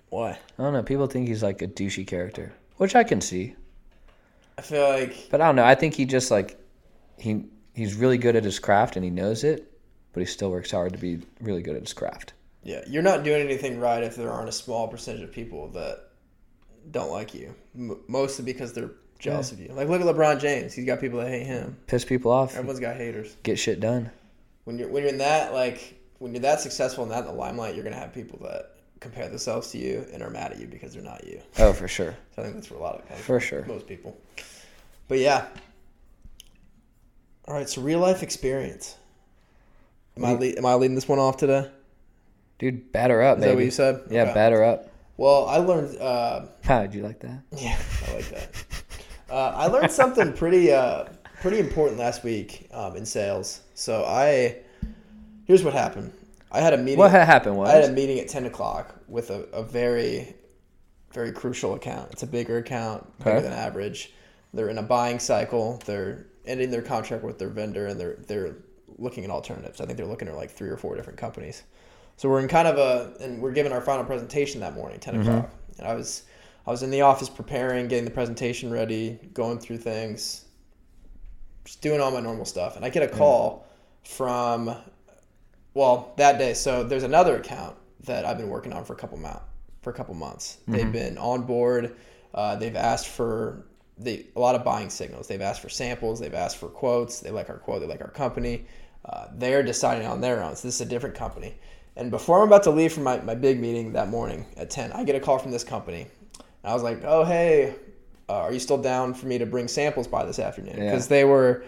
Why? 0.09 0.31
I 0.31 0.63
don't 0.63 0.73
know. 0.73 0.83
People 0.83 1.09
think 1.09 1.29
he's 1.29 1.43
like 1.43 1.61
a 1.61 1.69
douchey 1.69 2.07
character, 2.07 2.55
which 2.79 2.95
I 2.95 3.05
can 3.05 3.21
see. 3.21 3.55
I 4.59 4.63
feel 4.63 4.89
like 4.89 5.29
But 5.31 5.41
I 5.41 5.47
don't 5.47 5.57
know. 5.57 5.65
I 5.65 5.75
think 5.75 5.95
he 5.95 6.05
just 6.05 6.31
like 6.31 6.59
he 7.19 7.45
he's 7.75 7.95
really 7.95 8.19
good 8.19 8.37
at 8.37 8.45
his 8.45 8.59
craft 8.59 8.97
and 8.97 9.05
he 9.05 9.11
knows 9.11 9.45
it, 9.45 9.71
but 10.13 10.21
he 10.21 10.27
still 10.27 10.51
works 10.51 10.71
hard 10.71 10.93
to 10.93 10.99
be 10.99 11.21
really 11.41 11.63
good 11.63 11.77
at 11.77 11.83
his 11.83 11.93
craft. 11.93 12.33
yeah, 12.63 12.83
you're 12.87 13.03
not 13.03 13.25
doing 13.25 13.43
anything 13.43 13.79
right 13.81 14.03
if 14.03 14.17
there 14.17 14.31
aren't 14.31 14.49
a 14.49 14.53
small 14.53 14.89
percentage 14.89 15.23
of 15.23 15.33
people 15.33 15.69
that 15.71 16.09
don't 16.91 17.11
like 17.11 17.35
you, 17.35 17.55
M- 17.75 18.01
mostly 18.09 18.45
because 18.45 18.73
they're 18.73 18.93
jealous 19.19 19.53
of 19.53 19.59
you. 19.61 19.69
Like 19.69 19.89
look 19.89 20.01
at 20.01 20.07
LeBron 20.07 20.39
James. 20.41 20.73
He's 20.75 20.85
got 20.87 21.01
people 21.01 21.19
that 21.21 21.29
hate 21.29 21.47
him. 21.47 21.77
Piss 21.87 22.05
people 22.05 22.31
off, 22.31 22.55
Everyone's 22.57 22.81
got 22.81 22.97
haters. 22.97 23.37
get 23.43 23.59
shit 23.59 23.81
done. 23.81 24.11
when 24.65 24.79
you're 24.79 24.89
when 24.89 25.03
you're 25.03 25.13
in 25.13 25.19
that 25.19 25.53
like 25.53 26.01
when 26.19 26.33
you're 26.33 26.43
that 26.43 26.61
successful 26.61 27.03
and 27.05 27.13
that 27.13 27.21
in 27.21 27.27
the 27.27 27.33
limelight, 27.33 27.75
you're 27.75 27.85
gonna 27.85 27.97
have 27.97 28.13
people 28.15 28.39
that 28.43 28.74
compare 29.05 29.29
themselves 29.29 29.71
to 29.73 29.79
you 29.79 30.05
and 30.13 30.23
are 30.23 30.31
mad 30.31 30.51
at 30.53 30.59
you 30.59 30.67
because 30.67 30.95
they're 30.95 31.03
not 31.03 31.25
you. 31.27 31.41
Oh, 31.59 31.73
for 31.73 31.87
sure, 31.87 32.17
So 32.35 32.43
I 32.43 32.45
think 32.47 32.57
that's 32.57 32.71
where 32.71 32.81
a 32.81 32.83
lot 32.83 32.97
of 33.09 33.19
for 33.21 33.39
sure. 33.39 33.65
most 33.67 33.87
people. 33.87 34.17
But 35.09 35.19
yeah. 35.19 35.47
All 37.47 37.55
right, 37.55 37.69
so 37.69 37.83
real 37.83 37.99
life 37.99 38.23
experience. 38.23 38.97
Am 40.17 40.25
I 40.25 40.33
lead, 40.35 40.57
am 40.57 40.65
I 40.67 40.75
leading 40.75 40.95
this 40.95 41.07
one 41.09 41.19
off 41.19 41.37
today? 41.37 41.71
Dude, 42.59 42.91
batter 42.93 43.21
up, 43.21 43.39
Is 43.39 43.43
baby. 43.45 43.51
that 43.51 43.57
what 43.57 43.65
you 43.65 43.71
said? 43.71 44.01
Yeah, 44.11 44.23
Okay. 44.23 44.35
batter 44.35 44.65
up. 44.65 44.89
Well, 45.17 45.47
I 45.47 45.59
learned. 45.59 45.99
Uh, 46.01 46.47
How 46.65 46.81
did 46.83 46.95
you 46.95 47.03
like 47.03 47.21
that? 47.21 47.41
yeah, 47.57 47.77
I 48.09 48.15
like 48.15 48.29
that. 48.31 48.51
Uh, 49.31 49.53
I 49.57 49.67
learned 49.67 49.91
something 49.91 50.33
pretty 50.43 50.73
uh, 50.73 51.05
pretty 51.43 51.59
important 51.59 51.99
last 51.99 52.25
week 52.25 52.69
um, 52.73 52.97
in 52.97 53.05
sales. 53.05 53.61
So 53.75 54.05
I 54.05 54.57
here's 55.45 55.63
what 55.63 55.75
happened. 55.75 56.13
I 56.55 56.61
had 56.61 56.73
a 56.73 56.79
meeting. 56.79 56.99
What 56.99 57.11
had 57.11 57.27
happened 57.27 57.57
was 57.57 57.69
I 57.69 57.75
had 57.75 57.91
a 57.91 57.93
meeting 57.93 58.19
at 58.21 58.29
ten 58.29 58.47
o'clock 58.47 58.95
with 59.09 59.31
a, 59.31 59.43
a 59.53 59.63
very, 59.63 60.35
very 61.13 61.33
crucial 61.33 61.75
account. 61.75 62.13
It's 62.13 62.23
a 62.23 62.27
bigger 62.27 62.59
account, 62.59 63.19
bigger 63.19 63.31
Okay. 63.31 63.43
than 63.43 63.53
average. 63.53 64.13
They're 64.53 64.69
in 64.69 64.79
a 64.79 64.83
buying 64.83 65.19
cycle. 65.19 65.83
They're 65.85 66.27
ending 66.47 66.71
their 66.71 66.83
contract 66.83 67.25
with 67.25 67.39
their 67.39 67.49
vendor, 67.49 67.87
and 67.87 67.99
they're 67.99 68.17
they're 68.27 68.57
looking 68.99 69.25
at 69.25 69.31
alternatives. 69.31 69.81
I 69.81 69.87
think 69.87 69.97
they're 69.97 70.07
looking 70.07 70.29
at 70.29 70.37
like 70.37 70.51
three 70.51 70.69
or 70.69 70.77
four 70.77 70.95
different 70.95 71.19
companies. 71.19 71.65
So 72.17 72.29
we're 72.29 72.41
in 72.41 72.49
kind 72.49 72.69
of 72.69 72.79
a, 72.79 73.15
and 73.23 73.41
we're 73.43 73.53
giving 73.53 73.73
our 73.73 73.81
final 73.81 74.05
presentation 74.05 74.61
that 74.61 74.75
morning, 74.75 75.01
10 75.01 75.15
mm-hmm. 75.15 75.23
o'clock. 75.29 75.51
And 75.79 75.87
I 75.87 75.95
was, 75.95 76.23
I 76.67 76.71
was 76.71 76.83
in 76.83 76.91
the 76.91 77.01
office 77.01 77.29
preparing, 77.29 77.89
getting 77.89 78.05
the 78.05 78.11
presentation 78.11 78.71
ready, 78.71 79.19
going 79.33 79.59
through 79.59 79.79
things, 79.79 80.45
just 81.65 81.83
doing 81.83 82.01
all 82.01 82.11
my 82.11 82.21
normal 82.21 82.45
stuff. 82.45 82.77
And 82.77 82.85
I 82.85 82.89
get 82.89 83.03
a 83.03 83.13
mm. 83.13 83.19
call 83.19 83.67
from, 84.05 84.75
well, 85.75 86.15
that 86.17 86.39
day. 86.39 86.55
So 86.55 86.83
there's 86.83 87.03
another 87.03 87.37
account 87.37 87.77
that 88.05 88.25
I've 88.25 88.39
been 88.39 88.49
working 88.49 88.73
on 88.73 88.85
for 88.85 88.93
a 88.93 88.97
couple 88.97 89.19
months. 89.19 89.43
For 89.83 89.91
a 89.91 89.93
couple 89.93 90.15
months, 90.15 90.59
they've 90.67 90.91
been 90.91 91.19
on 91.19 91.43
board. 91.43 91.95
Uh, 92.33 92.57
they've 92.57 92.75
asked 92.75 93.09
for 93.09 93.67
they 93.99 94.27
a 94.35 94.41
lot 94.41 94.55
of 94.55 94.65
buying 94.65 94.91
signals. 94.91 95.29
They've 95.29 95.41
asked 95.41 95.61
for 95.61 95.69
samples. 95.69 96.19
They've 96.19 96.35
asked 96.35 96.57
for 96.57 96.69
quotes. 96.69 97.21
They 97.21 97.31
like 97.31 97.51
our 97.51 97.59
quote. 97.59 97.81
They 97.81 97.87
like 97.87 98.01
our 98.01 98.11
company. 98.11 98.65
Uh, 99.05 99.27
they're 99.35 99.63
deciding 99.63 100.07
on 100.07 100.21
their 100.21 100.43
own. 100.43 100.57
So 100.57 100.67
this 100.67 100.77
is 100.77 100.81
a 100.81 100.87
different 100.87 101.15
company, 101.15 101.55
And 101.97 102.11
before 102.11 102.41
I'm 102.41 102.49
about 102.49 102.63
to 102.63 102.71
leave 102.71 102.93
for 102.93 103.01
my, 103.01 103.21
my 103.21 103.35
big 103.35 103.61
meeting 103.61 103.93
that 103.93 104.09
morning 104.09 104.47
at 104.57 104.71
10, 104.71 104.93
I 104.93 105.05
get 105.05 105.15
a 105.15 105.21
call 105.21 105.39
from 105.39 105.51
this 105.51 105.63
company. 105.63 106.07
And 106.39 106.71
I 106.71 106.73
was 106.73 106.83
like, 106.83 107.05
oh, 107.05 107.23
hey, 107.25 107.75
uh, 108.29 108.41
are 108.41 108.53
you 108.53 108.59
still 108.59 108.79
down 108.79 109.13
for 109.13 109.27
me 109.27 109.37
to 109.37 109.45
bring 109.45 109.69
samples 109.69 110.09
by 110.09 110.25
this 110.25 110.39
afternoon? 110.39 110.79
Yeah. 110.79 110.85
Because 110.85 111.07
they 111.07 111.25
were, 111.25 111.65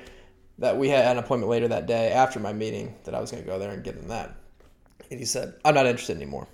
that 0.59 0.77
we 0.79 0.89
had 0.89 1.07
an 1.07 1.19
appointment 1.19 1.51
later 1.51 1.69
that 1.69 1.87
day 1.87 2.11
after 2.13 2.41
my 2.41 2.53
meeting 2.53 2.95
that 3.05 3.15
I 3.15 3.21
was 3.21 3.31
going 3.31 3.43
to 3.43 3.49
go 3.49 3.59
there 3.59 3.71
and 3.73 3.85
give 3.85 3.97
them 3.97 4.09
that. 4.09 4.35
And 5.11 5.21
he 5.21 5.27
said, 5.27 5.55
I'm 5.65 5.75
not 5.75 5.87
interested 5.87 6.17
anymore. 6.17 6.49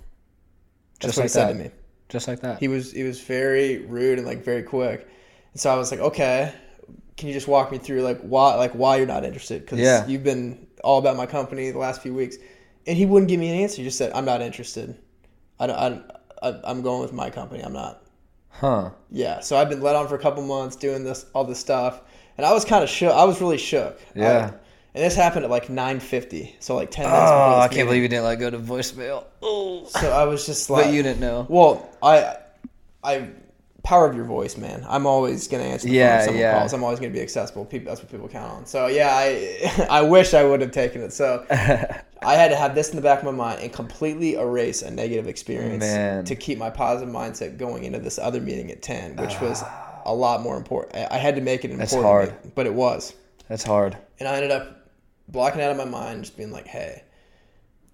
That's 1.01 1.15
Just 1.15 1.17
what 1.17 1.23
like 1.23 1.25
he 1.25 1.29
said 1.29 1.47
that. 1.47 1.49
to 1.49 1.53
me. 1.55 1.71
Just 2.09 2.27
like 2.27 2.39
that. 2.41 2.59
He 2.59 2.67
was 2.67 2.91
he 2.91 3.03
was 3.03 3.21
very 3.21 3.85
rude 3.85 4.17
and 4.19 4.27
like 4.27 4.43
very 4.43 4.63
quick. 4.63 5.07
And 5.53 5.61
so 5.61 5.71
I 5.73 5.77
was 5.77 5.91
like, 5.91 5.99
okay, 5.99 6.53
can 7.17 7.27
you 7.27 7.33
just 7.33 7.47
walk 7.47 7.71
me 7.71 7.77
through 7.79 8.01
like 8.03 8.19
why 8.21 8.55
like 8.55 8.73
why 8.73 8.97
you're 8.97 9.07
not 9.07 9.25
interested? 9.25 9.61
Because 9.65 9.79
Yeah. 9.79 10.05
you've 10.05 10.23
been 10.23 10.67
all 10.83 10.99
about 10.99 11.17
my 11.17 11.25
company 11.25 11.71
the 11.71 11.79
last 11.79 12.01
few 12.01 12.13
weeks, 12.13 12.37
and 12.87 12.97
he 12.97 13.05
wouldn't 13.05 13.29
give 13.29 13.39
me 13.39 13.49
an 13.49 13.59
answer. 13.61 13.77
He 13.77 13.83
just 13.83 13.97
said, 13.97 14.11
I'm 14.13 14.25
not 14.25 14.41
interested. 14.41 14.97
I 15.59 15.67
don't. 15.67 15.77
I, 16.43 16.47
I, 16.49 16.61
I'm 16.65 16.81
going 16.81 17.01
with 17.01 17.13
my 17.13 17.29
company. 17.29 17.63
I'm 17.63 17.73
not. 17.73 18.03
huh. 18.49 18.91
Yeah. 19.09 19.39
So 19.41 19.57
I've 19.57 19.69
been 19.69 19.81
let 19.81 19.95
on 19.95 20.07
for 20.07 20.15
a 20.15 20.19
couple 20.19 20.43
months 20.43 20.75
doing 20.75 21.03
this 21.03 21.25
all 21.33 21.43
this 21.43 21.59
stuff, 21.59 22.01
and 22.37 22.45
I 22.45 22.53
was 22.53 22.65
kind 22.65 22.83
of 22.83 22.89
shook. 22.89 23.13
I 23.13 23.23
was 23.25 23.39
really 23.41 23.57
shook. 23.57 23.99
Yeah. 24.15 24.51
I- 24.53 24.57
and 24.95 25.03
this 25.03 25.15
happened 25.15 25.43
at 25.43 25.49
like 25.49 25.69
9:50, 25.69 26.53
so 26.59 26.75
like 26.75 26.91
10 26.91 27.05
Oh, 27.05 27.09
minutes. 27.09 27.31
before 27.31 27.59
I 27.61 27.67
can't 27.67 27.87
believe 27.87 28.03
you 28.03 28.07
didn't 28.09 28.25
let 28.25 28.35
go 28.39 28.51
to 28.51 28.59
voicemail. 28.59 29.23
Oh. 29.41 29.85
So 29.87 30.11
I 30.11 30.25
was 30.25 30.45
just 30.45 30.69
like, 30.69 30.85
But 30.85 30.93
you 30.93 31.01
didn't 31.01 31.19
know. 31.19 31.47
Well, 31.49 31.89
I, 32.03 32.35
I, 33.03 33.29
power 33.81 34.07
of 34.07 34.15
your 34.15 34.25
voice, 34.25 34.55
man. 34.55 34.85
I'm 34.87 35.07
always 35.07 35.47
gonna 35.47 35.63
answer 35.63 35.87
the 35.87 35.95
Yeah, 35.95 36.09
phone 36.11 36.19
if 36.19 36.25
someone 36.25 36.41
yeah. 36.41 36.59
calls. 36.59 36.73
I'm 36.73 36.83
always 36.83 36.99
gonna 36.99 37.11
be 37.11 37.21
accessible. 37.21 37.65
People, 37.65 37.89
that's 37.89 38.01
what 38.03 38.11
people 38.11 38.27
count 38.29 38.51
on. 38.51 38.65
So 38.67 38.85
yeah, 38.85 39.09
I, 39.11 39.87
I 39.89 40.01
wish 40.03 40.35
I 40.35 40.43
would 40.43 40.61
have 40.61 40.71
taken 40.71 41.01
it. 41.01 41.11
So 41.11 41.43
I 41.49 42.35
had 42.35 42.49
to 42.51 42.55
have 42.55 42.75
this 42.75 42.91
in 42.91 42.95
the 42.95 43.01
back 43.01 43.17
of 43.17 43.25
my 43.25 43.31
mind 43.31 43.61
and 43.61 43.73
completely 43.73 44.35
erase 44.35 44.83
a 44.83 44.91
negative 44.91 45.27
experience 45.27 45.81
Man. 45.83 46.23
to 46.25 46.35
keep 46.35 46.59
my 46.59 46.69
positive 46.69 47.11
mindset 47.11 47.57
going 47.57 47.83
into 47.83 47.97
this 47.97 48.19
other 48.19 48.39
meeting 48.39 48.69
at 48.69 48.83
ten, 48.83 49.15
which 49.15 49.41
was 49.41 49.63
ah. 49.63 49.89
A 50.05 50.13
lot 50.13 50.41
more 50.41 50.57
important. 50.57 50.95
I 51.11 51.17
had 51.17 51.35
to 51.35 51.41
make 51.41 51.63
it 51.65 51.71
an 51.71 51.77
That's 51.77 51.93
important, 51.93 52.31
hard. 52.33 52.55
but 52.55 52.65
it 52.65 52.73
was. 52.73 53.13
That's 53.47 53.63
hard. 53.63 53.97
And 54.19 54.27
I 54.27 54.35
ended 54.35 54.51
up 54.51 54.89
blocking 55.27 55.61
out 55.61 55.71
of 55.71 55.77
my 55.77 55.85
mind, 55.85 56.23
just 56.23 56.37
being 56.37 56.51
like, 56.51 56.67
hey, 56.67 57.03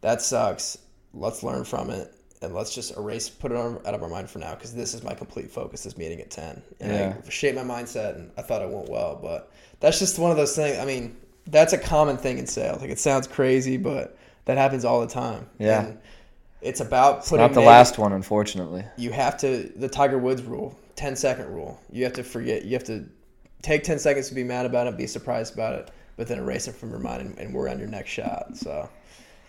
that 0.02 0.22
sucks. 0.22 0.78
Let's 1.14 1.44
learn 1.44 1.64
from 1.64 1.90
it. 1.90 2.14
And 2.42 2.54
let's 2.54 2.74
just 2.74 2.96
erase, 2.96 3.28
put 3.30 3.52
it 3.52 3.58
on, 3.58 3.82
out 3.86 3.94
of 3.94 4.02
our 4.02 4.08
mind 4.10 4.30
for 4.30 4.40
now, 4.40 4.56
because 4.56 4.74
this 4.74 4.94
is 4.94 5.04
my 5.04 5.14
complete 5.14 5.52
focus. 5.52 5.84
This 5.84 5.98
meeting 5.98 6.22
at 6.22 6.32
ten, 6.32 6.62
and 6.80 6.92
Yeah. 6.92 7.14
I 7.26 7.30
shaped 7.30 7.58
my 7.58 7.64
mindset, 7.64 8.16
and 8.16 8.32
I 8.38 8.42
thought 8.44 8.62
it 8.62 8.70
went 8.70 8.88
well. 8.90 9.20
But 9.22 9.52
that's 9.82 10.00
just 10.00 10.18
one 10.18 10.32
of 10.32 10.38
those 10.38 10.56
things. 10.56 10.78
I 10.78 10.86
mean, 10.86 11.18
that's 11.48 11.74
a 11.74 11.78
common 11.78 12.16
thing 12.16 12.38
in 12.38 12.48
sales. 12.48 12.80
Like 12.80 12.92
it 12.92 13.00
sounds 13.00 13.28
crazy, 13.28 13.76
but 13.76 14.18
that 14.46 14.58
happens 14.58 14.86
all 14.86 15.02
the 15.02 15.08
time. 15.08 15.50
Yeah. 15.58 15.82
And 15.86 16.00
it's 16.62 16.80
about 16.80 17.26
putting 17.26 17.40
Not 17.46 17.54
the 17.54 17.60
last 17.62 17.98
one, 17.98 18.14
unfortunately. 18.14 18.86
you 18.98 19.12
have 19.12 19.38
to 19.40 19.70
the 19.76 19.90
Tiger 19.90 20.18
Woods 20.18 20.42
rule, 20.42 20.78
10 21.00 21.16
second 21.16 21.48
rule. 21.54 21.80
You 21.92 22.04
have 22.04 22.12
to 22.14 22.24
forget. 22.24 22.66
You 22.66 22.74
have 22.74 22.84
to 22.86 23.06
take 23.62 23.84
10 23.84 24.00
seconds 24.00 24.28
to 24.28 24.36
be 24.36 24.44
mad 24.44 24.66
about 24.66 24.86
it, 24.86 24.98
be 24.98 25.08
surprised 25.08 25.54
about 25.54 25.74
it, 25.76 25.92
but 26.18 26.28
then 26.28 26.38
erase 26.40 26.68
it 26.68 26.76
from 26.76 26.90
your 26.90 27.00
mind 27.00 27.22
and, 27.22 27.38
and 27.40 27.54
worry 27.54 27.72
on 27.72 27.80
your 27.80 27.88
next 27.88 28.10
shot. 28.10 28.58
So, 28.58 28.90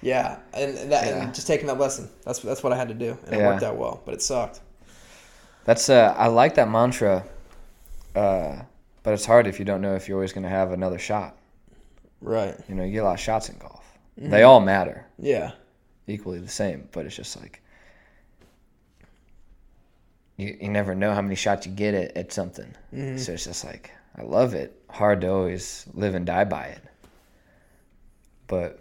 yeah, 0.00 0.38
and 0.54 0.78
and 0.78 0.92
that 0.92 1.06
Yeah. 1.06 1.22
and 1.24 1.34
just 1.34 1.48
taking 1.48 1.66
that 1.66 1.78
lesson. 1.78 2.08
That's 2.24 2.38
that's 2.38 2.62
what 2.62 2.72
I 2.72 2.76
had 2.76 2.86
to 2.88 2.94
do, 2.94 3.18
and 3.26 3.34
it 3.34 3.44
worked 3.44 3.64
out 3.64 3.76
well. 3.76 4.00
But 4.04 4.14
it 4.14 4.22
sucked. 4.22 4.60
That's 5.64 5.88
uh, 5.90 6.14
I 6.16 6.28
like 6.28 6.54
that 6.54 6.70
mantra, 6.70 7.24
uh, 8.14 8.62
but 9.02 9.12
it's 9.14 9.26
hard 9.26 9.46
if 9.48 9.58
you 9.58 9.64
don't 9.64 9.80
know 9.80 9.94
if 9.96 10.08
you're 10.08 10.16
always 10.18 10.32
going 10.32 10.44
to 10.44 10.48
have 10.48 10.70
another 10.70 10.98
shot. 10.98 11.36
Right. 12.20 12.54
You 12.68 12.76
know, 12.76 12.84
you 12.84 12.92
get 12.92 12.98
a 13.02 13.04
lot 13.04 13.14
of 13.14 13.20
shots 13.20 13.48
in 13.48 13.58
golf. 13.58 13.84
Mm-hmm. 14.18 14.30
They 14.30 14.42
all 14.44 14.60
matter, 14.60 15.06
Yeah. 15.18 15.52
equally 16.06 16.38
the 16.38 16.48
same, 16.48 16.88
but 16.92 17.06
it's 17.06 17.16
just 17.16 17.40
like 17.40 17.60
you, 20.40 20.56
you 20.60 20.68
never 20.68 20.94
know 20.94 21.12
how 21.14 21.22
many 21.22 21.34
shots 21.34 21.66
you 21.66 21.72
get 21.72 21.94
at, 21.94 22.16
at 22.16 22.32
something. 22.32 22.74
Mm-hmm. 22.94 23.18
So 23.18 23.32
it's 23.32 23.44
just 23.44 23.64
like 23.64 23.90
I 24.16 24.22
love 24.22 24.54
it. 24.54 24.80
Hard 24.90 25.20
to 25.22 25.28
always 25.30 25.86
live 25.94 26.14
and 26.14 26.26
die 26.26 26.44
by 26.44 26.66
it. 26.66 26.82
But 28.46 28.80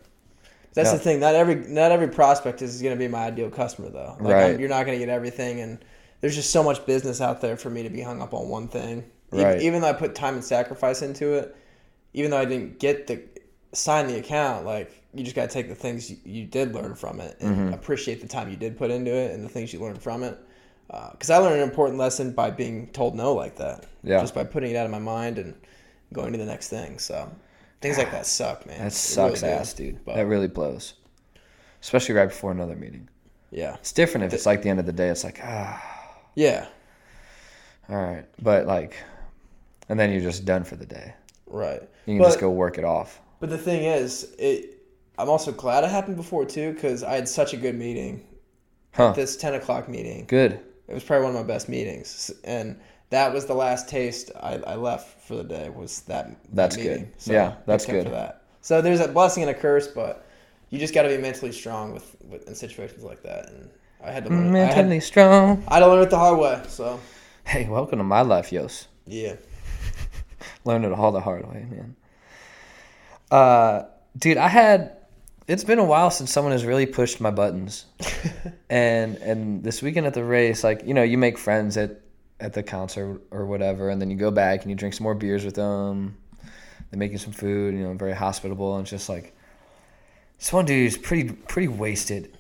That's 0.74 0.90
Yeah. 0.92 0.98
the 0.98 1.04
thing. 1.04 1.20
Not 1.20 1.36
every 1.36 1.56
not 1.56 1.92
every 1.92 2.08
prospect 2.08 2.62
is 2.62 2.82
going 2.82 2.96
to 2.96 3.00
be 3.00 3.08
my 3.08 3.26
ideal 3.26 3.50
customer, 3.50 3.90
though. 3.90 4.16
Like 4.20 4.34
Right. 4.36 4.54
I'm, 4.54 4.60
you're 4.60 4.70
not 4.70 4.86
going 4.86 5.00
to 5.00 5.06
get 5.06 5.12
everything, 5.14 5.60
and 5.62 5.80
there's 6.22 6.36
just 6.36 6.52
so 6.52 6.64
much 6.64 6.86
business 6.86 7.22
out 7.22 7.42
there 7.42 7.58
for 7.58 7.70
me 7.70 7.84
to 7.84 7.90
be 7.90 8.02
hung 8.02 8.22
up 8.22 8.34
on 8.34 8.50
one 8.50 8.68
thing. 8.68 9.04
Even, 9.34 9.46
Right. 9.46 9.62
even 9.62 9.82
though 9.82 9.90
I 9.90 9.94
put 9.94 10.16
time 10.16 10.36
and 10.36 10.44
sacrifice 10.44 11.02
into 11.02 11.34
it, 11.34 11.56
even 12.14 12.32
though 12.32 12.38
I 12.40 12.46
didn't 12.46 12.80
get 12.80 13.08
the 13.08 13.22
sign 13.74 14.08
the 14.08 14.18
account, 14.18 14.66
like 14.66 14.92
you 15.14 15.24
just 15.24 15.36
got 15.36 15.50
to 15.50 15.54
take 15.54 15.70
the 15.70 15.76
things 15.76 16.10
you, 16.10 16.18
you 16.24 16.46
did 16.46 16.74
learn 16.74 16.96
from 16.96 17.20
it 17.20 17.38
and 17.40 17.56
Mm-hmm. 17.56 17.74
appreciate 17.74 18.22
the 18.22 18.28
time 18.28 18.50
you 18.50 18.56
did 18.56 18.78
put 18.78 18.90
into 18.92 19.12
it 19.12 19.32
and 19.32 19.44
the 19.44 19.50
things 19.50 19.72
you 19.74 19.80
learned 19.80 20.02
from 20.02 20.24
it. 20.24 20.38
Because 20.90 21.30
I 21.30 21.38
learned 21.38 21.62
an 21.62 21.70
important 21.70 22.00
lesson 22.00 22.32
by 22.32 22.50
being 22.50 22.88
told 22.88 23.16
no 23.16 23.34
like 23.34 23.58
that. 23.58 23.86
Yeah. 24.04 24.22
Just 24.22 24.34
by 24.34 24.44
putting 24.44 24.72
it 24.72 24.76
out 24.76 24.86
of 24.86 24.92
my 24.92 25.00
mind 25.00 25.38
and 25.38 25.54
going 26.14 26.32
to 26.32 26.40
the 26.40 26.46
next 26.46 26.70
thing. 26.70 26.98
So 26.98 27.32
things 27.82 27.98
like 27.98 28.12
that 28.12 28.26
suck, 28.26 28.66
man. 28.66 28.80
that 28.80 28.94
sucks 28.94 29.44
really 29.44 29.54
ass, 29.54 29.74
dude. 29.74 30.04
But- 30.04 30.16
that 30.16 30.26
really 30.26 30.48
blows. 30.48 30.96
Especially 31.82 32.16
right 32.16 32.28
before 32.28 32.52
another 32.52 32.76
meeting. 32.76 33.08
Yeah. 33.52 33.76
It's 33.76 33.94
different 33.94 34.26
if 34.26 34.34
it's 34.34 34.46
like 34.46 34.62
the 34.62 34.70
end 34.70 34.80
of 34.80 34.86
the 34.86 34.94
day. 34.94 35.10
It's 35.10 35.24
like 35.24 35.40
ah, 35.44 35.82
Yeah. 36.36 36.68
all 37.88 37.96
right, 37.96 38.26
but 38.42 38.66
like, 38.68 38.96
and 39.88 40.00
then 40.00 40.12
you're 40.12 40.22
just 40.22 40.46
done 40.46 40.64
for 40.64 40.76
the 40.76 40.86
day. 40.86 41.14
Right. 41.48 41.82
You 42.06 42.16
can 42.16 42.18
but, 42.20 42.26
just 42.26 42.40
go 42.40 42.50
work 42.52 42.78
it 42.78 42.84
off. 42.84 43.20
But 43.40 43.50
the 43.50 43.58
thing 43.58 43.84
is, 43.84 44.36
it. 44.38 44.76
I'm 45.18 45.30
also 45.30 45.52
glad 45.52 45.84
it 45.84 45.90
happened 45.90 46.16
before 46.16 46.46
too, 46.46 46.74
because 46.74 47.04
I 47.04 47.16
had 47.16 47.28
such 47.28 47.54
a 47.54 47.58
good 47.58 47.76
meeting. 47.76 48.26
Huh? 48.94 49.12
This 49.14 49.36
10 49.38 49.56
o'clock 49.56 49.90
meeting. 49.90 50.26
Good. 50.28 50.60
It 50.90 50.94
was 50.96 51.04
probably 51.04 51.28
one 51.28 51.36
of 51.36 51.42
my 51.42 51.48
best 51.48 51.70
meetings, 51.70 52.32
and 52.44 52.80
that 53.12 53.32
was 53.32 53.46
the 53.46 53.54
last 53.54 53.88
taste 53.88 54.32
I, 54.42 54.56
I 54.56 54.76
left 54.76 55.22
for 55.22 55.36
the 55.36 55.44
day. 55.44 55.70
Was 55.70 56.02
that? 56.02 56.30
that 56.30 56.56
That's 56.56 56.78
good. 56.78 57.12
Yeah, 57.26 57.56
that's 57.68 57.86
good. 57.86 58.06
For 58.06 58.10
that. 58.10 58.44
So 58.62 58.82
there's 58.82 59.00
a 59.00 59.08
blessing 59.08 59.44
and 59.44 59.52
a 59.52 59.54
curse, 59.54 59.88
but 59.88 60.26
you 60.72 60.80
just 60.80 60.96
got 60.96 61.04
to 61.04 61.10
be 61.10 61.18
mentally 61.18 61.52
strong 61.52 61.94
with, 61.94 62.16
with 62.28 62.48
in 62.48 62.56
situations 62.56 63.04
like 63.04 63.22
that, 63.22 63.50
and 63.50 63.70
I 64.04 64.12
had 64.12 64.24
to 64.26 64.32
learn. 64.32 64.56
I 64.56 64.60
had, 64.60 64.76
Mentally 64.78 65.00
strong. 65.00 65.64
I 65.68 65.76
had 65.76 65.82
to 65.82 65.88
learn 65.88 66.02
it 66.02 66.10
the 66.10 66.18
hard 66.18 66.40
way. 66.40 66.60
So 66.68 67.00
Hey, 67.46 67.68
welcome 67.68 68.00
to 68.00 68.04
my 68.04 68.22
life, 68.22 68.52
Yos. 68.52 68.88
yeah. 69.06 69.36
Learned 70.66 70.86
it 70.86 70.92
all 70.92 71.12
the 71.12 71.22
hard 71.22 71.48
way, 71.48 71.66
man. 71.70 71.96
Uh, 73.32 73.84
dude, 74.18 74.38
I 74.38 74.48
had. 74.48 74.98
It's 75.50 75.64
been 75.64 75.80
a 75.80 75.84
while 75.84 76.12
since 76.12 76.32
someone 76.32 76.52
has 76.52 76.64
really 76.64 76.86
pushed 76.86 77.20
my 77.20 77.32
buttons, 77.32 77.88
and 78.70 79.16
and 79.18 79.64
this 79.64 79.82
weekend 79.82 80.06
at 80.06 80.14
the 80.14 80.24
race, 80.24 80.64
like 80.64 80.86
you 80.86 80.94
know, 80.94 81.02
you 81.02 81.18
make 81.18 81.40
friends 81.40 81.76
at 81.76 82.02
at 82.40 82.54
the 82.54 82.62
concert 82.62 83.24
or 83.32 83.48
whatever, 83.48 83.90
and 83.90 84.00
then 84.00 84.12
you 84.12 84.16
go 84.16 84.30
back 84.30 84.62
and 84.62 84.70
you 84.70 84.76
drink 84.76 84.94
some 84.94 85.06
more 85.06 85.16
beers 85.16 85.44
with 85.44 85.56
them. 85.56 86.16
They 86.92 86.98
make 86.98 87.12
you 87.12 87.18
some 87.18 87.34
food, 87.34 87.74
you 87.74 87.80
know, 87.80 87.92
very 87.96 88.14
hospitable, 88.14 88.76
and 88.76 88.84
it's 88.84 88.92
just 88.92 89.10
like 89.10 89.36
this 90.38 90.54
one 90.54 90.66
dude 90.66 90.86
is 90.86 91.00
pretty 91.00 91.32
pretty 91.34 91.68
wasted, 91.68 92.38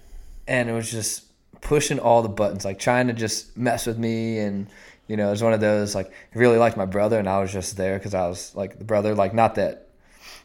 and 0.47 0.69
it 0.69 0.73
was 0.73 0.91
just 0.91 1.23
pushing 1.61 1.97
all 1.97 2.21
the 2.21 2.29
buttons, 2.29 2.63
like 2.63 2.77
trying 2.77 3.07
to 3.07 3.13
just 3.13 3.57
mess 3.57 3.87
with 3.87 3.97
me, 3.97 4.37
and 4.37 4.67
you 5.07 5.17
know, 5.17 5.29
it 5.29 5.31
was 5.31 5.41
one 5.41 5.53
of 5.53 5.61
those 5.61 5.95
like 5.95 6.13
he 6.31 6.37
really 6.37 6.59
liked 6.59 6.77
my 6.77 6.85
brother, 6.85 7.17
and 7.17 7.27
I 7.27 7.39
was 7.39 7.51
just 7.51 7.75
there 7.75 7.97
because 7.97 8.13
I 8.13 8.27
was 8.27 8.53
like 8.53 8.77
the 8.77 8.85
brother, 8.85 9.15
like 9.15 9.33
not 9.33 9.55
that 9.55 9.87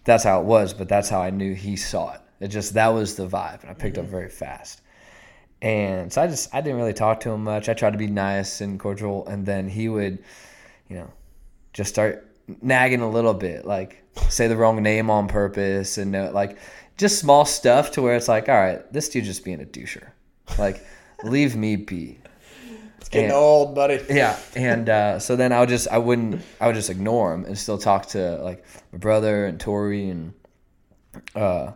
that's 0.05 0.25
how 0.25 0.41
it 0.41 0.47
was, 0.47 0.73
but 0.73 0.89
that's 0.89 1.11
how 1.11 1.21
I 1.21 1.29
knew 1.29 1.53
he 1.53 1.77
saw 1.77 2.15
it. 2.15 2.23
It 2.41 2.49
just 2.49 2.75
that 2.75 2.89
was 2.89 3.15
the 3.17 3.27
vibe, 3.27 3.63
and 3.63 3.71
I 3.71 3.75
picked 3.75 3.99
up 3.99 4.07
very 4.07 4.29
fast. 4.29 4.81
And 5.63 6.13
so 6.13 6.21
I 6.23 6.27
just 6.27 6.55
I 6.55 6.61
didn't 6.61 6.77
really 6.79 6.93
talk 6.93 7.21
to 7.21 7.31
him 7.31 7.45
much. 7.45 7.69
I 7.69 7.75
tried 7.75 7.93
to 7.93 7.99
be 7.99 8.07
nice 8.09 8.61
and 8.61 8.79
cordial, 8.79 9.27
and 9.27 9.47
then 9.47 9.69
he 9.69 9.89
would, 9.89 10.19
you 10.89 10.97
know, 10.97 11.11
just 11.73 11.91
start 11.91 12.29
nagging 12.61 13.01
a 13.01 13.09
little 13.09 13.33
bit, 13.35 13.65
like 13.65 14.03
say 14.29 14.47
the 14.49 14.57
wrong 14.57 14.83
name 14.83 15.09
on 15.11 15.29
purpose, 15.29 15.97
and 15.97 16.15
uh, 16.15 16.31
like 16.35 16.59
just 16.99 17.19
small 17.19 17.45
stuff 17.45 17.93
to 17.93 18.03
where 18.03 18.15
it's 18.15 18.29
like, 18.29 18.49
all 18.49 18.55
right, 18.57 18.93
this 18.93 19.09
dude 19.09 19.25
just 19.25 19.45
being 19.45 19.61
a 19.63 19.65
doucher, 19.65 20.09
like 20.59 20.85
leave 21.23 21.57
me 21.57 21.77
be. 21.77 22.19
It's 22.99 23.09
getting 23.09 23.31
And- 23.31 23.35
old, 23.37 23.75
buddy. 23.75 24.01
Yeah, 24.11 24.39
and 24.55 24.89
uh, 24.89 25.19
so 25.19 25.37
then 25.37 25.53
I 25.53 25.61
would 25.61 25.69
just 25.71 25.89
I 25.89 25.99
wouldn't 25.99 26.43
I 26.61 26.67
would 26.67 26.75
just 26.77 26.91
ignore 26.91 27.33
him 27.33 27.45
and 27.47 27.57
still 27.57 27.79
talk 27.79 28.07
to 28.09 28.37
like 28.43 28.65
my 28.93 28.99
brother 28.99 29.47
and 29.47 29.59
Tori 29.59 30.09
and 30.11 30.35
uh, 31.35 31.73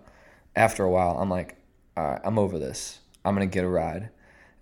after 0.58 0.84
a 0.84 0.90
while 0.90 1.16
I'm 1.18 1.30
like, 1.30 1.56
all 1.96 2.04
right, 2.04 2.20
I'm 2.24 2.38
over 2.38 2.58
this. 2.58 3.00
I'm 3.24 3.34
gonna 3.34 3.46
get 3.46 3.64
a 3.64 3.68
ride, 3.68 4.10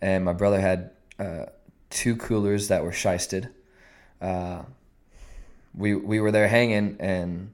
and 0.01 0.25
my 0.25 0.33
brother 0.33 0.61
had 0.61 0.91
uh, 1.19 1.47
two 1.91 2.17
coolers 2.17 2.69
that 2.69 2.85
were 2.85 2.93
shisted. 2.93 3.51
Uh, 4.21 4.63
we 5.75 5.95
we 5.95 6.21
were 6.21 6.33
there 6.33 6.49
hanging 6.49 6.97
and 7.01 7.53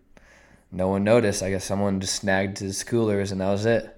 no 0.71 0.89
one 0.89 1.05
noticed. 1.05 1.43
I 1.43 1.51
guess 1.51 1.65
someone 1.65 2.01
just 2.01 2.15
snagged 2.15 2.59
his 2.59 2.85
coolers 2.85 3.33
and 3.33 3.41
that 3.41 3.51
was 3.51 3.67
it. 3.67 3.97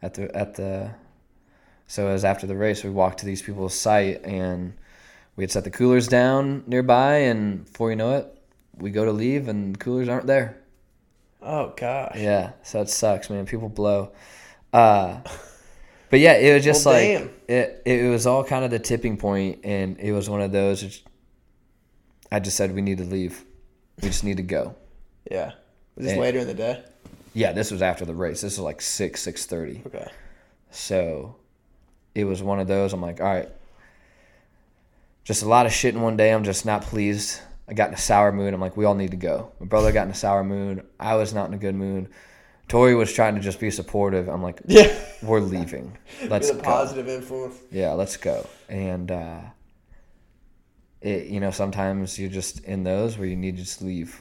At 0.00 0.14
the 0.14 0.34
at 0.34 0.54
the 0.54 0.90
so 1.86 2.08
as 2.08 2.24
after 2.24 2.46
the 2.46 2.56
race, 2.56 2.84
we 2.84 2.90
walked 2.90 3.18
to 3.20 3.26
these 3.26 3.42
people's 3.42 3.74
site 3.74 4.24
and 4.24 4.74
we 5.36 5.42
had 5.44 5.50
set 5.50 5.64
the 5.64 5.70
coolers 5.70 6.08
down 6.08 6.64
nearby, 6.66 7.18
and 7.18 7.64
before 7.64 7.90
you 7.90 7.96
know 7.96 8.16
it, 8.16 8.26
we 8.76 8.90
go 8.90 9.04
to 9.04 9.12
leave 9.12 9.48
and 9.48 9.78
coolers 9.78 10.08
aren't 10.08 10.26
there. 10.26 10.57
Oh 11.42 11.72
gosh. 11.76 12.16
Yeah, 12.16 12.52
so 12.62 12.80
it 12.82 12.88
sucks, 12.90 13.30
man. 13.30 13.46
People 13.46 13.68
blow. 13.68 14.12
Uh, 14.72 15.20
but 16.10 16.20
yeah, 16.20 16.34
it 16.34 16.54
was 16.54 16.64
just 16.64 16.84
Well, 16.84 16.94
like 16.94 17.30
damn. 17.48 17.56
it. 17.56 17.82
It 17.86 18.10
was 18.10 18.26
all 18.26 18.44
kind 18.44 18.64
of 18.64 18.70
the 18.70 18.78
tipping 18.78 19.16
point, 19.16 19.60
and 19.64 19.98
it 20.00 20.12
was 20.12 20.28
one 20.28 20.40
of 20.40 20.52
those. 20.52 20.82
which 20.82 21.04
I 22.30 22.40
just 22.40 22.56
said 22.56 22.74
we 22.74 22.82
need 22.82 22.98
to 22.98 23.04
leave. 23.04 23.44
We 24.02 24.08
just 24.08 24.24
need 24.24 24.36
to 24.38 24.42
go. 24.42 24.74
Yeah. 25.30 25.52
Was 25.94 26.04
this 26.06 26.12
And- 26.12 26.20
later 26.22 26.38
in 26.38 26.46
the 26.46 26.54
day? 26.54 26.82
Yeah, 27.34 27.52
this 27.52 27.70
was 27.70 27.82
after 27.82 28.06
the 28.06 28.14
race. 28.14 28.40
This 28.40 28.56
was 28.56 28.64
like 28.64 28.80
six 28.80 29.20
six 29.20 29.44
thirty. 29.44 29.82
Okay. 29.86 30.06
So 30.70 31.36
it 32.14 32.24
was 32.24 32.42
one 32.42 32.60
of 32.60 32.66
those. 32.66 32.92
I'm 32.94 33.02
like, 33.02 33.20
all 33.20 33.26
right, 33.26 33.48
just 35.24 35.42
a 35.42 35.46
lot 35.48 35.66
of 35.66 35.72
shit 35.72 35.94
in 35.94 36.00
one 36.00 36.16
day. 36.16 36.32
I'm 36.32 36.44
just 36.44 36.64
not 36.64 36.82
pleased. 36.82 37.40
I 37.68 37.74
got 37.74 37.88
in 37.88 37.94
a 37.94 37.98
sour 37.98 38.32
mood. 38.32 38.54
I'm 38.54 38.60
like, 38.60 38.76
we 38.76 38.84
all 38.84 38.94
need 38.94 39.10
to 39.10 39.16
go. 39.16 39.52
My 39.60 39.66
brother 39.66 39.92
got 39.92 40.04
in 40.06 40.10
a 40.10 40.14
sour 40.14 40.42
mood. 40.44 40.84
I 40.98 41.14
was 41.16 41.34
not 41.34 41.48
in 41.48 41.54
a 41.54 41.58
good 41.58 41.74
mood. 41.74 42.08
Tori 42.68 42.94
was 42.94 43.12
trying 43.12 43.34
to 43.34 43.40
just 43.40 43.60
be 43.60 43.70
supportive. 43.70 44.28
I'm 44.28 44.42
like, 44.42 44.60
Yeah. 44.66 44.94
we're 45.22 45.40
leaving. 45.40 45.96
Let's 46.28 46.48
the 46.50 46.56
go. 46.56 46.62
positive 46.62 47.08
influence. 47.08 47.56
Yeah, 47.70 47.92
let's 47.92 48.16
go. 48.18 48.46
And 48.68 49.10
uh, 49.10 49.40
it, 51.00 51.26
you 51.26 51.40
know, 51.40 51.50
sometimes 51.50 52.18
you're 52.18 52.28
just 52.30 52.60
in 52.64 52.84
those 52.84 53.16
where 53.18 53.26
you 53.28 53.36
need 53.36 53.56
to 53.56 53.62
just 53.62 53.82
leave. 53.82 54.20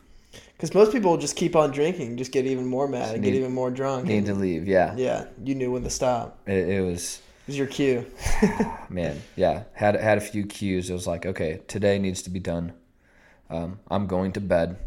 Because 0.54 0.74
most 0.74 0.92
people 0.92 1.18
just 1.18 1.36
keep 1.36 1.56
on 1.56 1.72
drinking, 1.72 2.18
just 2.18 2.32
get 2.32 2.46
even 2.46 2.66
more 2.66 2.88
mad 2.88 3.16
and 3.16 3.24
get 3.24 3.34
even 3.34 3.54
more 3.54 3.70
drunk. 3.72 4.06
Need 4.06 4.26
to 4.28 4.34
leave. 4.34 4.68
Yeah, 4.68 4.96
yeah, 4.96 5.26
you 5.44 5.54
knew 5.56 5.72
when 5.72 5.84
to 5.84 5.90
stop. 5.90 6.40
it, 6.48 6.70
it 6.70 6.82
was. 6.82 7.22
It 7.48 7.52
was 7.52 7.58
your 7.58 7.68
cue. 7.68 8.06
man 8.90 9.22
yeah 9.38 9.64
had 9.74 9.96
had 9.96 10.18
a 10.18 10.22
few 10.22 10.46
cues 10.46 10.90
it 10.90 10.94
was 10.94 11.08
like 11.08 11.26
okay 11.26 11.62
today 11.68 11.98
needs 11.98 12.22
to 12.24 12.30
be 12.30 12.40
done 12.42 12.74
um, 13.50 13.80
i'm 13.90 14.08
going 14.08 14.32
to 14.34 14.42
bed 14.42 14.78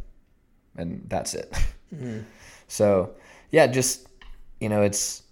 and 0.77 1.05
that's 1.09 1.35
it. 1.35 1.53
So 2.69 3.15
yeah 3.51 3.67
just 3.67 4.07
you 4.61 4.69
know 4.69 4.83
it's 4.83 5.23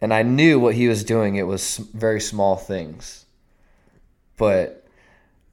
and 0.00 0.14
i 0.14 0.22
knew 0.22 0.60
what 0.60 0.74
he 0.76 0.86
was 0.88 1.02
doing. 1.04 1.34
It 1.36 1.42
was 1.46 1.78
very 1.78 2.20
small 2.20 2.56
things. 2.56 3.26
But 4.36 4.86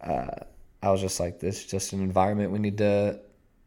uh, 0.02 0.32
i 0.84 0.90
was 0.92 1.02
just 1.02 1.20
like 1.20 1.40
this 1.40 1.60
is 1.62 1.66
just 1.66 1.94
an 1.94 2.02
environment 2.02 2.52
we 2.52 2.60
need 2.60 2.78
to 2.78 3.20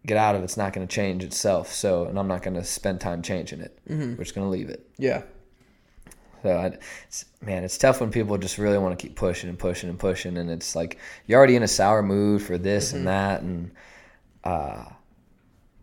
get 0.07 0.17
out 0.17 0.35
of. 0.37 0.43
It's 0.45 0.57
not 0.57 0.73
going 0.73 0.87
to 0.87 0.95
change 0.95 1.23
itself. 1.25 1.73
So 1.73 2.05
and 2.07 2.19
i'm 2.19 2.29
not 2.29 2.43
going 2.43 2.55
to 2.55 2.65
spend 2.65 3.01
time 3.01 3.23
changing 3.23 3.61
it. 3.61 3.77
We're 3.89 4.25
just 4.25 4.35
going 4.35 4.47
to 4.47 4.51
leave 4.51 4.69
it. 4.69 4.89
Yeah. 4.99 5.23
So 6.43 6.51
I, 6.57 6.67
it's, 7.07 7.25
man, 7.41 7.65
it's 7.65 7.79
tough 7.79 8.01
when 8.01 8.11
people 8.11 8.37
just 8.39 8.59
really 8.59 8.79
want 8.79 8.99
to 8.99 9.03
keep 9.07 9.17
pushing 9.17 9.49
and 9.49 9.59
pushing 9.59 9.89
and 9.89 9.99
pushing, 9.99 10.37
and 10.39 10.51
it's 10.51 10.75
like 10.77 10.99
you're 11.27 11.39
already 11.39 11.57
in 11.57 11.63
a 11.63 11.69
sour 11.69 12.03
mood 12.03 12.43
for 12.43 12.59
this 12.59 12.93
and 12.93 13.07
that, 13.07 13.43
and 13.43 13.71
uh, 14.45 14.85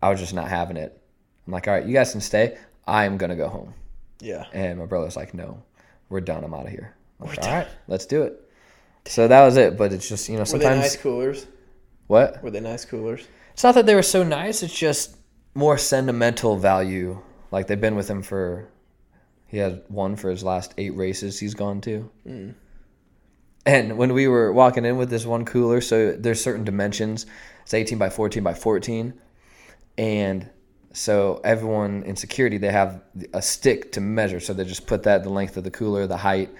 I 0.02 0.08
was 0.10 0.20
just 0.20 0.34
not 0.34 0.48
having 0.48 0.76
it. 0.76 1.00
I'm 1.46 1.52
like, 1.52 1.66
all 1.68 1.74
right, 1.74 1.84
you 1.86 1.92
guys 1.92 2.12
can 2.12 2.20
stay. 2.20 2.56
I'm 2.86 3.16
gonna 3.16 3.36
go 3.36 3.48
home, 3.48 3.74
Yeah. 4.20 4.44
and 4.52 4.78
my 4.78 4.86
brother's 4.86 5.16
like, 5.16 5.34
no, 5.34 5.62
we're 6.08 6.20
done. 6.20 6.44
I'm 6.44 6.54
out 6.54 6.66
of 6.66 6.72
here. 6.72 6.94
I'm 7.20 7.28
like, 7.28 7.42
all 7.42 7.52
right, 7.54 7.68
let's 7.88 8.06
do 8.06 8.22
it. 8.22 8.40
So 9.06 9.28
that 9.28 9.44
was 9.44 9.56
it. 9.56 9.76
But 9.78 9.92
it's 9.92 10.08
just 10.08 10.28
you 10.28 10.34
know 10.34 10.40
Were 10.40 10.44
they 10.44 10.50
sometimes 10.50 10.80
nice 10.80 10.96
coolers? 10.96 11.46
what 12.06 12.42
Were 12.42 12.50
they 12.50 12.60
nice 12.60 12.84
coolers? 12.84 13.26
it's 13.52 13.62
not 13.64 13.74
that 13.74 13.86
they 13.86 13.94
were 13.94 14.02
so 14.02 14.22
nice. 14.22 14.62
It's 14.62 14.76
just 14.78 15.16
more 15.54 15.76
sentimental 15.78 16.56
value. 16.56 17.20
Like 17.50 17.66
they've 17.66 17.80
been 17.80 17.96
with 17.96 18.08
him 18.08 18.22
for, 18.22 18.68
he 19.50 19.58
had 19.58 19.82
one 19.88 20.16
for 20.16 20.30
his 20.30 20.44
last 20.44 20.74
eight 20.78 20.96
races 20.96 21.38
he's 21.40 21.54
gone 21.54 21.80
to. 21.82 22.08
And 23.66 23.98
when 23.98 24.14
we 24.14 24.26
were 24.28 24.52
walking 24.52 24.84
in 24.84 24.96
with 24.96 25.10
this 25.10 25.26
one 25.26 25.44
cooler, 25.44 25.80
so 25.80 26.12
there's 26.12 26.42
certain 26.42 26.64
dimensions. 26.64 27.26
It's 27.62 27.74
18 27.74 27.98
by 27.98 28.08
14 28.10 28.42
by 28.42 28.54
14, 28.54 29.12
and 29.98 30.48
so 30.92 31.40
everyone 31.44 32.02
in 32.04 32.16
security 32.16 32.58
they 32.58 32.72
have 32.72 33.02
a 33.34 33.42
stick 33.42 33.92
to 33.92 34.00
measure. 34.00 34.40
So 34.40 34.54
they 34.54 34.64
just 34.64 34.86
put 34.86 35.02
that 35.02 35.22
the 35.24 35.30
length 35.30 35.56
of 35.56 35.64
the 35.64 35.70
cooler, 35.70 36.06
the 36.06 36.16
height, 36.16 36.50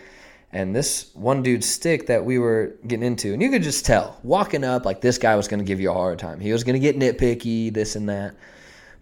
and 0.53 0.77
this 0.77 1.11
one 1.15 1.43
dude's 1.43 1.67
stick 1.69 2.07
that 2.09 2.25
we 2.25 2.39
were 2.39 2.77
getting 2.87 3.07
into, 3.07 3.33
and 3.33 3.41
you 3.41 3.51
could 3.51 3.63
just 3.63 3.87
tell 3.87 4.19
walking 4.23 4.63
up 4.63 4.85
like 4.85 5.01
this 5.01 5.17
guy 5.17 5.37
was 5.37 5.49
going 5.49 5.61
to 5.61 5.65
give 5.65 5.81
you 5.81 5.91
a 5.91 5.95
hard 5.95 6.19
time. 6.19 6.39
He 6.39 6.53
was 6.53 6.65
going 6.65 6.81
to 6.81 6.81
get 6.81 6.99
nitpicky, 6.99 7.73
this 7.73 7.97
and 7.97 8.09
that. 8.09 8.35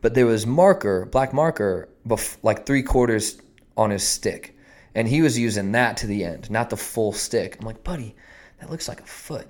But 0.01 0.14
there 0.14 0.26
was 0.26 0.47
marker, 0.47 1.05
black 1.07 1.32
marker, 1.32 1.89
bef- 2.07 2.36
like 2.45 2.64
three 2.64 2.84
quarters 2.84 3.41
on 3.78 3.90
his 3.90 4.02
stick, 4.02 4.58
and 4.94 5.08
he 5.08 5.22
was 5.22 5.38
using 5.38 5.72
that 5.72 5.96
to 5.98 6.06
the 6.06 6.24
end, 6.24 6.50
not 6.50 6.68
the 6.68 6.76
full 6.76 7.12
stick. 7.12 7.56
I'm 7.58 7.66
like, 7.66 7.84
buddy, 7.84 8.14
that 8.60 8.70
looks 8.70 8.88
like 8.88 9.00
a 9.00 9.06
foot. 9.06 9.46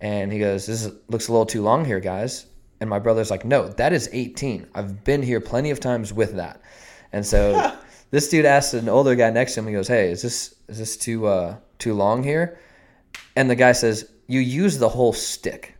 And 0.00 0.32
he 0.32 0.38
goes, 0.38 0.66
"This 0.66 0.84
is, 0.84 0.92
looks 1.08 1.28
a 1.28 1.32
little 1.32 1.46
too 1.46 1.62
long 1.62 1.84
here, 1.84 2.00
guys." 2.00 2.46
And 2.80 2.90
my 2.90 2.98
brother's 2.98 3.30
like, 3.30 3.44
"No, 3.44 3.68
that 3.68 3.92
is 3.92 4.10
18. 4.12 4.66
I've 4.74 5.04
been 5.04 5.22
here 5.22 5.40
plenty 5.40 5.70
of 5.70 5.80
times 5.80 6.12
with 6.12 6.34
that." 6.34 6.60
And 7.12 7.24
so 7.24 7.72
this 8.10 8.28
dude 8.28 8.44
asked 8.44 8.74
an 8.74 8.88
older 8.88 9.14
guy 9.14 9.30
next 9.30 9.54
to 9.54 9.60
him. 9.60 9.68
He 9.68 9.72
goes, 9.72 9.88
"Hey, 9.88 10.10
is 10.10 10.22
this 10.22 10.56
is 10.68 10.78
this 10.78 10.96
too 10.96 11.26
uh, 11.26 11.56
too 11.78 11.94
long 11.94 12.22
here?" 12.22 12.58
And 13.36 13.48
the 13.48 13.54
guy 13.54 13.72
says, 13.72 14.10
"You 14.26 14.40
use 14.40 14.78
the 14.78 14.88
whole 14.88 15.12
stick." 15.12 15.76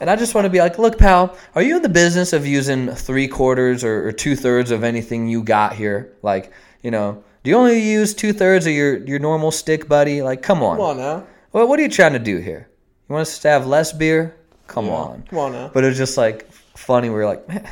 And 0.00 0.08
I 0.08 0.16
just 0.16 0.34
want 0.34 0.46
to 0.46 0.50
be 0.50 0.58
like, 0.58 0.78
"Look, 0.78 0.98
pal, 0.98 1.36
are 1.54 1.62
you 1.62 1.76
in 1.76 1.82
the 1.82 1.88
business 1.88 2.32
of 2.32 2.46
using 2.46 2.88
three 2.88 3.28
quarters 3.28 3.84
or, 3.84 4.08
or 4.08 4.12
two 4.12 4.34
thirds 4.34 4.72
of 4.72 4.82
anything 4.82 5.28
you 5.28 5.44
got 5.44 5.74
here? 5.74 6.16
Like, 6.22 6.52
you 6.82 6.90
know, 6.90 7.22
do 7.42 7.50
you 7.50 7.56
only 7.56 7.80
use 7.80 8.14
two 8.14 8.32
thirds 8.32 8.66
of 8.66 8.72
your 8.72 8.98
your 9.06 9.18
normal 9.18 9.50
stick, 9.50 9.88
buddy? 9.88 10.22
Like, 10.22 10.42
come 10.42 10.62
on." 10.62 10.76
Come 10.76 10.86
on 10.86 10.96
now. 10.98 11.26
What, 11.50 11.68
what 11.68 11.78
are 11.78 11.82
you 11.82 11.88
trying 11.88 12.12
to 12.12 12.18
do 12.18 12.38
here? 12.38 12.68
You 13.08 13.14
want 13.14 13.22
us 13.22 13.38
to 13.40 13.48
have 13.48 13.66
less 13.66 13.92
beer? 13.92 14.36
Come 14.66 14.88
on. 14.88 15.24
Come 15.28 15.38
on 15.38 15.52
now. 15.52 15.70
But 15.72 15.82
it 15.84 15.88
was 15.88 15.96
just 15.96 16.16
like 16.16 16.50
funny. 16.76 17.10
We 17.10 17.16
are 17.16 17.26
like, 17.26 17.48
man, 17.48 17.68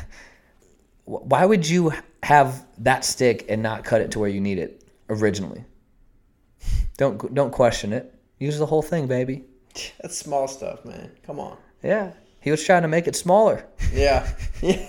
why 1.05 1.45
would 1.45 1.67
you 1.67 1.93
have 2.23 2.65
that 2.79 3.05
stick 3.05 3.45
and 3.47 3.63
not 3.63 3.85
cut 3.85 4.01
it 4.01 4.11
to 4.11 4.19
where 4.19 4.29
you 4.29 4.41
need 4.41 4.59
it 4.59 4.83
originally? 5.09 5.63
Don't 6.97 7.33
don't 7.33 7.51
question 7.51 7.93
it. 7.93 8.13
Use 8.39 8.59
the 8.59 8.65
whole 8.65 8.81
thing, 8.81 9.07
baby. 9.07 9.45
That's 10.01 10.17
small 10.17 10.47
stuff, 10.47 10.83
man. 10.83 11.11
Come 11.25 11.39
on. 11.39 11.57
Yeah, 11.81 12.11
he 12.41 12.51
was 12.51 12.63
trying 12.65 12.81
to 12.81 12.89
make 12.89 13.07
it 13.07 13.15
smaller, 13.15 13.65
Yeah. 13.93 14.29
Yeah. 14.61 14.85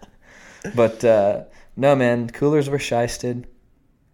but 0.74 1.02
uh, 1.02 1.44
no, 1.76 1.94
man. 1.96 2.28
Coolers 2.30 2.68
were 2.68 2.78
shysted, 2.78 3.44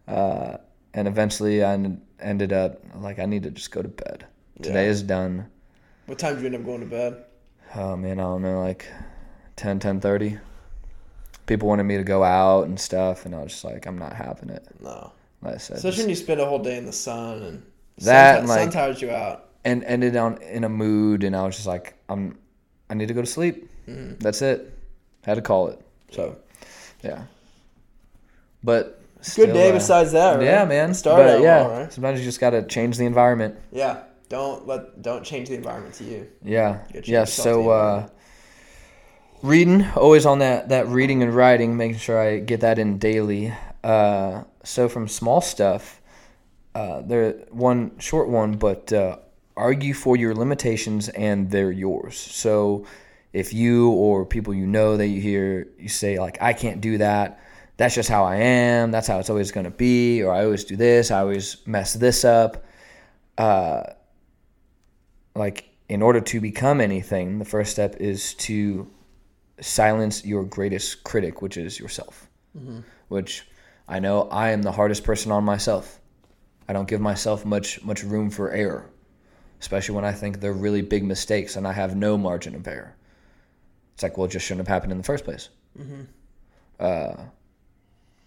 uh, 0.09 0.59
and 0.95 1.09
eventually 1.09 1.65
I 1.65 1.79
ended 2.21 2.53
up 2.53 2.81
like 2.97 3.19
I 3.19 3.27
need 3.27 3.43
to 3.45 3.51
just 3.51 3.71
go 3.71 3.83
to 3.83 3.89
bed. 3.89 4.27
Today 4.63 4.85
Yeah. 4.85 4.91
is 4.91 5.03
done. 5.03 5.47
What 6.07 6.19
time 6.19 6.35
did 6.35 6.41
you 6.43 6.47
end 6.47 6.57
up 6.57 6.65
going 6.65 6.81
to 6.81 6.87
bed? 6.87 7.25
oh 7.75 7.97
man, 7.97 8.19
I 8.21 8.23
don't 8.23 8.43
know, 8.43 8.61
like 8.61 8.87
10, 9.57 9.79
10 9.81 10.41
People 11.47 11.69
wanted 11.69 11.83
me 11.85 11.97
to 11.97 12.05
go 12.05 12.25
out 12.25 12.67
and 12.67 12.79
stuff, 12.79 13.27
and 13.27 13.35
I 13.35 13.43
was 13.43 13.53
just 13.53 13.65
like, 13.65 13.87
I'm 13.87 13.99
not 13.99 14.13
having 14.15 14.51
it. 14.51 14.67
No. 14.81 15.13
Like 15.43 15.55
I 15.55 15.59
said, 15.59 15.77
Especially 15.77 16.05
when 16.05 16.11
you 16.11 16.17
spend 16.17 16.41
a 16.41 16.47
whole 16.47 16.59
day 16.59 16.77
in 16.77 16.87
the 16.87 16.93
sun 16.93 17.43
and 17.43 17.63
That 17.99 18.35
sun, 18.35 18.39
and, 18.41 18.49
sun 18.49 18.71
tires 18.71 19.03
you 19.03 19.11
out. 19.11 19.51
and 19.65 19.85
ended 19.85 20.17
on 20.17 20.41
in 20.43 20.65
a 20.65 20.69
mood, 20.69 21.23
and 21.23 21.37
I 21.37 21.45
was 21.45 21.55
just 21.57 21.67
like, 21.67 21.95
I'm, 22.09 22.39
I 22.91 22.95
need 22.95 23.09
to 23.09 23.15
go 23.15 23.21
to 23.21 23.27
sleep. 23.27 23.69
Mm-hmm. 23.87 24.19
That's 24.19 24.43
it. 24.43 24.73
Had 25.25 25.35
to 25.35 25.43
call 25.43 25.69
it. 25.69 25.81
So, 26.11 26.37
yeah. 27.05 27.25
But 28.63 29.03
Good 29.35 29.53
day 29.53 29.71
uh, 29.71 29.75
besides 29.75 30.13
that, 30.13 30.37
right? 30.37 30.45
Yeah, 30.45 30.65
man. 30.65 30.95
Started 30.95 31.25
but 31.25 31.37
out 31.37 31.43
yeah, 31.43 31.67
right? 31.67 31.93
sometimes 31.93 32.21
you 32.21 32.25
just 32.25 32.41
got 32.41 32.51
to 32.51 32.65
change 32.67 32.97
the 32.97 33.07
environment. 33.07 33.57
Yeah. 33.73 34.03
Don't 34.29 34.67
let 34.67 35.03
don't 35.03 35.25
change 35.25 35.49
the 35.49 35.55
environment 35.55 35.95
to 35.97 36.05
you. 36.05 36.27
Yeah, 36.43 36.81
gotta 36.93 37.11
yeah. 37.11 37.25
So 37.25 37.71
uh, 37.71 38.09
reading, 39.43 39.87
always 39.95 40.27
on 40.27 40.41
that 40.41 40.69
that 40.71 40.89
reading 40.89 41.23
and 41.23 41.35
writing, 41.35 41.77
making 41.77 41.99
sure 41.99 42.19
I 42.19 42.41
get 42.41 42.61
that 42.61 42.79
in 42.79 42.99
daily. 42.99 43.55
Uh, 43.85 44.43
so 44.65 44.89
from 44.89 45.07
small 45.07 45.41
stuff, 45.41 46.01
uh, 46.75 47.03
there 47.03 47.33
one 47.51 47.97
short 48.01 48.29
one, 48.29 48.55
but 48.57 48.93
uh, 48.93 49.19
argue 49.57 49.95
for 49.95 50.17
your 50.17 50.35
limitations 50.35 51.09
and 51.11 51.51
they're 51.53 51.71
yours. 51.71 52.17
So 52.17 52.85
if 53.33 53.55
you 53.55 53.91
or 53.91 54.27
people 54.27 54.55
you 54.55 54.67
know 54.67 54.97
that 54.97 55.07
you 55.07 55.21
hear 55.21 55.69
you 55.79 55.89
say 55.89 56.19
like 56.19 56.39
I 56.41 56.53
can't 56.53 56.81
do 56.81 56.99
that, 56.99 57.41
that's 57.77 57.95
just 57.95 58.09
how 58.09 58.25
I 58.25 58.37
am. 58.37 58.91
That's 58.91 59.07
how 59.07 59.19
it's 59.19 59.31
always 59.31 59.53
going 59.53 59.65
to 59.65 59.71
be. 59.71 60.23
Or 60.23 60.33
I 60.33 60.45
always 60.45 60.65
do 60.65 60.77
this. 60.77 61.11
I 61.11 61.21
always 61.21 61.59
mess 61.67 61.93
this 61.95 62.25
up. 62.25 62.65
Uh, 63.37 63.83
like 65.35 65.69
in 65.89 66.03
order 66.03 66.21
to 66.21 66.41
become 66.41 66.81
anything, 66.81 67.39
the 67.39 67.45
first 67.45 67.71
step 67.73 67.97
is 68.01 68.35
to 68.35 68.91
silence 69.61 70.25
your 70.25 70.45
greatest 70.45 71.05
critic, 71.05 71.43
which 71.43 71.57
is 71.57 71.79
yourself. 71.79 72.29
Which 73.09 73.47
I 73.87 73.99
know 74.01 74.29
I 74.31 74.51
am 74.51 74.63
the 74.63 74.73
hardest 74.73 75.05
person 75.05 75.31
on 75.31 75.45
myself. 75.45 76.01
I 76.69 76.73
don't 76.73 76.89
give 76.89 77.01
myself 77.01 77.45
much 77.45 77.83
much 77.85 78.03
room 78.03 78.31
for 78.31 78.51
error, 78.51 78.91
especially 79.61 79.95
when 79.95 80.05
I 80.05 80.13
think 80.13 80.41
they're 80.41 80.53
really 80.53 80.83
big 80.83 81.05
mistakes 81.05 81.57
and 81.57 81.69
I 81.69 81.73
have 81.73 81.95
no 81.95 82.17
margin 82.17 82.55
of 82.55 82.67
error. 82.67 82.97
It's 83.95 84.03
like, 84.03 84.17
well, 84.17 84.25
it 84.27 84.31
just 84.31 84.47
shouldn't 84.47 84.67
have 84.67 84.75
happened 84.75 84.93
in 84.93 84.99
the 84.99 85.05
first 85.05 85.25
place. 85.25 85.51
Uh, 86.81 87.17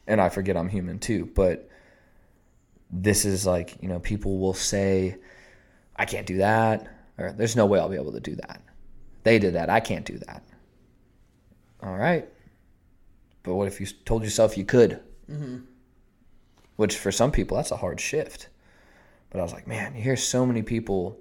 and 0.10 0.20
I 0.20 0.30
forget 0.30 0.58
I'm 0.58 0.68
human 0.68 1.00
too, 1.00 1.30
but 1.36 1.70
this 2.92 3.24
is 3.24 3.46
like, 3.46 3.78
you 3.82 3.88
know, 3.88 4.00
people 4.00 4.40
will 4.40 4.54
say, 4.54 5.16
I 5.96 6.06
can't 6.06 6.26
do 6.26 6.38
that, 6.38 6.88
or 7.18 7.32
there's 7.32 7.56
no 7.56 7.66
way 7.66 7.80
I'll 7.80 7.90
be 7.90 7.96
able 7.96 8.14
to 8.14 8.20
do 8.20 8.36
that. 8.36 8.62
They 9.24 9.40
did 9.40 9.54
that. 9.56 9.70
I 9.70 9.80
can't 9.80 10.06
do 10.06 10.18
that. 10.18 10.44
All 11.84 11.96
right. 11.96 12.28
But 13.44 13.56
what 13.56 13.68
if 13.68 13.80
you 13.80 13.88
told 14.06 14.24
yourself 14.24 14.58
you 14.58 14.66
could? 14.66 15.00
which 16.76 16.98
for 16.98 17.12
some 17.12 17.32
people 17.32 17.58
that's 17.58 17.72
a 17.72 17.78
hard 17.78 18.00
shift. 18.00 18.48
But 19.30 19.40
I 19.40 19.44
was 19.44 19.54
like, 19.54 19.68
man, 19.68 19.96
you 19.96 20.02
hear 20.02 20.16
so 20.16 20.46
many 20.46 20.62
people. 20.64 21.20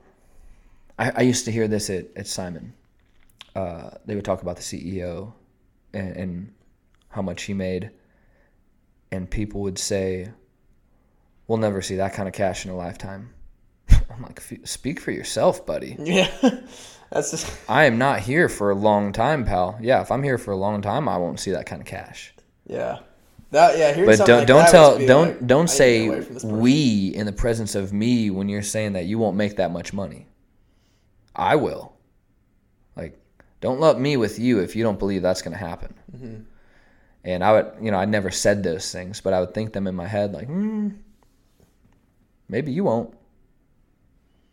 I, 0.98 1.10
I 1.16 1.20
used 1.22 1.44
to 1.44 1.52
hear 1.52 1.68
this 1.68 1.90
at, 1.90 2.06
at 2.16 2.26
Simon. 2.26 2.72
Uh, 3.54 3.90
they 4.06 4.14
would 4.14 4.24
talk 4.24 4.40
about 4.40 4.56
the 4.56 4.62
CEO 4.62 5.32
and, 5.92 6.16
and 6.16 6.54
how 7.10 7.22
much 7.22 7.42
he 7.42 7.54
made, 7.54 7.90
and 9.10 9.30
people 9.30 9.62
would 9.62 9.78
say, 9.78 10.30
"We'll 11.46 11.58
never 11.58 11.82
see 11.82 11.96
that 11.96 12.14
kind 12.14 12.28
of 12.28 12.34
cash 12.34 12.64
in 12.64 12.70
a 12.70 12.76
lifetime." 12.76 13.30
I'm 13.90 14.22
like, 14.22 14.42
speak 14.64 15.00
for 15.00 15.10
yourself, 15.10 15.64
buddy. 15.66 15.96
Yeah, 16.00 16.30
that's 17.10 17.30
just. 17.30 17.50
I 17.68 17.84
am 17.84 17.98
not 17.98 18.20
here 18.20 18.48
for 18.48 18.70
a 18.70 18.74
long 18.74 19.12
time, 19.12 19.44
pal. 19.44 19.78
Yeah, 19.80 20.00
if 20.02 20.10
I'm 20.10 20.22
here 20.22 20.38
for 20.38 20.52
a 20.52 20.56
long 20.56 20.82
time, 20.82 21.08
I 21.08 21.16
won't 21.16 21.40
see 21.40 21.52
that 21.52 21.66
kind 21.66 21.80
of 21.80 21.86
cash. 21.86 22.34
Yeah, 22.66 22.98
that 23.50 23.78
yeah. 23.78 24.04
But 24.04 24.18
don't 24.26 24.38
like 24.38 24.46
don't 24.46 24.68
tell 24.68 24.98
don't 25.06 25.28
like, 25.28 25.46
don't 25.46 25.70
say 25.70 26.20
we 26.44 27.08
in 27.08 27.26
the 27.26 27.32
presence 27.32 27.74
of 27.74 27.92
me 27.92 28.30
when 28.30 28.48
you're 28.48 28.62
saying 28.62 28.92
that 28.92 29.06
you 29.06 29.18
won't 29.18 29.36
make 29.36 29.56
that 29.56 29.70
much 29.70 29.92
money. 29.92 30.26
I 31.34 31.56
will. 31.56 31.94
Like, 32.96 33.18
don't 33.60 33.78
lump 33.78 33.98
me 33.98 34.16
with 34.16 34.38
you 34.38 34.58
if 34.58 34.74
you 34.74 34.82
don't 34.82 34.98
believe 34.98 35.22
that's 35.22 35.40
going 35.40 35.56
to 35.56 35.58
happen. 35.58 35.94
Mm-hmm. 36.14 36.42
And 37.28 37.44
I 37.44 37.52
would, 37.52 37.72
you 37.82 37.90
know, 37.90 37.98
I 37.98 38.06
never 38.06 38.30
said 38.30 38.62
those 38.62 38.90
things, 38.90 39.20
but 39.20 39.32
I 39.32 39.40
would 39.40 39.52
think 39.52 39.72
them 39.72 39.86
in 39.86 39.94
my 39.94 40.06
head, 40.06 40.32
like, 40.32 40.46
hmm, 40.46 40.88
maybe 42.48 42.72
you 42.72 42.84
won't 42.84 43.14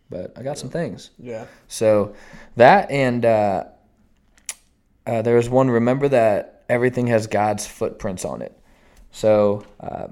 but 0.09 0.33
I 0.37 0.43
got 0.43 0.57
some 0.57 0.69
things. 0.69 1.11
Yeah. 1.17 1.45
So 1.67 2.15
that 2.55 2.89
and 2.91 3.25
uh, 3.25 3.65
uh, 5.05 5.21
there 5.21 5.35
was 5.35 5.49
one. 5.49 5.69
Remember 5.69 6.07
that 6.09 6.63
everything 6.69 7.07
has 7.07 7.27
God's 7.27 7.65
footprints 7.65 8.25
on 8.25 8.41
it. 8.41 8.57
So 9.11 9.65
uh, 9.79 10.07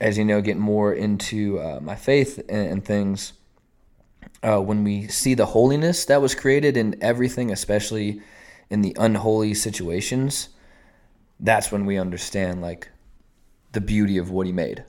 as 0.00 0.18
you 0.18 0.24
know, 0.24 0.40
getting 0.40 0.62
more 0.62 0.92
into 0.92 1.60
uh, 1.60 1.80
my 1.80 1.96
faith 1.96 2.38
and, 2.48 2.68
and 2.70 2.84
things. 2.84 3.34
Uh, 4.44 4.60
when 4.60 4.82
we 4.82 5.06
see 5.06 5.34
the 5.34 5.46
holiness 5.46 6.04
that 6.06 6.20
was 6.20 6.34
created 6.34 6.76
in 6.76 6.96
everything, 7.00 7.52
especially 7.52 8.20
in 8.70 8.82
the 8.82 8.96
unholy 8.98 9.54
situations, 9.54 10.48
that's 11.42 11.70
when 11.72 11.84
we 11.84 11.98
understand 11.98 12.62
like 12.62 12.88
the 13.72 13.80
beauty 13.80 14.16
of 14.16 14.30
what 14.30 14.46
He 14.46 14.52
made. 14.52 14.84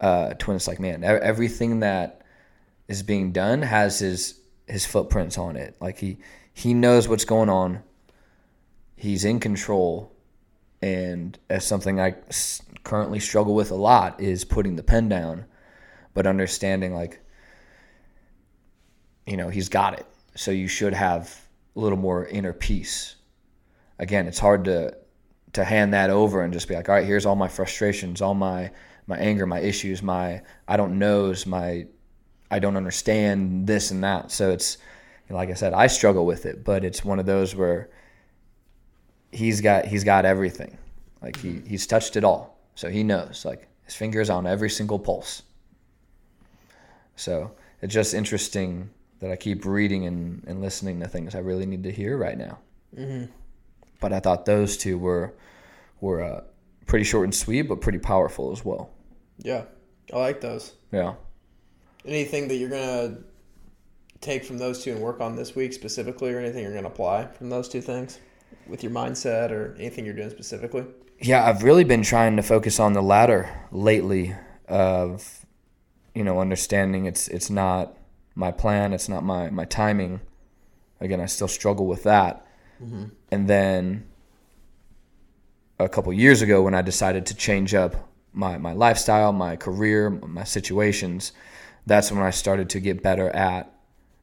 Uh, 0.00 0.34
to 0.34 0.46
when 0.46 0.56
it's 0.56 0.66
like, 0.66 0.80
man, 0.80 1.04
everything 1.04 1.80
that 1.80 2.22
is 2.88 3.02
being 3.02 3.32
done 3.32 3.62
has 3.62 4.00
his 4.00 4.40
his 4.66 4.84
footprints 4.84 5.38
on 5.38 5.56
it. 5.56 5.76
Like 5.80 5.98
he 5.98 6.18
he 6.52 6.74
knows 6.74 7.08
what's 7.08 7.24
going 7.24 7.48
on. 7.48 7.82
He's 8.96 9.24
in 9.24 9.40
control, 9.40 10.12
and 10.80 11.38
as 11.48 11.64
something 11.64 12.00
I 12.00 12.16
currently 12.84 13.20
struggle 13.20 13.54
with 13.54 13.70
a 13.70 13.76
lot 13.76 14.20
is 14.20 14.44
putting 14.44 14.76
the 14.76 14.82
pen 14.82 15.08
down, 15.08 15.44
but 16.14 16.26
understanding 16.26 16.94
like 16.94 17.20
you 19.26 19.36
know 19.36 19.48
he's 19.48 19.68
got 19.68 19.98
it. 19.98 20.06
So 20.34 20.50
you 20.50 20.66
should 20.66 20.94
have 20.94 21.48
a 21.76 21.80
little 21.80 21.98
more 21.98 22.26
inner 22.26 22.52
peace. 22.52 23.14
Again, 23.98 24.26
it's 24.26 24.40
hard 24.40 24.64
to 24.64 24.96
to 25.52 25.64
hand 25.64 25.92
that 25.94 26.10
over 26.10 26.42
and 26.42 26.52
just 26.52 26.68
be 26.68 26.74
like, 26.74 26.88
all 26.88 26.94
right, 26.94 27.06
here's 27.06 27.26
all 27.26 27.36
my 27.36 27.48
frustrations, 27.48 28.20
all 28.20 28.34
my 28.34 28.70
my 29.06 29.18
anger, 29.18 29.46
my 29.46 29.60
issues, 29.60 30.02
my 30.02 30.42
I 30.68 30.76
don't 30.76 30.98
knows, 30.98 31.46
my 31.46 31.86
I 32.50 32.58
don't 32.58 32.76
understand 32.76 33.66
this 33.66 33.90
and 33.90 34.04
that. 34.04 34.30
So 34.30 34.50
it's 34.50 34.78
like 35.28 35.50
I 35.50 35.54
said, 35.54 35.72
I 35.72 35.86
struggle 35.86 36.26
with 36.26 36.46
it, 36.46 36.64
but 36.64 36.84
it's 36.84 37.04
one 37.04 37.18
of 37.18 37.26
those 37.26 37.54
where 37.54 37.88
he's 39.30 39.60
got 39.60 39.86
he's 39.86 40.04
got 40.04 40.24
everything. 40.24 40.76
Like 41.20 41.36
he 41.36 41.62
he's 41.66 41.86
touched 41.86 42.16
it 42.16 42.24
all. 42.24 42.58
So 42.74 42.88
he 42.88 43.02
knows. 43.02 43.44
Like 43.44 43.68
his 43.84 43.94
fingers 43.94 44.30
on 44.30 44.46
every 44.46 44.70
single 44.70 44.98
pulse. 44.98 45.42
So 47.16 47.52
it's 47.80 47.92
just 47.92 48.14
interesting 48.14 48.90
that 49.20 49.30
I 49.30 49.36
keep 49.36 49.64
reading 49.64 50.06
and, 50.06 50.42
and 50.46 50.60
listening 50.60 51.00
to 51.00 51.08
things 51.08 51.34
I 51.34 51.38
really 51.38 51.66
need 51.66 51.84
to 51.84 51.92
hear 51.92 52.16
right 52.16 52.36
now. 52.36 52.58
Mm-hmm. 52.96 53.30
But 54.02 54.12
I 54.12 54.20
thought 54.20 54.44
those 54.44 54.76
two 54.76 54.98
were 54.98 55.32
were 56.00 56.22
uh, 56.22 56.40
pretty 56.86 57.04
short 57.04 57.24
and 57.24 57.34
sweet, 57.34 57.62
but 57.62 57.80
pretty 57.80 58.00
powerful 58.00 58.52
as 58.52 58.64
well. 58.64 58.90
Yeah, 59.38 59.62
I 60.12 60.18
like 60.18 60.40
those. 60.40 60.72
Yeah. 60.90 61.14
Anything 62.04 62.48
that 62.48 62.56
you're 62.56 62.68
gonna 62.68 63.18
take 64.20 64.44
from 64.44 64.58
those 64.58 64.82
two 64.82 64.90
and 64.92 65.00
work 65.00 65.20
on 65.20 65.36
this 65.36 65.54
week 65.54 65.72
specifically, 65.72 66.32
or 66.32 66.40
anything 66.40 66.64
you're 66.64 66.74
gonna 66.74 66.88
apply 66.88 67.28
from 67.28 67.48
those 67.48 67.68
two 67.68 67.80
things 67.80 68.18
with 68.66 68.82
your 68.82 68.92
mindset, 68.92 69.52
or 69.52 69.74
anything 69.78 70.04
you're 70.04 70.14
doing 70.14 70.30
specifically? 70.30 70.84
Yeah, 71.20 71.48
I've 71.48 71.62
really 71.62 71.84
been 71.84 72.02
trying 72.02 72.36
to 72.36 72.42
focus 72.42 72.80
on 72.80 72.92
the 72.92 73.02
latter 73.02 73.48
lately. 73.70 74.34
Of 74.68 75.46
you 76.14 76.24
know, 76.24 76.40
understanding 76.40 77.04
it's 77.04 77.28
it's 77.28 77.50
not 77.50 77.96
my 78.34 78.50
plan, 78.50 78.92
it's 78.92 79.08
not 79.08 79.22
my 79.22 79.50
my 79.50 79.64
timing. 79.64 80.20
Again, 81.00 81.20
I 81.20 81.26
still 81.26 81.48
struggle 81.48 81.86
with 81.86 82.04
that. 82.04 82.46
Mm-hmm. 82.82 83.04
And 83.30 83.48
then 83.48 84.06
a 85.78 85.88
couple 85.88 86.12
years 86.12 86.42
ago, 86.42 86.62
when 86.62 86.74
I 86.74 86.82
decided 86.82 87.26
to 87.26 87.34
change 87.34 87.74
up 87.74 88.08
my 88.32 88.58
my 88.58 88.72
lifestyle, 88.72 89.32
my 89.32 89.56
career, 89.56 90.10
my 90.10 90.44
situations 90.44 91.32
that's 91.86 92.12
when 92.12 92.22
I 92.22 92.30
started 92.30 92.70
to 92.70 92.80
get 92.80 93.02
better 93.02 93.28
at 93.30 93.72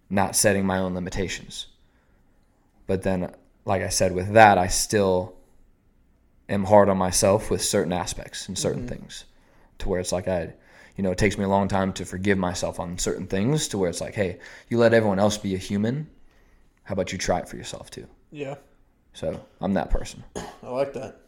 not 0.09 0.35
setting 0.35 0.65
my 0.65 0.79
own 0.79 0.93
limitations. 0.93 1.67
But 2.87 3.03
then, 3.03 3.33
like 3.65 3.81
I 3.81 3.89
said, 3.89 4.13
with 4.13 4.33
that, 4.33 4.57
I 4.57 4.67
still 4.67 5.35
am 6.47 6.63
hard 6.63 6.89
on 6.89 6.97
myself 6.97 7.51
with 7.51 7.61
certain 7.61 7.93
aspects 7.93 8.47
and 8.47 8.57
certain 8.57 8.81
mm-hmm. 8.81 8.95
things 8.95 9.25
to 9.79 9.89
where 9.89 9.99
it's 9.99 10.11
like 10.11 10.27
I, 10.27 10.53
you 10.95 11.03
know, 11.03 11.11
it 11.11 11.17
takes 11.17 11.37
me 11.37 11.43
a 11.43 11.49
long 11.49 11.67
time 11.67 11.93
to 11.93 12.05
forgive 12.05 12.37
myself 12.37 12.79
on 12.79 12.97
certain 12.97 13.27
things 13.27 13.67
to 13.69 13.77
where 13.77 13.89
it's 13.89 14.01
like, 14.01 14.15
hey, 14.15 14.39
you 14.69 14.77
let 14.77 14.93
everyone 14.93 15.19
else 15.19 15.37
be 15.37 15.53
a 15.53 15.59
human. 15.59 16.09
How 16.83 16.93
about 16.93 17.11
you 17.11 17.17
try 17.19 17.39
it 17.39 17.47
for 17.47 17.57
yourself 17.57 17.91
too? 17.91 18.07
Yeah. 18.31 18.55
So 19.13 19.39
I'm 19.61 19.73
that 19.73 19.89
person. 19.89 20.23
I 20.35 20.69
like 20.69 20.93
that. 20.93 21.21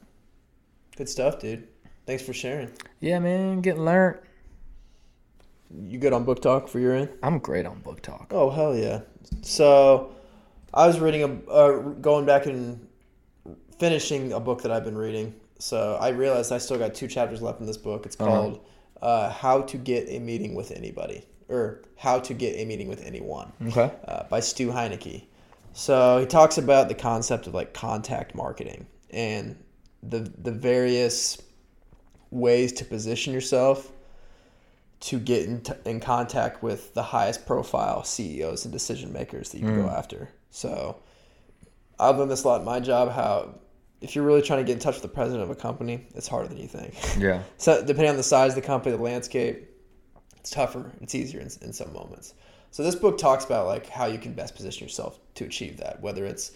Good 0.96 1.10
stuff, 1.10 1.40
dude. 1.40 1.68
Thanks 2.06 2.24
for 2.24 2.34
sharing. 2.34 2.70
Yeah, 3.00 3.20
man, 3.20 3.62
getting 3.62 3.86
learned. 3.86 4.20
You 5.86 6.00
good 6.00 6.14
on 6.14 6.26
book 6.26 6.42
talk 6.42 6.68
for 6.68 6.80
your 6.80 6.94
end? 6.94 7.10
I'm 7.24 7.40
great 7.40 7.66
on 7.66 7.80
book 7.80 8.02
talk. 8.02 8.28
Oh 8.32 8.50
hell 8.50 8.76
yeah! 8.76 9.02
So, 9.42 10.14
I 10.74 10.86
was 10.86 11.00
reading 11.00 11.24
a 11.24 11.52
uh, 11.52 11.80
going 11.80 12.26
back 12.26 12.46
and 12.46 12.88
finishing 13.80 14.34
a 14.34 14.40
book 14.40 14.62
that 14.64 14.72
I've 14.72 14.84
been 14.84 14.98
reading. 14.98 15.34
So 15.60 15.98
I 16.02 16.10
realized 16.10 16.52
I 16.52 16.58
still 16.58 16.78
got 16.78 16.94
two 16.94 17.08
chapters 17.08 17.42
left 17.42 17.62
in 17.62 17.66
this 17.66 17.78
book. 17.78 18.06
It's 18.06 18.20
uh-huh. 18.20 18.30
called 18.30 18.66
uh-huh. 19.02 19.06
uh, 19.06 19.30
"How 19.30 19.62
to 19.62 19.78
Get 19.78 20.10
a 20.10 20.20
Meeting 20.20 20.56
with 20.56 20.72
Anybody" 20.72 21.24
or 21.48 21.82
"How 21.96 22.20
to 22.20 22.34
Get 22.34 22.58
a 22.58 22.66
Meeting 22.66 22.90
with 22.90 23.02
Anyone." 23.06 23.54
Okay. 23.68 23.92
Uh, 24.06 24.24
by 24.24 24.42
Stu 24.42 24.70
Heinecke. 24.70 25.24
So 25.74 26.20
he 26.20 26.26
talks 26.26 26.58
about 26.58 26.90
the 26.90 26.96
concept 26.96 27.48
of 27.48 27.54
like 27.54 27.74
contact 27.74 28.36
marketing 28.36 28.88
and 29.10 29.62
the 30.04 30.20
the 30.20 30.52
various 30.52 31.42
ways 32.30 32.74
to 32.74 32.86
position 32.86 33.34
yourself 33.34 33.92
to 35.02 35.20
get 35.20 35.46
in, 35.46 35.62
t- 35.62 35.74
in 35.86 36.00
contact 36.00 36.62
with 36.62 36.94
the 36.94 37.02
highest 37.02 37.46
profile 37.46 38.04
CEOs 38.04 38.66
and 38.66 38.72
decision 38.72 39.12
makers 39.12 39.50
that 39.50 39.60
you 39.60 39.66
mm. 39.66 39.84
go 39.84 39.90
after. 39.90 40.30
So 40.52 40.98
I've 42.00 42.18
learned 42.18 42.32
this 42.32 42.44
a 42.44 42.48
lot 42.48 42.62
in 42.62 42.66
my 42.66 42.80
job 42.80 43.12
how 43.12 43.56
if 44.00 44.16
you're 44.16 44.24
really 44.24 44.42
trying 44.42 44.60
to 44.60 44.64
get 44.64 44.74
in 44.74 44.80
touch 44.80 44.96
with 44.96 45.04
the 45.04 45.08
president 45.08 45.44
of 45.44 45.50
a 45.50 45.56
company, 45.56 46.08
it's 46.16 46.28
harder 46.28 46.48
than 46.48 46.58
you 46.58 46.68
think. 46.68 46.96
Yeah. 47.20 47.44
so 47.58 47.84
depending 47.84 48.10
on 48.10 48.18
the 48.18 48.24
size 48.24 48.52
of 48.52 48.56
the 48.56 48.62
company, 48.62 48.96
the 48.96 49.02
landscape, 49.02 49.70
it's 50.38 50.50
tougher. 50.50 50.92
It's 51.02 51.14
easier 51.14 51.40
in, 51.40 51.50
in 51.62 51.74
some 51.74 51.94
moments. 51.94 52.34
So 52.72 52.84
this 52.84 52.96
book 52.96 53.18
talks 53.18 53.44
about 53.44 53.68
like 53.68 53.88
how 53.88 54.06
you 54.06 54.18
can 54.18 54.34
best 54.34 54.56
position 54.56 54.86
yourself 54.86 55.20
to 55.36 55.44
achieve 55.44 55.78
that, 55.78 56.02
whether 56.02 56.26
it's 56.26 56.54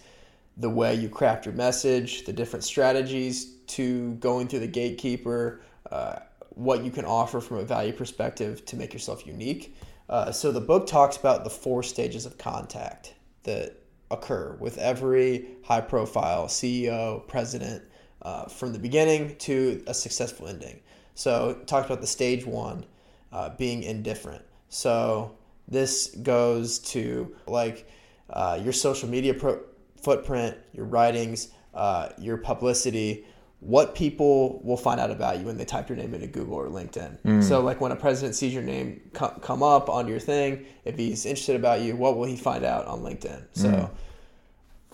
the 0.56 0.70
way 0.70 0.94
you 0.94 1.10
craft 1.10 1.44
your 1.44 1.54
message, 1.54 2.24
the 2.24 2.32
different 2.32 2.64
strategies 2.64 3.56
to 3.66 4.14
going 4.14 4.48
through 4.48 4.60
the 4.60 4.66
gatekeeper, 4.66 5.60
uh, 5.92 6.16
what 6.50 6.82
you 6.82 6.90
can 6.90 7.04
offer 7.04 7.40
from 7.40 7.58
a 7.58 7.64
value 7.64 7.92
perspective 7.92 8.64
to 8.64 8.76
make 8.76 8.94
yourself 8.94 9.26
unique. 9.26 9.76
Uh, 10.08 10.32
so 10.32 10.50
the 10.50 10.60
book 10.60 10.86
talks 10.86 11.18
about 11.18 11.44
the 11.44 11.50
four 11.50 11.82
stages 11.82 12.24
of 12.24 12.38
contact 12.38 13.12
that 13.42 13.82
occur 14.10 14.56
with 14.58 14.78
every 14.78 15.46
high 15.64 15.82
profile 15.82 16.46
CEO, 16.46 17.26
president, 17.28 17.82
uh, 18.22 18.46
from 18.46 18.72
the 18.72 18.78
beginning 18.78 19.36
to 19.36 19.82
a 19.86 19.92
successful 19.92 20.48
ending. 20.48 20.80
So 21.14 21.50
it 21.50 21.66
talks 21.66 21.86
about 21.86 22.00
the 22.00 22.06
stage 22.06 22.46
one 22.46 22.86
uh, 23.32 23.50
being 23.50 23.82
indifferent. 23.82 24.44
So 24.70 25.36
this 25.68 26.08
goes 26.22 26.78
to 26.78 27.34
like 27.46 27.88
uh, 28.30 28.58
your 28.62 28.72
social 28.72 29.08
media 29.08 29.34
pro- 29.34 29.62
footprint, 30.00 30.56
your 30.72 30.86
writings, 30.86 31.48
uh, 31.74 32.10
your 32.18 32.36
publicity, 32.36 33.24
what 33.60 33.94
people 33.94 34.60
will 34.62 34.76
find 34.76 35.00
out 35.00 35.10
about 35.10 35.38
you 35.38 35.46
when 35.46 35.56
they 35.56 35.64
type 35.64 35.88
your 35.88 35.96
name 35.96 36.14
into 36.14 36.26
Google 36.26 36.54
or 36.54 36.68
LinkedIn. 36.68 37.20
Mm. 37.22 37.42
So, 37.42 37.60
like 37.60 37.80
when 37.80 37.90
a 37.90 37.96
president 37.96 38.34
sees 38.34 38.52
your 38.52 38.62
name 38.62 39.00
come 39.12 39.62
up 39.62 39.88
on 39.88 40.06
your 40.06 40.20
thing, 40.20 40.66
if 40.84 40.96
he's 40.96 41.26
interested 41.26 41.56
about 41.56 41.80
you, 41.80 41.96
what 41.96 42.16
will 42.16 42.26
he 42.26 42.36
find 42.36 42.64
out 42.64 42.86
on 42.86 43.00
LinkedIn? 43.00 43.42
So, 43.54 43.68
mm. 43.68 43.90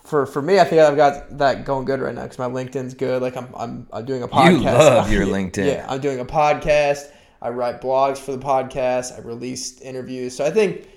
for 0.01 0.25
for 0.25 0.41
me, 0.41 0.59
I 0.59 0.63
think 0.63 0.81
I've 0.81 0.95
got 0.95 1.37
that 1.37 1.65
going 1.65 1.85
good 1.85 1.99
right 1.99 2.15
now 2.15 2.23
because 2.23 2.39
my 2.39 2.47
LinkedIn's 2.47 2.93
good. 2.93 3.21
Like 3.21 3.35
I'm 3.35 3.49
I'm 3.55 3.87
I'm 3.91 4.05
doing 4.05 4.23
a 4.23 4.27
podcast. 4.27 4.57
You 4.57 4.63
love 4.63 5.11
your 5.11 5.25
LinkedIn. 5.37 5.65
Yeah, 5.65 5.85
I'm 5.87 6.01
doing 6.01 6.19
a 6.19 6.25
podcast. 6.25 7.11
I 7.43 7.49
write 7.49 7.81
blogs 7.81 8.17
for 8.17 8.31
the 8.31 8.39
podcast. 8.39 9.15
I 9.15 9.21
release 9.21 9.81
interviews. 9.81 10.35
So 10.35 10.45
I 10.45 10.49
think 10.49 10.87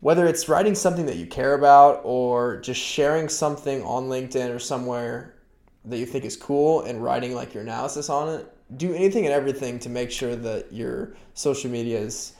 whether 0.00 0.26
it's 0.26 0.48
writing 0.48 0.74
something 0.74 1.06
that 1.06 1.16
you 1.16 1.26
care 1.26 1.54
about 1.54 2.00
or 2.02 2.60
just 2.60 2.80
sharing 2.80 3.28
something 3.28 3.80
on 3.84 4.08
LinkedIn 4.08 4.52
or 4.52 4.58
somewhere 4.58 5.36
that 5.84 5.98
you 5.98 6.06
think 6.06 6.24
is 6.24 6.36
cool 6.36 6.82
and 6.82 7.02
writing 7.02 7.34
like 7.34 7.54
your 7.54 7.62
analysis 7.62 8.10
on 8.10 8.28
it, 8.28 8.52
do 8.76 8.92
anything 8.92 9.26
and 9.26 9.32
everything 9.32 9.78
to 9.78 9.88
make 9.88 10.10
sure 10.10 10.34
that 10.34 10.72
your 10.72 11.14
social 11.34 11.70
media 11.70 12.00
is 12.00 12.32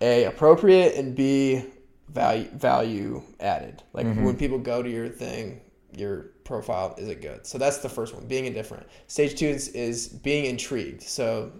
a 0.00 0.24
appropriate 0.24 0.96
and 0.96 1.14
b 1.14 1.64
value 2.08 2.48
value 2.54 3.22
added. 3.38 3.82
Like 3.92 4.06
mm-hmm. 4.06 4.24
when 4.24 4.36
people 4.36 4.58
go 4.58 4.82
to 4.82 4.90
your 4.90 5.08
thing, 5.08 5.60
your 5.96 6.30
profile 6.44 6.94
is 6.98 7.08
it 7.08 7.22
good? 7.22 7.46
So 7.46 7.56
that's 7.56 7.78
the 7.78 7.88
first 7.88 8.14
one, 8.14 8.26
being 8.26 8.46
indifferent. 8.46 8.86
Stage 9.06 9.38
two 9.38 9.46
is, 9.46 9.68
is 9.68 10.08
being 10.08 10.46
intrigued. 10.46 11.02
So 11.02 11.52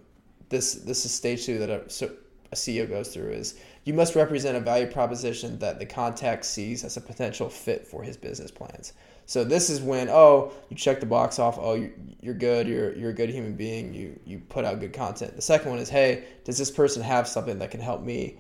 this 0.48 0.74
this 0.74 1.04
is 1.04 1.12
stage 1.12 1.44
two 1.44 1.58
that 1.58 1.70
a, 1.70 1.88
so 1.90 2.10
a 2.50 2.56
CEO 2.56 2.88
goes 2.88 3.12
through 3.12 3.30
is 3.30 3.56
you 3.84 3.92
must 3.92 4.14
represent 4.14 4.56
a 4.56 4.60
value 4.60 4.86
proposition 4.86 5.58
that 5.58 5.78
the 5.78 5.86
contact 5.86 6.44
sees 6.44 6.84
as 6.84 6.96
a 6.96 7.00
potential 7.00 7.48
fit 7.48 7.86
for 7.86 8.02
his 8.02 8.16
business 8.16 8.50
plans. 8.50 8.94
So 9.26 9.44
this 9.44 9.68
is 9.68 9.80
when 9.80 10.08
oh 10.08 10.52
you 10.70 10.76
check 10.76 11.00
the 11.00 11.06
box 11.06 11.38
off 11.38 11.58
oh 11.58 11.74
you, 11.74 11.92
you're 12.20 12.34
good 12.34 12.66
you're 12.66 12.94
you're 12.94 13.10
a 13.10 13.14
good 13.14 13.30
human 13.30 13.54
being 13.54 13.92
you 13.92 14.18
you 14.24 14.38
put 14.38 14.64
out 14.64 14.80
good 14.80 14.92
content. 14.92 15.36
The 15.36 15.42
second 15.42 15.70
one 15.70 15.78
is 15.78 15.88
hey 15.88 16.24
does 16.44 16.56
this 16.58 16.70
person 16.70 17.02
have 17.02 17.28
something 17.28 17.58
that 17.58 17.70
can 17.70 17.80
help 17.80 18.02
me 18.02 18.38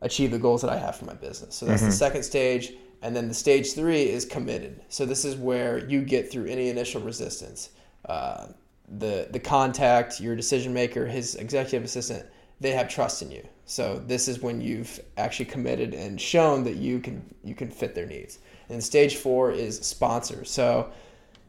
achieve 0.00 0.30
the 0.30 0.38
goals 0.38 0.62
that 0.62 0.70
I 0.70 0.78
have 0.78 0.96
for 0.96 1.04
my 1.04 1.14
business. 1.14 1.54
So 1.54 1.66
that's 1.66 1.82
the 1.82 1.92
second 1.92 2.22
stage. 2.22 2.72
And 3.02 3.14
then 3.14 3.28
the 3.28 3.34
stage 3.34 3.74
three 3.74 4.08
is 4.08 4.24
committed. 4.24 4.80
So 4.88 5.06
this 5.06 5.24
is 5.24 5.36
where 5.36 5.86
you 5.88 6.02
get 6.02 6.30
through 6.30 6.46
any 6.46 6.68
initial 6.68 7.00
resistance. 7.00 7.70
Uh, 8.04 8.48
the 8.98 9.28
the 9.30 9.40
contact, 9.40 10.20
your 10.20 10.34
decision 10.34 10.72
maker, 10.72 11.06
his 11.06 11.34
executive 11.34 11.84
assistant, 11.84 12.26
they 12.60 12.72
have 12.72 12.88
trust 12.88 13.22
in 13.22 13.30
you. 13.30 13.46
So 13.66 14.02
this 14.06 14.28
is 14.28 14.40
when 14.40 14.60
you've 14.60 14.98
actually 15.18 15.44
committed 15.46 15.92
and 15.94 16.20
shown 16.20 16.64
that 16.64 16.76
you 16.76 17.00
can 17.00 17.22
you 17.44 17.54
can 17.54 17.70
fit 17.70 17.94
their 17.94 18.06
needs. 18.06 18.38
And 18.70 18.82
stage 18.82 19.16
four 19.16 19.52
is 19.52 19.78
sponsor. 19.80 20.44
So 20.44 20.90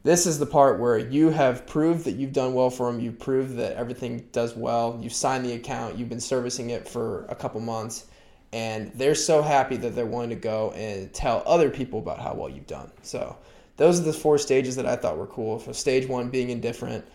this 0.03 0.25
is 0.25 0.39
the 0.39 0.45
part 0.45 0.79
where 0.79 0.97
you 0.97 1.29
have 1.29 1.67
proved 1.67 2.05
that 2.05 2.15
you've 2.15 2.33
done 2.33 2.53
well 2.53 2.69
for 2.69 2.91
them. 2.91 3.01
You've 3.01 3.19
proved 3.19 3.57
that 3.57 3.73
everything 3.73 4.27
does 4.31 4.55
well. 4.55 4.97
You've 5.01 5.13
signed 5.13 5.45
the 5.45 5.53
account. 5.53 5.97
You've 5.97 6.09
been 6.09 6.21
servicing 6.21 6.69
it 6.69 6.87
for 6.87 7.25
a 7.25 7.35
couple 7.35 7.59
months, 7.59 8.07
and 8.53 8.91
they're 8.93 9.15
so 9.15 9.41
happy 9.41 9.75
that 9.77 9.95
they're 9.95 10.05
willing 10.05 10.29
to 10.29 10.35
go 10.35 10.71
and 10.71 11.13
tell 11.13 11.43
other 11.45 11.69
people 11.69 11.99
about 11.99 12.19
how 12.19 12.33
well 12.33 12.49
you've 12.49 12.67
done. 12.67 12.91
So 13.01 13.35
those 13.75 13.99
are 13.99 14.03
the 14.03 14.13
four 14.13 14.37
stages 14.37 14.75
that 14.77 14.85
I 14.85 14.95
thought 14.95 15.17
were 15.17 15.27
cool. 15.27 15.59
So 15.59 15.73
stage 15.73 16.07
one, 16.07 16.29
being 16.29 16.49
indifferent 16.49 17.05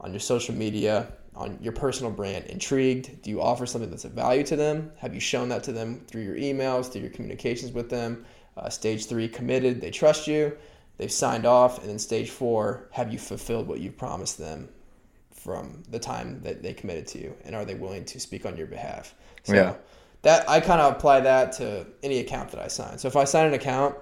on 0.00 0.12
your 0.12 0.20
social 0.20 0.54
media, 0.54 1.12
on 1.34 1.58
your 1.60 1.72
personal 1.72 2.10
brand. 2.10 2.46
Intrigued? 2.46 3.22
Do 3.22 3.30
you 3.30 3.40
offer 3.40 3.66
something 3.66 3.90
that's 3.90 4.04
of 4.04 4.12
value 4.12 4.42
to 4.44 4.56
them? 4.56 4.90
Have 4.98 5.14
you 5.14 5.20
shown 5.20 5.48
that 5.50 5.62
to 5.64 5.72
them 5.72 6.00
through 6.06 6.22
your 6.22 6.36
emails, 6.36 6.90
through 6.90 7.02
your 7.02 7.10
communications 7.10 7.72
with 7.72 7.90
them? 7.90 8.24
Uh, 8.56 8.68
stage 8.68 9.06
three, 9.06 9.28
committed. 9.28 9.80
They 9.80 9.90
trust 9.90 10.26
you. 10.26 10.56
They've 10.96 11.12
signed 11.12 11.46
off. 11.46 11.78
And 11.80 11.88
then 11.88 11.98
stage 11.98 12.30
four, 12.30 12.88
have 12.92 13.12
you 13.12 13.18
fulfilled 13.18 13.68
what 13.68 13.80
you 13.80 13.90
promised 13.90 14.38
them 14.38 14.68
from 15.30 15.82
the 15.90 15.98
time 15.98 16.40
that 16.42 16.62
they 16.62 16.74
committed 16.74 17.06
to 17.08 17.18
you? 17.18 17.34
And 17.44 17.54
are 17.54 17.64
they 17.64 17.74
willing 17.74 18.04
to 18.06 18.20
speak 18.20 18.44
on 18.44 18.56
your 18.56 18.66
behalf? 18.66 19.14
So 19.44 19.54
Yeah. 19.54 19.74
that 20.22 20.48
I 20.48 20.60
kind 20.60 20.80
of 20.80 20.92
apply 20.92 21.20
that 21.20 21.52
to 21.52 21.86
any 22.02 22.18
account 22.18 22.50
that 22.50 22.60
I 22.60 22.68
sign. 22.68 22.98
So 22.98 23.08
if 23.08 23.16
I 23.16 23.24
sign 23.24 23.46
an 23.46 23.54
account, 23.54 23.96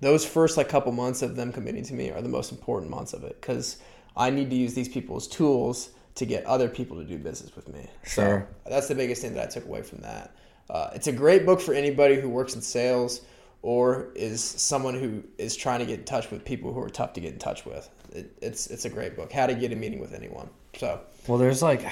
those 0.00 0.24
first 0.24 0.56
like 0.56 0.68
couple 0.68 0.92
months 0.92 1.22
of 1.22 1.36
them 1.36 1.52
committing 1.52 1.84
to 1.84 1.94
me 1.94 2.10
are 2.10 2.22
the 2.22 2.28
most 2.28 2.50
important 2.50 2.90
months 2.90 3.12
of 3.12 3.24
it 3.24 3.40
because 3.40 3.76
I 4.16 4.30
need 4.30 4.50
to 4.50 4.56
use 4.56 4.74
these 4.74 4.88
people 4.88 5.16
as 5.16 5.26
tools 5.26 5.90
to 6.14 6.26
get 6.26 6.44
other 6.46 6.68
people 6.68 6.96
to 6.96 7.04
do 7.04 7.18
business 7.18 7.54
with 7.56 7.68
me. 7.68 7.88
Sure. 8.04 8.46
So 8.64 8.70
that's 8.70 8.88
the 8.88 8.94
biggest 8.94 9.20
thing 9.22 9.34
that 9.34 9.48
I 9.48 9.50
took 9.50 9.66
away 9.66 9.82
from 9.82 9.98
that. 9.98 10.36
Uh, 10.70 10.90
it's 10.94 11.08
a 11.08 11.12
great 11.12 11.44
book 11.44 11.60
for 11.60 11.74
anybody 11.74 12.20
who 12.20 12.28
works 12.28 12.54
in 12.54 12.62
sales 12.62 13.22
or 13.62 14.12
is 14.14 14.42
someone 14.42 14.94
who 14.94 15.22
is 15.38 15.56
trying 15.56 15.80
to 15.80 15.86
get 15.86 16.00
in 16.00 16.04
touch 16.04 16.30
with 16.30 16.44
people 16.44 16.72
who 16.72 16.80
are 16.80 16.88
tough 16.88 17.14
to 17.14 17.20
get 17.20 17.32
in 17.32 17.38
touch 17.38 17.64
with. 17.64 17.88
It, 18.12 18.36
it's 18.40 18.66
it's 18.68 18.84
a 18.84 18.90
great 18.90 19.16
book. 19.16 19.32
How 19.32 19.46
to 19.46 19.54
get 19.54 19.72
a 19.72 19.76
meeting 19.76 20.00
with 20.00 20.12
anyone. 20.12 20.48
So 20.76 21.00
Well, 21.26 21.38
there's 21.38 21.62
like, 21.62 21.84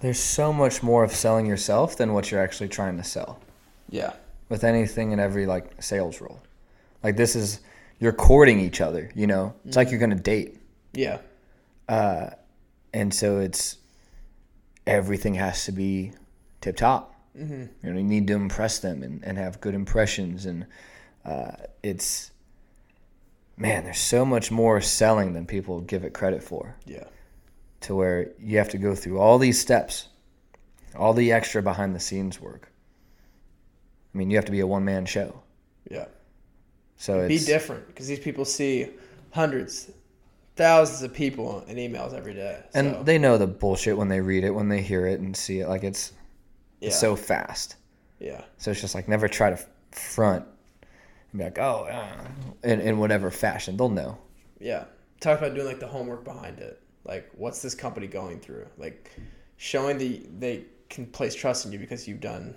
there's 0.00 0.20
so 0.20 0.52
much 0.52 0.82
more 0.82 1.04
of 1.04 1.12
selling 1.12 1.46
yourself 1.46 1.96
than 1.96 2.14
what 2.14 2.30
you're 2.30 2.40
actually 2.40 2.68
trying 2.68 2.96
to 2.96 3.04
sell 3.04 3.40
yeah, 3.90 4.12
with 4.48 4.64
anything 4.64 5.12
in 5.12 5.20
every 5.20 5.46
like 5.46 5.82
sales 5.82 6.20
role. 6.20 6.40
Like 7.02 7.16
this 7.16 7.36
is 7.36 7.60
you're 7.98 8.12
courting 8.12 8.60
each 8.60 8.80
other. 8.80 9.10
You 9.14 9.26
know, 9.26 9.54
it's 9.66 9.76
like 9.76 9.90
you're 9.90 10.00
gonna 10.00 10.14
date, 10.14 10.58
yeah, 10.92 11.18
and 11.90 13.12
so 13.12 13.38
it's 13.38 13.78
everything 14.86 15.34
has 15.34 15.64
to 15.66 15.72
be 15.72 16.12
tip 16.60 16.76
top. 16.76 17.14
Mm-hmm. 17.36 17.64
You 17.82 17.92
know, 17.92 17.98
you 17.98 18.04
need 18.04 18.26
to 18.26 18.34
impress 18.34 18.78
them 18.80 19.02
and, 19.02 19.24
and 19.24 19.38
have 19.38 19.60
good 19.60 19.74
impressions, 19.74 20.46
and 20.46 20.66
uh, 21.24 21.52
it's 21.82 22.30
man, 23.56 23.84
there's 23.84 23.98
so 23.98 24.24
much 24.24 24.50
more 24.50 24.80
selling 24.80 25.32
than 25.32 25.46
people 25.46 25.80
give 25.80 26.04
it 26.04 26.12
credit 26.12 26.42
for. 26.42 26.76
yeah, 26.86 27.04
to 27.82 27.94
where 27.94 28.30
you 28.38 28.58
have 28.58 28.68
to 28.70 28.78
go 28.78 28.94
through 28.94 29.18
all 29.18 29.38
these 29.38 29.60
steps, 29.60 30.08
all 30.96 31.14
the 31.14 31.32
extra 31.32 31.62
behind 31.62 31.94
the 31.94 32.00
scenes 32.00 32.40
work. 32.40 32.72
I 34.14 34.18
mean, 34.18 34.30
you 34.30 34.36
have 34.36 34.46
to 34.46 34.52
be 34.52 34.60
a 34.60 34.66
one 34.66 34.84
man 34.84 35.06
show. 35.06 35.42
yeah. 35.90 36.06
So 36.96 37.26
Be 37.26 37.38
different 37.38 37.86
because 37.86 38.06
these 38.08 38.18
people 38.18 38.44
see 38.44 38.88
hundreds, 39.30 39.90
thousands 40.60 41.02
of 41.02 41.14
people 41.14 41.64
in 41.68 41.76
emails 41.76 42.12
every 42.12 42.34
day. 42.34 42.62
and 42.74 43.06
they 43.06 43.16
know 43.16 43.38
the 43.38 43.46
bullshit 43.46 43.96
when 43.96 44.08
they 44.08 44.20
read 44.20 44.44
it, 44.44 44.50
when 44.50 44.68
they 44.68 44.82
hear 44.82 45.06
it 45.06 45.18
and 45.18 45.34
see 45.34 45.60
it. 45.60 45.68
Like 45.68 45.84
it's, 45.84 46.12
yeah, 46.80 46.88
it's 46.88 47.00
so 47.00 47.16
fast. 47.16 47.76
yeah, 48.18 48.42
So 48.58 48.70
it's 48.70 48.80
just 48.80 48.94
like 48.94 49.08
never 49.08 49.26
try 49.26 49.48
to 49.50 49.58
front 49.92 50.44
and 51.32 51.38
be 51.38 51.44
like, 51.44 51.58
oh, 51.58 51.88
uh, 51.90 52.26
in, 52.62 52.80
in 52.80 52.98
whatever 52.98 53.30
fashion. 53.30 53.76
They'll 53.76 53.88
know. 53.88 54.18
yeah. 54.60 54.84
Talk 55.20 55.38
about 55.38 55.54
doing 55.54 55.66
like 55.66 55.80
the 55.80 55.86
homework 55.86 56.24
behind 56.24 56.58
it. 56.60 56.80
Like, 57.04 57.30
what's 57.36 57.60
this 57.60 57.74
company 57.74 58.06
going 58.06 58.40
through? 58.40 58.66
Like, 58.78 59.10
showing 59.58 59.98
the 59.98 60.22
they 60.38 60.64
can 60.88 61.06
place 61.06 61.34
trust 61.34 61.66
in 61.66 61.72
you 61.72 61.78
because 61.78 62.08
you've 62.08 62.20
done 62.20 62.54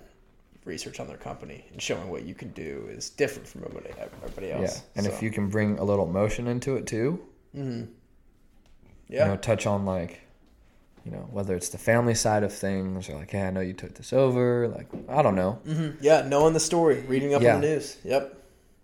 research 0.64 0.98
on 0.98 1.06
their 1.06 1.18
company 1.18 1.66
and 1.72 1.80
showing 1.80 2.08
what 2.08 2.24
you 2.24 2.34
can 2.34 2.48
do 2.52 2.86
is 2.90 3.10
different 3.10 3.46
from 3.46 3.64
everybody 3.64 3.94
everybody 4.22 4.50
else. 4.50 4.76
Yeah. 4.76 4.82
And 4.96 5.06
So, 5.06 5.12
if 5.12 5.22
you 5.22 5.30
can 5.30 5.48
bring 5.48 5.78
a 5.78 5.84
little 5.84 6.06
emotion 6.08 6.46
into 6.48 6.76
it 6.76 6.86
too, 6.86 7.20
yeah, 7.54 7.84
you 9.08 9.30
know, 9.32 9.36
touch 9.36 9.66
on 9.66 9.84
like, 9.86 10.20
you 11.04 11.10
know, 11.12 11.28
whether 11.30 11.54
it's 11.54 11.68
the 11.68 11.78
family 11.78 12.14
side 12.14 12.42
of 12.42 12.52
things 12.52 13.08
or 13.08 13.14
like, 13.16 13.30
hey, 13.30 13.42
I 13.42 13.50
know 13.50 13.60
you 13.60 13.72
took 13.74 13.94
this 13.94 14.12
over. 14.12 14.68
Like, 14.68 14.86
I 15.08 15.22
don't 15.22 15.34
know. 15.36 15.58
Mhm. 15.66 15.96
yeah, 16.00 16.22
knowing 16.26 16.54
the 16.54 16.60
story, 16.60 17.00
reading 17.02 17.34
up 17.34 17.42
Yeah. 17.42 17.54
on 17.56 17.60
the 17.60 17.68
news. 17.68 17.96
Yep, 18.04 18.36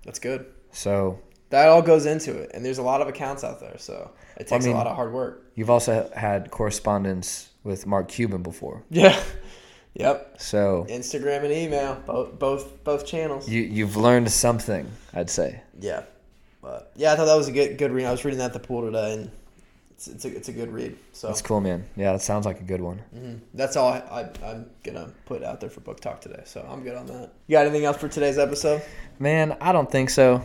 that's 0.04 0.18
good. 0.18 0.46
So 0.72 1.18
That 1.50 1.66
all 1.68 1.82
goes 1.82 2.06
into 2.06 2.36
it, 2.38 2.52
and 2.54 2.64
there's 2.64 2.78
a 2.78 2.82
lot 2.82 3.00
of 3.00 3.08
accounts 3.08 3.42
out 3.42 3.58
there, 3.58 3.76
so 3.78 4.12
it 4.36 4.46
takes 4.46 4.64
mean- 4.64 4.74
a 4.74 4.78
lot 4.78 4.86
of 4.86 4.94
hard 4.94 5.12
work. 5.12 5.50
you've 5.56 5.70
also 5.70 6.08
had 6.14 6.50
correspondence 6.52 7.48
with 7.64 7.86
Mark 7.86 8.08
Cuban 8.08 8.42
before. 8.42 8.82
Yeah. 8.90 9.18
Yep. 9.94 10.36
So 10.40 10.86
Instagram 10.88 11.42
and 11.42 11.52
email, 11.52 12.00
both 12.06 12.38
both 12.38 12.84
both 12.84 13.04
channels. 13.04 13.48
you 13.48 13.62
you've 13.62 13.96
learned 13.96 14.30
something, 14.30 14.88
I'd 15.12 15.28
say. 15.28 15.62
Yeah. 15.80 16.04
But 16.62 16.92
yeah, 16.96 17.12
I 17.12 17.16
thought 17.16 17.26
that 17.26 17.36
was 17.36 17.48
a 17.48 17.52
good 17.52 17.78
good 17.78 17.92
read. 17.92 18.04
I 18.06 18.10
was 18.10 18.24
reading 18.24 18.38
that 18.38 18.46
at 18.46 18.52
the 18.52 18.60
pool 18.60 18.82
today, 18.82 19.14
and 19.14 19.30
it's 19.92 20.08
it's 20.08 20.24
a, 20.24 20.36
it's 20.36 20.48
a 20.48 20.52
good 20.52 20.72
read. 20.72 20.96
So 21.12 21.26
That's 21.28 21.40
cool, 21.42 21.60
man. 21.60 21.84
Yeah, 21.96 22.12
that 22.12 22.22
sounds 22.22 22.44
like 22.46 22.60
a 22.60 22.64
good 22.64 22.80
one. 22.80 23.02
mhm. 23.14 23.40
that's 23.54 23.76
all 23.76 23.92
I, 23.92 23.98
I, 24.42 24.50
I'm 24.50 24.70
gonna 24.84 25.10
put 25.26 25.42
out 25.42 25.60
there 25.60 25.70
for 25.70 25.80
book 25.80 26.00
talk 26.00 26.20
today. 26.20 26.42
So 26.44 26.66
I'm 26.70 26.82
good 26.82 26.96
on 26.96 27.06
that. 27.06 27.32
You 27.46 27.52
got 27.56 27.66
anything 27.66 27.84
else 27.84 27.96
for 27.96 28.08
today's 28.08 28.38
episode? 28.38 28.82
Man, 29.18 29.56
I 29.60 29.72
don't 29.72 29.90
think 29.90 30.10
so. 30.10 30.42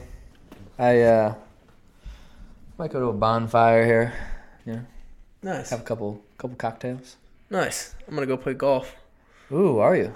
I 0.80 1.02
uh 1.02 1.36
might 2.78 2.92
go 2.92 3.00
to 3.00 3.08
a 3.08 3.14
bonfire 3.14 3.86
here. 3.86 4.14
Yeah. 4.66 4.80
Nice. 5.44 5.70
Have 5.70 5.82
a 5.82 5.84
couple 5.84 6.22
couple 6.38 6.56
cocktails. 6.58 7.18
Nice. 7.50 7.94
I'm 8.08 8.14
gonna 8.16 8.26
go 8.28 8.38
play 8.38 8.54
golf. 8.54 8.96
Ooh, 9.52 9.78
are 9.80 9.96
you? 9.96 10.14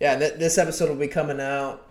Yeah, 0.00 0.18
th- 0.18 0.34
this 0.34 0.58
episode 0.58 0.88
will 0.90 0.96
be 0.96 1.08
coming 1.08 1.40
out 1.40 1.85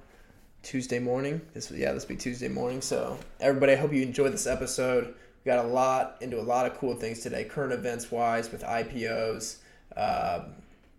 Tuesday 0.66 0.97
morning. 0.97 1.39
This 1.53 1.70
yeah, 1.70 1.91
this 1.91 2.03
will 2.03 2.16
be 2.16 2.22
Tuesday 2.22 2.47
morning. 2.47 2.82
So 2.82 3.20
everybody, 3.39 3.74
I 3.74 3.76
hope 3.76 3.93
you 3.93 4.01
enjoyed 4.01 4.34
this 4.34 4.47
episode. 4.47 5.13
We 5.43 5.51
got 5.51 5.63
a 5.63 5.68
lot 5.68 6.18
into 6.22 6.39
a 6.39 6.41
lot 6.41 6.66
of 6.66 6.76
cool 6.80 6.95
things 6.95 7.20
today, 7.20 7.43
current 7.43 7.72
events 7.72 8.11
wise 8.11 8.51
with 8.51 8.63
IPOs. 8.63 9.57
Um, 9.95 10.55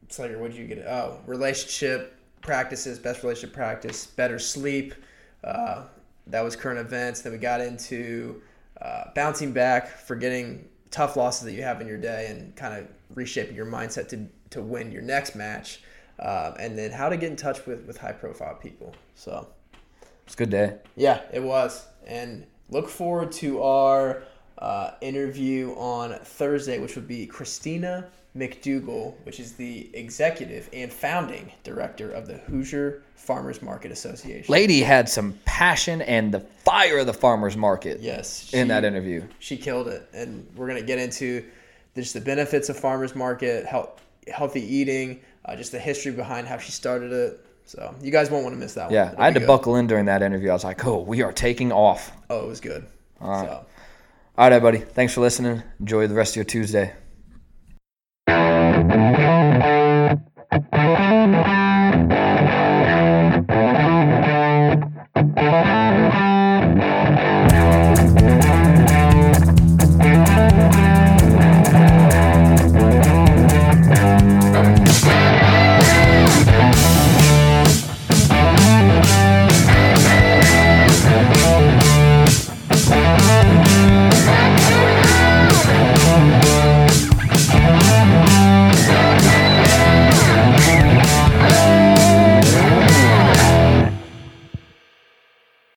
Slater, 0.08 0.38
what 0.38 0.52
did 0.52 0.60
you 0.60 0.68
get? 0.68 0.86
Oh, 0.86 1.18
relationship 1.26 2.16
practices, 2.42 3.00
best 3.00 3.24
relationship 3.24 3.52
practice, 3.52 4.06
better 4.06 4.38
sleep. 4.38 4.94
Uh, 5.42 5.82
that 6.28 6.42
was 6.42 6.54
current 6.54 6.78
events. 6.78 7.22
Then 7.22 7.32
we 7.32 7.38
got 7.38 7.60
into 7.60 8.40
uh, 8.80 9.06
bouncing 9.16 9.50
back, 9.50 9.88
forgetting 9.88 10.68
tough 10.92 11.16
losses 11.16 11.44
that 11.44 11.54
you 11.54 11.64
have 11.64 11.80
in 11.80 11.88
your 11.88 11.98
day, 11.98 12.28
and 12.30 12.54
kind 12.54 12.72
of 12.72 12.86
reshaping 13.16 13.56
your 13.56 13.66
mindset 13.66 14.08
to 14.10 14.28
to 14.50 14.62
win 14.62 14.92
your 14.92 15.02
next 15.02 15.34
match. 15.34 15.80
Um, 16.20 16.54
and 16.58 16.78
then 16.78 16.92
how 16.92 17.08
to 17.08 17.16
get 17.16 17.30
in 17.30 17.36
touch 17.36 17.66
with 17.66 17.84
with 17.84 17.98
high 17.98 18.12
profile 18.12 18.54
people. 18.54 18.94
So 19.16 19.48
It's 20.26 20.34
a 20.34 20.38
good 20.38 20.50
day. 20.50 20.74
yeah, 20.96 21.22
it 21.32 21.42
was. 21.42 21.86
And 22.06 22.44
look 22.68 22.88
forward 22.88 23.32
to 23.32 23.62
our 23.62 24.22
uh, 24.58 24.90
interview 25.00 25.72
on 25.76 26.18
Thursday, 26.20 26.78
which 26.78 26.94
would 26.96 27.06
be 27.08 27.26
Christina 27.26 28.06
McDougal, 28.36 29.14
which 29.24 29.40
is 29.40 29.52
the 29.52 29.88
executive 29.94 30.68
and 30.72 30.92
founding 30.92 31.52
director 31.64 32.10
of 32.10 32.26
the 32.26 32.34
Hoosier 32.38 33.02
Farmers 33.14 33.62
Market 33.62 33.90
Association. 33.92 34.52
Lady 34.52 34.80
had 34.80 35.08
some 35.08 35.38
passion 35.44 36.02
and 36.02 36.32
the 36.34 36.40
fire 36.40 36.98
of 36.98 37.06
the 37.06 37.14
farmers 37.14 37.56
market 37.56 38.00
Yes, 38.00 38.52
in 38.52 38.68
that 38.68 38.84
interview. 38.84 39.22
she 39.38 39.56
killed 39.56 39.88
it 39.88 40.08
and 40.12 40.46
we're 40.54 40.66
going 40.68 40.78
to 40.80 40.86
get 40.86 40.98
into 40.98 41.44
just 41.94 42.12
the 42.14 42.20
benefits 42.20 42.68
of 42.68 42.78
farmers 42.78 43.14
market 43.14 43.64
health, 43.64 44.00
healthy 44.32 44.60
eating 44.62 45.20
uh, 45.46 45.56
just 45.56 45.72
the 45.72 45.78
history 45.78 46.12
behind 46.12 46.46
how 46.46 46.58
she 46.58 46.72
started 46.72 47.12
it 47.12 47.45
so 47.66 47.94
you 48.00 48.10
guys 48.10 48.30
won't 48.30 48.44
want 48.44 48.54
to 48.54 48.58
miss 48.60 48.74
that 48.74 48.90
Yeah, 48.90 49.08
It'll 49.12 49.20
I 49.20 49.24
had 49.26 49.34
to 49.34 49.40
good. 49.40 49.46
buckle 49.46 49.76
in 49.76 49.86
during 49.86 50.06
that 50.06 50.22
interview. 50.22 50.50
I 50.50 50.52
was 50.54 50.64
like, 50.64 50.84
"Oh, 50.86 51.00
we 51.00 51.22
are 51.22 51.32
taking 51.32 51.72
off." 51.72 52.12
oh 52.30 52.44
it 52.44 52.48
was 52.48 52.60
good 52.60 52.86
right. 53.20 53.46
so 53.46 53.50
All 53.52 53.66
right, 54.38 54.52
everybody. 54.52 54.78
Thanks 54.78 55.12
for 55.14 55.20
listening. 55.20 55.62
Enjoy 55.80 56.06
the 56.06 56.14
rest 56.14 56.32
of 56.32 56.36
your 56.36 56.44
Tuesday. 56.44 56.92